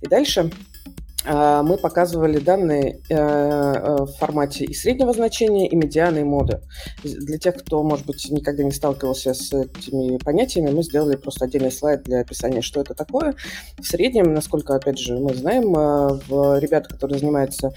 И 0.00 0.06
дальше 0.06 0.50
мы 1.26 1.76
показывали 1.76 2.38
данные 2.38 3.00
э, 3.08 3.14
э, 3.14 3.96
в 4.04 4.12
формате 4.18 4.64
и 4.64 4.74
среднего 4.74 5.12
значения, 5.12 5.68
и 5.68 5.74
медианы, 5.74 6.20
и 6.20 6.24
моды. 6.24 6.60
Для 7.02 7.38
тех, 7.38 7.56
кто, 7.56 7.82
может 7.82 8.06
быть, 8.06 8.30
никогда 8.30 8.62
не 8.62 8.70
сталкивался 8.70 9.34
с 9.34 9.52
этими 9.52 10.18
понятиями, 10.18 10.70
мы 10.70 10.82
сделали 10.82 11.16
просто 11.16 11.46
отдельный 11.46 11.72
слайд 11.72 12.04
для 12.04 12.20
описания, 12.20 12.62
что 12.62 12.80
это 12.80 12.94
такое. 12.94 13.34
В 13.78 13.84
среднем, 13.84 14.34
насколько, 14.34 14.74
опять 14.74 14.98
же, 14.98 15.18
мы 15.18 15.34
знаем, 15.34 15.74
э, 15.76 16.60
ребята, 16.60 16.90
которые 16.90 17.18
занимаются 17.18 17.72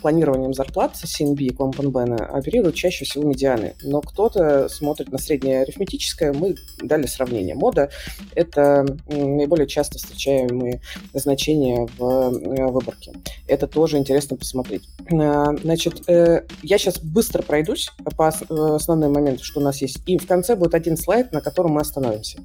планированием 0.00 0.54
зарплат, 0.54 0.94
CNB 0.94 1.38
и 1.38 1.50
Компанбена, 1.50 2.16
оперируют 2.16 2.74
чаще 2.74 3.04
всего 3.04 3.24
медианы. 3.24 3.74
Но 3.82 4.00
кто-то 4.00 4.68
смотрит 4.68 5.12
на 5.12 5.18
среднее 5.18 5.62
арифметическое, 5.62 6.32
мы 6.32 6.54
дали 6.82 7.06
сравнение. 7.06 7.54
Мода– 7.54 7.90
это 8.34 8.86
наиболее 9.06 9.66
часто 9.66 9.98
встречаемые 9.98 10.80
значения 11.12 11.86
в 11.98 12.05
Э, 12.06 12.66
выборке. 12.70 13.12
Это 13.46 13.66
тоже 13.66 13.98
интересно 13.98 14.36
посмотреть. 14.36 14.88
Э, 15.10 15.56
значит, 15.62 16.08
э, 16.08 16.42
я 16.62 16.78
сейчас 16.78 16.98
быстро 16.98 17.42
пройдусь 17.42 17.90
по 18.16 18.28
основным 18.28 19.12
моментам, 19.12 19.44
что 19.44 19.60
у 19.60 19.62
нас 19.62 19.80
есть. 19.80 19.98
И 20.06 20.18
в 20.18 20.26
конце 20.26 20.56
будет 20.56 20.74
один 20.74 20.96
слайд, 20.96 21.32
на 21.32 21.40
котором 21.40 21.72
мы 21.72 21.80
остановимся. 21.80 22.38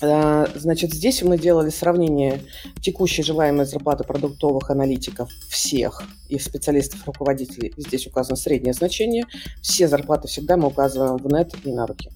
Значит, 0.00 0.92
здесь 0.92 1.22
мы 1.22 1.38
делали 1.38 1.70
сравнение 1.70 2.42
текущей 2.82 3.22
желаемой 3.22 3.64
зарплаты 3.64 4.04
продуктовых 4.04 4.68
аналитиков 4.70 5.30
всех 5.48 6.02
и 6.28 6.38
специалистов, 6.38 7.06
руководителей. 7.06 7.72
Здесь 7.78 8.06
указано 8.06 8.36
среднее 8.36 8.74
значение. 8.74 9.24
Все 9.62 9.88
зарплаты 9.88 10.28
всегда 10.28 10.56
мы 10.56 10.66
указываем 10.66 11.16
в 11.16 11.32
нет 11.32 11.54
и 11.64 11.72
на 11.72 11.86
руки. 11.86 12.10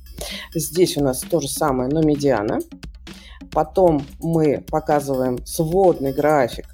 Здесь 0.54 0.98
у 0.98 1.04
нас 1.04 1.20
то 1.20 1.40
же 1.40 1.48
самое, 1.48 1.88
но 1.88 2.02
медиана. 2.02 2.58
Потом 3.52 4.04
мы 4.20 4.64
показываем 4.68 5.44
сводный 5.44 6.12
график, 6.12 6.66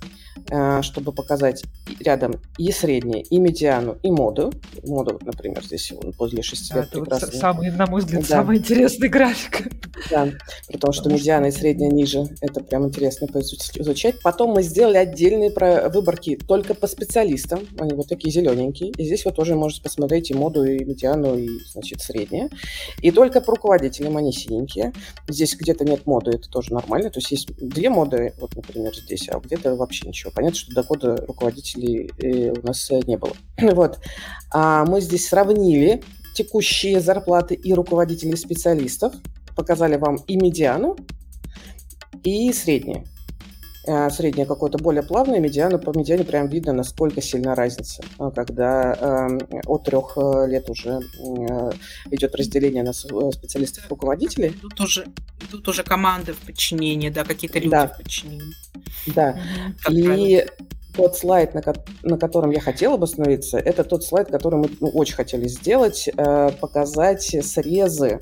э, 0.50 0.82
чтобы 0.82 1.12
показать 1.12 1.64
рядом 2.00 2.40
и 2.58 2.70
среднее, 2.72 3.22
и 3.22 3.38
медиану, 3.38 3.98
и 4.02 4.10
моду. 4.10 4.52
Моду, 4.84 5.18
например, 5.24 5.64
здесь 5.64 5.92
после 6.16 6.42
6 6.42 6.74
лет 6.74 6.88
да, 6.92 7.00
прекрасно. 7.00 7.38
самый, 7.38 7.70
на 7.70 7.86
мой 7.86 8.00
взгляд, 8.00 8.22
да. 8.22 8.28
самый 8.28 8.58
интересный 8.58 9.08
график. 9.08 9.68
Да, 10.10 10.28
при 10.68 10.76
том, 10.76 10.92
что 10.92 11.10
медиана 11.10 11.46
и 11.46 11.50
средняя 11.50 11.90
ниже. 11.90 12.26
Это 12.40 12.60
прям 12.60 12.86
интересно 12.86 13.26
изучать. 13.34 14.20
Потом 14.22 14.50
мы 14.50 14.62
сделали 14.62 14.96
отдельные 14.96 15.50
выборки 15.88 16.36
только 16.36 16.74
по 16.74 16.86
специалистам. 16.86 17.60
Они 17.78 17.92
вот 17.92 18.08
такие 18.08 18.32
зелененькие. 18.32 18.90
И 18.96 19.04
здесь 19.04 19.24
вы 19.24 19.32
тоже 19.32 19.54
можете 19.54 19.82
посмотреть 19.82 20.30
и 20.30 20.34
моду, 20.34 20.64
и 20.64 20.84
медиану, 20.84 21.36
и, 21.36 21.48
значит, 21.70 22.00
среднее. 22.00 22.48
И 23.02 23.10
только 23.10 23.40
по 23.40 23.52
руководителям 23.52 24.16
они 24.16 24.32
синенькие. 24.32 24.92
Здесь 25.28 25.56
где-то 25.56 25.84
нет 25.84 26.06
моды, 26.06 26.32
это 26.32 26.48
тоже 26.48 26.72
нормально. 26.72 27.10
То 27.10 27.18
есть 27.18 27.30
есть 27.30 27.54
две 27.56 27.90
моды, 27.90 28.34
вот, 28.38 28.54
например, 28.56 28.94
здесь, 28.94 29.28
а 29.28 29.38
где-то 29.38 29.76
вообще 29.76 30.08
ничего. 30.08 30.32
Понятно, 30.34 30.58
что 30.58 30.74
дохода 30.74 31.16
руководителей 31.26 31.73
э, 31.76 32.50
у 32.50 32.66
нас 32.66 32.90
э, 32.90 33.00
не 33.06 33.16
было. 33.16 33.32
Вот. 33.74 33.98
А 34.50 34.84
мы 34.84 35.00
здесь 35.00 35.28
сравнили 35.28 36.02
текущие 36.34 37.00
зарплаты 37.00 37.54
и 37.54 37.72
руководителей 37.74 38.36
специалистов 38.36 39.14
показали 39.54 39.96
вам 39.96 40.16
и 40.26 40.36
медиану, 40.36 40.96
и 42.22 42.52
среднее. 42.52 43.04
А, 43.86 44.08
среднее 44.08 44.46
какое-то 44.46 44.78
более 44.78 45.02
плавное, 45.02 45.40
медиану 45.40 45.78
по 45.78 45.96
медиане 45.96 46.24
прям 46.24 46.48
видно, 46.48 46.72
насколько 46.72 47.20
сильна 47.20 47.54
разница, 47.54 48.02
а, 48.18 48.30
когда 48.30 48.94
э, 48.94 49.60
от 49.66 49.84
трех 49.84 50.16
э, 50.16 50.46
лет 50.48 50.70
уже 50.70 51.00
э, 51.00 51.72
идет 52.10 52.34
разделение 52.34 52.82
на 52.82 52.94
специалистов 52.94 53.86
руководителей. 53.90 54.54
Тут 54.62 54.80
уже, 54.80 55.06
тут 55.50 55.68
уже 55.68 55.82
команды 55.82 56.32
в 56.32 56.38
подчинении, 56.38 57.10
да, 57.10 57.24
какие-то 57.24 57.58
люди 57.58 57.70
да. 57.70 57.88
в 57.88 57.98
подчинении. 57.98 58.54
Да. 59.14 59.38
Как 59.82 59.92
и 59.92 60.02
правило 60.02 60.44
тот 60.96 61.16
слайд, 61.16 61.54
на, 61.54 61.62
ко- 61.62 61.74
на 62.02 62.18
котором 62.18 62.50
я 62.50 62.60
хотела 62.60 62.96
бы 62.96 63.04
остановиться, 63.04 63.58
это 63.58 63.84
тот 63.84 64.04
слайд, 64.04 64.28
который 64.28 64.60
мы 64.60 64.70
ну, 64.80 64.88
очень 64.88 65.14
хотели 65.14 65.48
сделать, 65.48 66.08
э, 66.08 66.50
показать 66.60 67.22
срезы, 67.22 68.20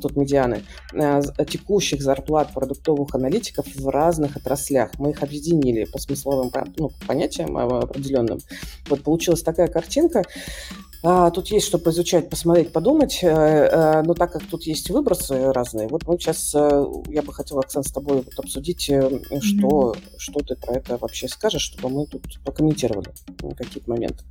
тут 0.00 0.16
медианы, 0.16 0.62
э, 0.92 1.20
текущих 1.48 2.02
зарплат 2.02 2.52
продуктовых 2.52 3.14
аналитиков 3.14 3.66
в 3.74 3.88
разных 3.88 4.36
отраслях. 4.36 4.90
Мы 4.98 5.10
их 5.10 5.22
объединили 5.22 5.84
по 5.84 5.98
смысловым 5.98 6.50
ну, 6.76 6.90
понятиям 7.06 7.56
определенным. 7.56 8.40
Вот 8.88 9.02
получилась 9.02 9.42
такая 9.42 9.68
картинка. 9.68 10.24
А, 11.06 11.30
тут 11.30 11.48
есть 11.48 11.66
что 11.66 11.78
поизучать, 11.78 12.30
посмотреть, 12.30 12.72
подумать, 12.72 13.18
э, 13.22 13.28
э, 13.28 14.02
но 14.04 14.14
так 14.14 14.32
как 14.32 14.46
тут 14.46 14.62
есть 14.62 14.88
выбросы 14.88 15.52
разные, 15.52 15.86
вот 15.86 16.06
мы 16.06 16.18
сейчас, 16.18 16.54
э, 16.54 16.86
я 17.08 17.20
бы 17.20 17.30
хотела, 17.30 17.60
Оксана, 17.60 17.84
с 17.84 17.92
тобой 17.92 18.22
вот 18.22 18.38
обсудить, 18.38 18.88
mm-hmm. 18.88 19.40
что, 19.42 19.94
что 20.16 20.40
ты 20.40 20.56
про 20.56 20.76
это 20.76 20.96
вообще 20.96 21.28
скажешь, 21.28 21.60
чтобы 21.60 21.90
мы 21.90 22.06
тут 22.06 22.22
прокомментировали 22.42 23.10
какие-то 23.54 23.90
моменты. 23.90 24.24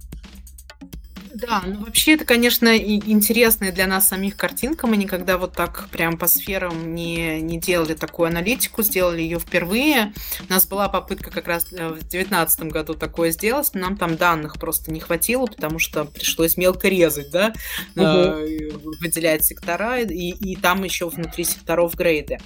Да, 1.33 1.63
ну 1.65 1.85
вообще 1.85 2.13
это, 2.13 2.25
конечно, 2.25 2.77
интересная 2.77 3.71
для 3.71 3.87
нас 3.87 4.07
самих 4.07 4.37
картинка. 4.37 4.85
Мы 4.85 4.97
никогда 4.97 5.37
вот 5.37 5.53
так 5.53 5.89
прям 5.89 6.17
по 6.17 6.27
сферам 6.27 6.93
не, 6.93 7.41
не 7.41 7.59
делали 7.59 7.95
такую 7.95 8.27
аналитику, 8.27 8.83
сделали 8.83 9.21
ее 9.21 9.39
впервые. 9.39 10.13
У 10.47 10.53
нас 10.53 10.67
была 10.67 10.89
попытка 10.89 11.31
как 11.31 11.47
раз 11.47 11.65
э, 11.73 11.89
в 11.89 11.99
2019 11.99 12.61
году 12.63 12.93
такое 12.93 13.31
сделать, 13.31 13.69
но 13.73 13.81
нам 13.81 13.97
там 13.97 14.15
данных 14.15 14.59
просто 14.59 14.91
не 14.91 14.99
хватило, 14.99 15.47
потому 15.47 15.79
что 15.79 16.05
пришлось 16.05 16.55
мелко 16.55 16.87
резать, 16.87 17.31
да, 17.31 17.53
угу. 17.95 18.87
выделять 19.01 19.43
сектора, 19.43 20.01
и, 20.01 20.29
и 20.29 20.55
там 20.55 20.83
еще 20.83 21.09
внутри 21.09 21.45
секторов 21.45 21.95
грейды. 21.95 22.37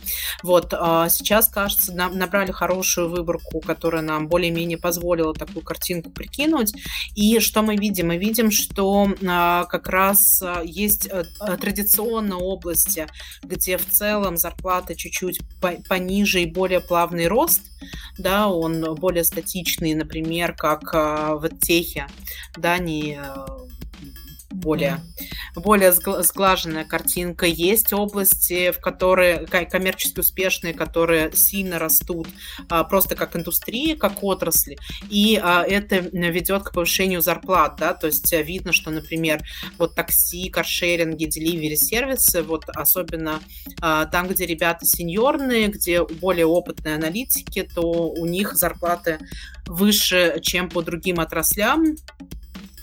Вот, 0.43 0.73
а 0.73 1.09
сейчас, 1.09 1.49
кажется, 1.49 1.93
нам 1.93 2.17
набрали 2.17 2.51
хорошую 2.51 3.09
выборку, 3.09 3.59
которая 3.59 4.01
нам 4.01 4.27
более-менее 4.27 4.77
позволила 4.77 5.33
такую 5.33 5.63
картинку 5.63 6.09
прикинуть. 6.09 6.73
И 7.15 7.39
что 7.39 7.61
мы 7.61 7.75
видим? 7.75 8.07
Мы 8.07 8.17
видим, 8.17 8.49
что 8.51 8.76
что 8.77 9.11
а, 9.27 9.65
как 9.65 9.87
раз 9.89 10.39
а, 10.43 10.61
есть 10.63 11.09
а, 11.09 11.57
традиционные 11.57 12.37
области, 12.37 13.07
где 13.41 13.75
в 13.79 13.89
целом 13.89 14.37
зарплата 14.37 14.93
чуть-чуть 14.93 15.39
пониже 15.89 16.43
и 16.43 16.51
более 16.51 16.79
плавный 16.79 17.25
рост, 17.25 17.63
да, 18.19 18.47
он 18.47 18.93
более 18.93 19.23
статичный, 19.23 19.95
например, 19.95 20.53
как 20.53 20.93
в 20.93 21.49
техе, 21.59 22.05
да, 22.55 22.77
не 22.77 23.19
более, 24.51 24.99
более 25.59 25.91
сглаженная 25.91 26.85
картинка. 26.85 27.45
Есть 27.45 27.93
области, 27.93 28.71
в 28.71 28.79
которые 28.79 29.45
коммерчески 29.47 30.19
успешные, 30.19 30.73
которые 30.73 31.31
сильно 31.33 31.79
растут 31.79 32.27
а, 32.69 32.83
просто 32.83 33.15
как 33.15 33.35
индустрия, 33.35 33.95
как 33.95 34.23
отрасли, 34.23 34.77
и 35.09 35.39
а, 35.41 35.63
это 35.63 35.97
ведет 35.97 36.63
к 36.63 36.71
повышению 36.71 37.21
зарплат, 37.21 37.77
да, 37.77 37.93
то 37.93 38.07
есть 38.07 38.31
э, 38.33 38.41
видно, 38.43 38.71
что, 38.71 38.91
например, 38.91 39.41
вот 39.77 39.95
такси, 39.95 40.49
каршеринги, 40.49 41.25
деливери 41.25 41.75
сервисы, 41.75 42.43
вот 42.43 42.65
особенно 42.69 43.39
а, 43.81 44.05
там, 44.05 44.27
где 44.27 44.45
ребята 44.45 44.85
сеньорные, 44.85 45.67
где 45.67 46.03
более 46.03 46.45
опытные 46.45 46.95
аналитики, 46.95 47.67
то 47.73 48.09
у 48.09 48.25
них 48.25 48.55
зарплаты 48.55 49.19
выше, 49.65 50.39
чем 50.41 50.69
по 50.69 50.81
другим 50.81 51.19
отраслям, 51.19 51.95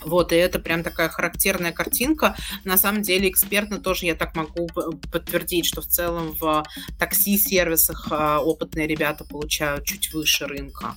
вот, 0.05 0.31
и 0.31 0.35
это 0.35 0.59
прям 0.59 0.83
такая 0.83 1.09
характерная 1.09 1.71
картинка. 1.71 2.35
На 2.63 2.77
самом 2.77 3.01
деле, 3.01 3.29
экспертно 3.29 3.79
тоже 3.79 4.05
я 4.05 4.15
так 4.15 4.35
могу 4.35 4.67
подтвердить, 5.11 5.65
что 5.65 5.81
в 5.81 5.87
целом 5.87 6.35
в 6.39 6.63
такси-сервисах 6.99 8.07
а, 8.11 8.39
опытные 8.39 8.87
ребята 8.87 9.23
получают 9.23 9.85
чуть 9.85 10.13
выше 10.13 10.45
рынка. 10.45 10.95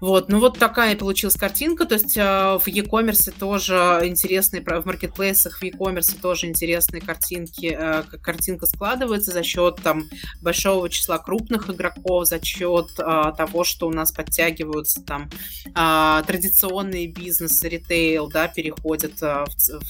Вот, 0.00 0.28
ну 0.28 0.40
вот 0.40 0.58
такая 0.58 0.96
получилась 0.96 1.36
картинка, 1.36 1.86
то 1.86 1.94
есть 1.94 2.16
э, 2.16 2.20
в 2.20 2.66
e-commerce 2.66 3.32
тоже 3.38 4.02
интересные, 4.04 4.60
в 4.62 4.84
маркетплейсах 4.84 5.58
в 5.58 5.62
e-commerce 5.62 6.20
тоже 6.20 6.46
интересные 6.46 7.00
картинки, 7.00 7.76
э, 7.78 8.02
картинка 8.20 8.66
складывается 8.66 9.30
за 9.30 9.42
счет 9.44 9.76
там 9.82 10.08
большого 10.42 10.88
числа 10.88 11.18
крупных 11.18 11.70
игроков, 11.70 12.26
за 12.26 12.44
счет 12.44 12.88
э, 12.98 13.32
того, 13.36 13.62
что 13.62 13.86
у 13.86 13.92
нас 13.92 14.10
подтягиваются 14.10 15.00
там 15.00 15.30
э, 15.66 16.22
традиционные 16.26 17.06
бизнесы, 17.06 17.68
ритейл, 17.68 18.28
да, 18.28 18.48
переходят 18.48 19.20
в, 19.20 19.46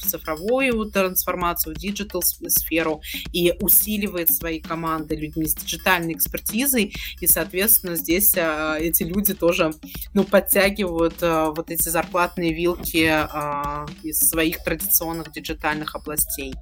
цифровую 0.06 0.90
трансформацию, 0.90 1.74
в 1.74 1.78
digital 1.78 2.22
сферу 2.22 3.00
и 3.32 3.54
усиливает 3.60 4.30
свои 4.30 4.60
команды 4.60 5.16
людьми 5.16 5.46
с 5.46 5.54
диджитальной 5.54 6.12
экспертизой, 6.12 6.94
и, 7.20 7.26
соответственно, 7.26 7.96
здесь 7.96 8.34
эти 8.34 9.02
люди 9.02 9.34
тоже 9.34 9.72
ну, 10.12 10.24
подтягивают 10.24 11.22
э, 11.22 11.52
вот 11.54 11.70
эти 11.70 11.88
зарплатные 11.88 12.52
вилки 12.52 13.10
э, 13.10 13.86
из 14.02 14.18
своих 14.18 14.62
традиционных 14.62 15.32
диджитальных 15.32 15.94
областей. 15.94 16.54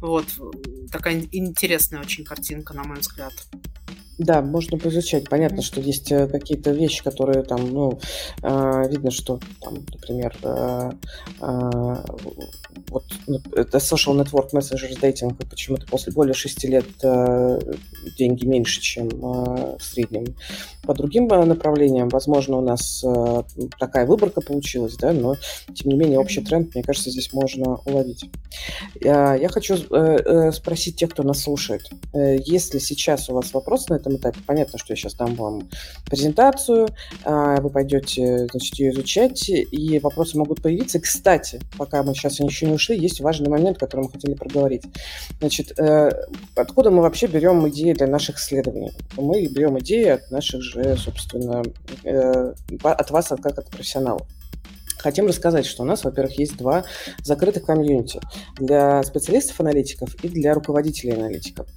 Вот, 0.00 0.26
такая 0.90 1.22
интересная 1.32 2.00
очень 2.00 2.24
картинка, 2.24 2.74
на 2.74 2.84
мой 2.84 2.98
взгляд. 2.98 3.32
Да, 4.18 4.40
можно 4.40 4.78
поизучать. 4.78 5.28
Понятно, 5.28 5.60
что 5.60 5.80
есть 5.80 6.10
э, 6.10 6.26
какие-то 6.26 6.70
вещи, 6.70 7.04
которые 7.04 7.42
там, 7.42 7.68
ну, 7.70 7.98
э, 8.42 8.88
видно, 8.88 9.10
что 9.10 9.38
там, 9.60 9.74
например, 9.92 10.34
э, 10.42 10.90
э, 11.42 11.96
вот 12.88 13.04
ну, 13.26 13.40
это 13.54 13.76
social 13.76 14.18
network 14.18 14.52
messengers 14.52 14.98
dating, 15.00 15.34
почему-то 15.50 15.86
после 15.86 16.14
более 16.14 16.32
шести 16.32 16.66
лет 16.66 16.86
э, 17.02 17.58
деньги 18.16 18.46
меньше, 18.46 18.80
чем 18.80 19.08
в 19.08 19.78
среднем. 19.80 20.34
По 20.84 20.94
другим 20.94 21.26
направлениям, 21.26 22.08
возможно, 22.08 22.58
у 22.58 22.60
нас 22.60 23.04
такая 23.78 24.06
выборка 24.06 24.40
получилась, 24.40 24.96
да, 24.96 25.12
но 25.12 25.34
тем 25.74 25.90
не 25.90 25.98
менее 25.98 26.18
общий 26.18 26.40
тренд, 26.40 26.74
мне 26.74 26.84
кажется, 26.84 27.10
здесь 27.10 27.32
можно 27.32 27.76
уловить. 27.84 28.30
Э, 29.02 29.36
я 29.38 29.48
хочу 29.48 29.76
спросить 30.52 30.96
тех, 30.96 31.10
кто 31.10 31.22
нас 31.22 31.42
слушает, 31.42 31.82
э, 32.14 32.38
если 32.44 32.78
сейчас 32.78 33.28
у 33.28 33.34
вас 33.34 33.52
вопрос 33.52 33.88
на 33.88 33.94
это 33.94 34.05
этом 34.06 34.16
этапе. 34.16 34.38
Понятно, 34.46 34.78
что 34.78 34.92
я 34.92 34.96
сейчас 34.96 35.14
дам 35.14 35.34
вам 35.34 35.68
презентацию, 36.06 36.88
а, 37.24 37.60
вы 37.60 37.70
пойдете, 37.70 38.46
значит, 38.50 38.78
ее 38.78 38.90
изучать, 38.92 39.48
и 39.48 39.98
вопросы 39.98 40.38
могут 40.38 40.62
появиться. 40.62 41.00
Кстати, 41.00 41.60
пока 41.76 42.02
мы 42.02 42.14
сейчас 42.14 42.40
еще 42.40 42.66
не 42.66 42.74
ушли, 42.74 42.98
есть 42.98 43.20
важный 43.20 43.48
момент, 43.48 43.78
который 43.78 44.02
мы 44.02 44.10
хотели 44.10 44.34
проговорить. 44.34 44.82
Значит, 45.40 45.78
э, 45.78 46.10
откуда 46.54 46.90
мы 46.90 47.02
вообще 47.02 47.26
берем 47.26 47.68
идеи 47.68 47.92
для 47.92 48.06
наших 48.06 48.38
исследований? 48.38 48.92
Мы 49.16 49.46
берем 49.46 49.78
идеи 49.78 50.06
от 50.06 50.30
наших 50.30 50.62
же, 50.62 50.96
собственно, 50.96 51.62
э, 52.04 52.54
от 52.82 53.10
вас, 53.10 53.28
как 53.28 53.58
от 53.58 53.68
профессионалов. 53.70 54.26
Хотим 55.06 55.28
рассказать, 55.28 55.66
что 55.66 55.84
у 55.84 55.86
нас, 55.86 56.02
во-первых, 56.02 56.36
есть 56.36 56.56
два 56.56 56.84
закрытых 57.22 57.64
комьюнити 57.64 58.20
для 58.58 59.04
специалистов-аналитиков 59.04 60.16
и 60.24 60.28
для 60.28 60.52
руководителей 60.52 61.12
аналитиков. 61.12 61.68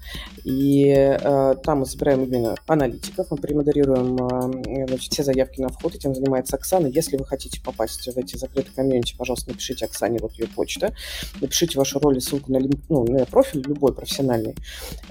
И 0.43 0.87
э, 0.89 1.55
там 1.63 1.81
мы 1.81 1.85
собираем 1.85 2.23
именно 2.23 2.55
аналитиков, 2.65 3.29
мы 3.29 3.37
премодерируем 3.37 4.15
э, 4.15 4.87
значит, 4.87 5.13
все 5.13 5.23
заявки 5.23 5.61
на 5.61 5.69
вход, 5.69 5.93
этим 5.93 6.15
занимается 6.15 6.55
Оксана. 6.55 6.87
Если 6.87 7.17
вы 7.17 7.25
хотите 7.25 7.61
попасть 7.61 8.03
в 8.11 8.17
эти 8.17 8.35
закрытые 8.35 8.73
комьюнити, 8.73 9.13
пожалуйста, 9.15 9.51
напишите 9.51 9.85
Оксане, 9.85 10.17
вот 10.19 10.33
ее 10.33 10.47
почта, 10.47 10.95
напишите 11.39 11.77
вашу 11.77 11.99
роль 11.99 12.17
и 12.17 12.21
ссылку 12.21 12.51
на, 12.51 12.59
ну, 12.89 13.03
на 13.03 13.27
профиль, 13.27 13.61
любой 13.61 13.93
профессиональный, 13.93 14.55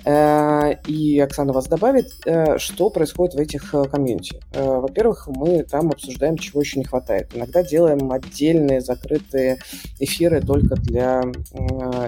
э, 0.04 0.72
и 0.88 1.20
Оксана 1.20 1.52
вас 1.52 1.68
добавит, 1.68 2.10
э, 2.26 2.58
что 2.58 2.90
происходит 2.90 3.34
в 3.34 3.38
этих 3.38 3.72
э, 3.74 3.84
комьюнити. 3.84 4.40
Э, 4.54 4.80
во-первых, 4.80 5.28
мы 5.28 5.62
там 5.62 5.92
обсуждаем, 5.92 6.36
чего 6.36 6.62
еще 6.62 6.80
не 6.80 6.84
хватает. 6.84 7.28
Иногда 7.32 7.62
делаем 7.62 8.07
отдельные 8.12 8.80
закрытые 8.80 9.58
эфиры 9.98 10.40
только 10.40 10.76
для 10.76 11.22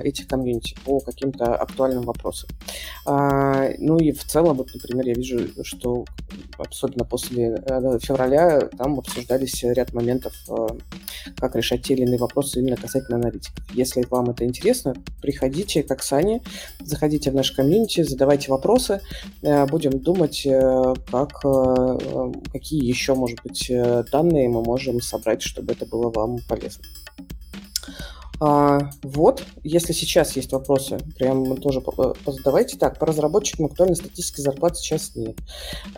этих 0.03 0.29
комьюнити 0.29 0.77
по 0.85 1.01
каким-то 1.01 1.55
актуальным 1.55 2.05
вопросам. 2.05 2.49
А, 3.07 3.71
ну 3.79 3.99
и 3.99 4.13
в 4.13 4.25
целом, 4.25 4.57
вот, 4.57 4.69
например, 4.75 5.07
я 5.07 5.15
вижу, 5.15 5.41
что 5.65 6.05
особенно 6.59 7.05
после 7.05 7.63
э, 7.67 7.99
февраля 8.01 8.61
там 8.77 8.99
обсуждались 8.99 9.63
ряд 9.63 9.93
моментов, 9.93 10.33
э, 10.49 10.69
как 11.37 11.57
решать 11.57 11.83
те 11.83 11.95
или 11.95 12.03
иные 12.03 12.19
вопросы 12.19 12.61
именно 12.61 12.77
касательно 12.77 13.17
аналитиков. 13.17 13.65
Если 13.75 14.05
вам 14.11 14.31
это 14.31 14.45
интересно, 14.45 14.95
приходите 15.23 15.83
к 15.83 15.91
Оксане, 15.91 16.43
заходите 16.81 17.31
в 17.31 17.35
наш 17.35 17.53
комьюнити, 17.53 18.03
задавайте 18.03 18.51
вопросы, 18.51 19.01
э, 19.43 19.67
будем 19.67 19.99
думать, 19.99 20.47
как, 21.11 21.41
какие 22.53 22.85
еще, 22.85 23.15
может 23.15 23.39
быть, 23.43 23.71
данные 24.13 24.49
мы 24.49 24.63
можем 24.63 25.01
собрать, 25.01 25.43
чтобы 25.43 25.73
это 25.73 25.87
было 25.91 26.11
вам 26.11 26.39
полезно. 26.49 26.85
А, 28.43 28.91
вот, 29.03 29.45
если 29.63 29.93
сейчас 29.93 30.35
есть 30.35 30.53
вопросы, 30.53 30.99
прям 31.19 31.57
тоже 31.59 31.83
задавайте. 32.27 32.79
Так, 32.79 32.99
по 32.99 33.05
разработчикам 33.05 33.67
актуальной 33.67 33.97
статистики 33.97 34.41
зарплат 34.41 34.79
сейчас 34.79 35.15
нет. 35.15 35.37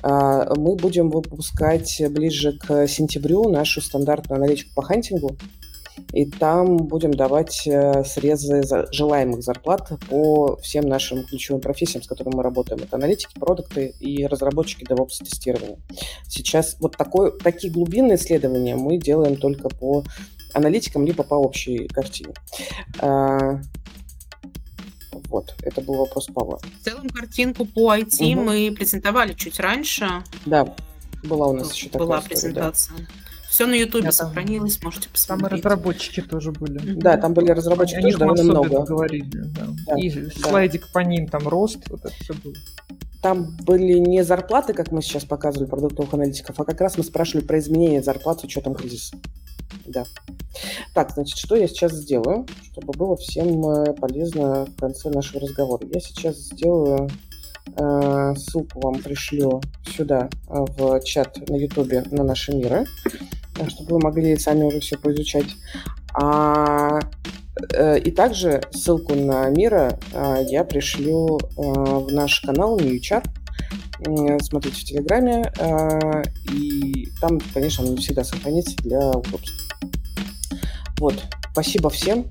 А, 0.02 0.52
мы 0.56 0.74
будем 0.74 1.08
выпускать 1.10 2.02
ближе 2.10 2.58
к 2.58 2.88
сентябрю 2.88 3.48
нашу 3.48 3.80
стандартную 3.80 4.38
аналитику 4.38 4.70
по 4.74 4.82
хантингу. 4.82 5.36
И 6.12 6.24
там 6.26 6.76
будем 6.76 7.12
давать 7.12 7.66
э, 7.66 8.04
срезы 8.04 8.62
желаемых 8.92 9.42
зарплат 9.42 9.92
по 10.08 10.56
всем 10.56 10.86
нашим 10.86 11.24
ключевым 11.24 11.60
профессиям, 11.60 12.02
с 12.02 12.06
которыми 12.06 12.36
мы 12.36 12.42
работаем. 12.42 12.82
Это 12.82 12.96
аналитики, 12.96 13.38
продукты 13.38 13.94
и 14.00 14.26
разработчики 14.26 14.84
DevOps 14.84 15.24
тестирования. 15.24 15.78
Сейчас 16.28 16.76
вот 16.80 16.96
такое, 16.96 17.30
такие 17.30 17.72
глубинные 17.72 18.16
исследования 18.16 18.76
мы 18.76 18.98
делаем 18.98 19.36
только 19.36 19.68
по 19.68 20.04
аналитикам, 20.54 21.04
либо 21.06 21.24
по 21.24 21.34
общей 21.34 21.88
картине. 21.88 22.34
А, 22.98 23.60
вот, 25.28 25.54
это 25.62 25.80
был 25.80 25.94
вопрос 25.94 26.26
Павла. 26.26 26.58
В 26.58 26.84
целом 26.84 27.08
картинку 27.08 27.64
по 27.64 27.94
IT 27.96 28.34
угу. 28.34 28.42
мы 28.42 28.72
презентовали 28.72 29.32
чуть 29.34 29.58
раньше. 29.60 30.06
Да, 30.46 30.74
была 31.22 31.48
у 31.48 31.52
нас 31.52 31.72
еще 31.72 31.88
такая 31.88 32.06
Была 32.06 32.20
презентация. 32.20 32.96
Да. 32.98 33.04
Все 33.52 33.66
на 33.66 33.74
Ютубе 33.74 34.04
да, 34.04 34.12
сохранилось, 34.12 34.78
там, 34.78 34.86
можете 34.86 35.10
посмотреть. 35.10 35.50
Там 35.50 35.58
и 35.58 35.74
разработчики 35.74 36.22
тоже 36.22 36.52
были. 36.52 36.94
Да, 36.94 37.18
там 37.18 37.34
были 37.34 37.50
разработчики 37.50 37.98
О 37.98 38.02
тоже 38.02 38.16
довольно 38.16 38.44
много. 38.44 38.82
говорили, 38.82 39.28
да. 39.30 39.66
Да, 39.88 39.98
и 39.98 40.08
да. 40.08 40.30
слайдик 40.40 40.90
по 40.90 41.00
ним, 41.00 41.28
там 41.28 41.46
рост, 41.46 41.86
вот 41.90 42.00
это 42.00 42.14
все 42.14 42.32
было. 42.32 42.54
Там 43.20 43.54
были 43.58 43.98
не 43.98 44.24
зарплаты, 44.24 44.72
как 44.72 44.90
мы 44.90 45.02
сейчас 45.02 45.26
показывали 45.26 45.68
продуктовых 45.68 46.14
аналитиков, 46.14 46.58
а 46.58 46.64
как 46.64 46.80
раз 46.80 46.96
мы 46.96 47.04
спрашивали 47.04 47.44
про 47.44 47.58
изменение 47.58 48.02
зарплат 48.02 48.40
с 48.40 48.44
учетом 48.44 48.74
кризиса. 48.74 49.16
Да. 49.84 50.06
Так, 50.94 51.10
значит, 51.10 51.36
что 51.36 51.54
я 51.54 51.68
сейчас 51.68 51.92
сделаю, 51.92 52.46
чтобы 52.70 52.94
было 52.94 53.18
всем 53.18 53.68
э, 53.68 53.92
полезно 53.92 54.64
в 54.64 54.76
конце 54.76 55.10
нашего 55.10 55.40
разговора? 55.40 55.86
Я 55.92 56.00
сейчас 56.00 56.36
сделаю 56.36 57.10
ссылку 58.36 58.80
вам 58.80 59.02
пришлю 59.02 59.60
сюда 59.86 60.28
э, 60.48 60.64
в 60.76 61.00
чат 61.04 61.36
на 61.48 61.56
Ютубе 61.56 62.04
на 62.10 62.24
наши 62.24 62.52
миры, 62.54 62.86
э, 63.58 63.68
чтобы 63.68 63.94
вы 63.94 64.00
могли 64.00 64.36
сами 64.36 64.64
уже 64.64 64.80
все 64.80 64.98
поизучать. 64.98 65.56
А, 66.14 67.00
э, 67.74 67.98
и 67.98 68.10
также 68.10 68.60
ссылку 68.72 69.14
на 69.14 69.48
мира 69.50 69.98
э, 70.12 70.44
я 70.48 70.64
пришлю 70.64 71.38
э, 71.38 71.42
в 71.56 72.12
наш 72.12 72.40
канал 72.40 72.78
NewChat, 72.78 73.26
смотрите 74.42 74.80
в 74.80 74.84
Телеграме, 74.84 75.52
и 76.52 77.06
там, 77.20 77.38
конечно, 77.54 77.84
он 77.84 77.92
не 77.92 77.98
всегда 77.98 78.24
сохранится 78.24 78.76
для 78.78 78.98
удобства. 79.10 79.54
Вот. 80.98 81.14
Спасибо 81.52 81.88
всем. 81.88 82.26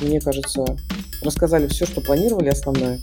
Мне 0.00 0.20
кажется, 0.20 0.64
рассказали 1.22 1.66
все, 1.68 1.86
что 1.86 2.00
планировали 2.00 2.48
основное. 2.48 3.00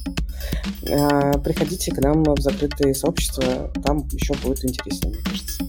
А, 0.89 1.37
приходите 1.39 1.91
к 1.91 1.97
нам 1.99 2.23
в 2.23 2.39
закрытые 2.39 2.93
сообщества, 2.93 3.71
там 3.83 4.07
еще 4.11 4.33
будет 4.35 4.63
интереснее, 4.65 5.13
мне 5.13 5.23
кажется. 5.23 5.63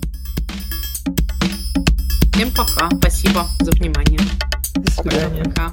Всем 2.34 2.50
пока. 2.50 2.90
Спасибо 2.96 3.46
за 3.60 3.70
внимание. 3.70 4.20
До 4.74 4.90
свидания. 4.90 5.44
Пока. 5.44 5.72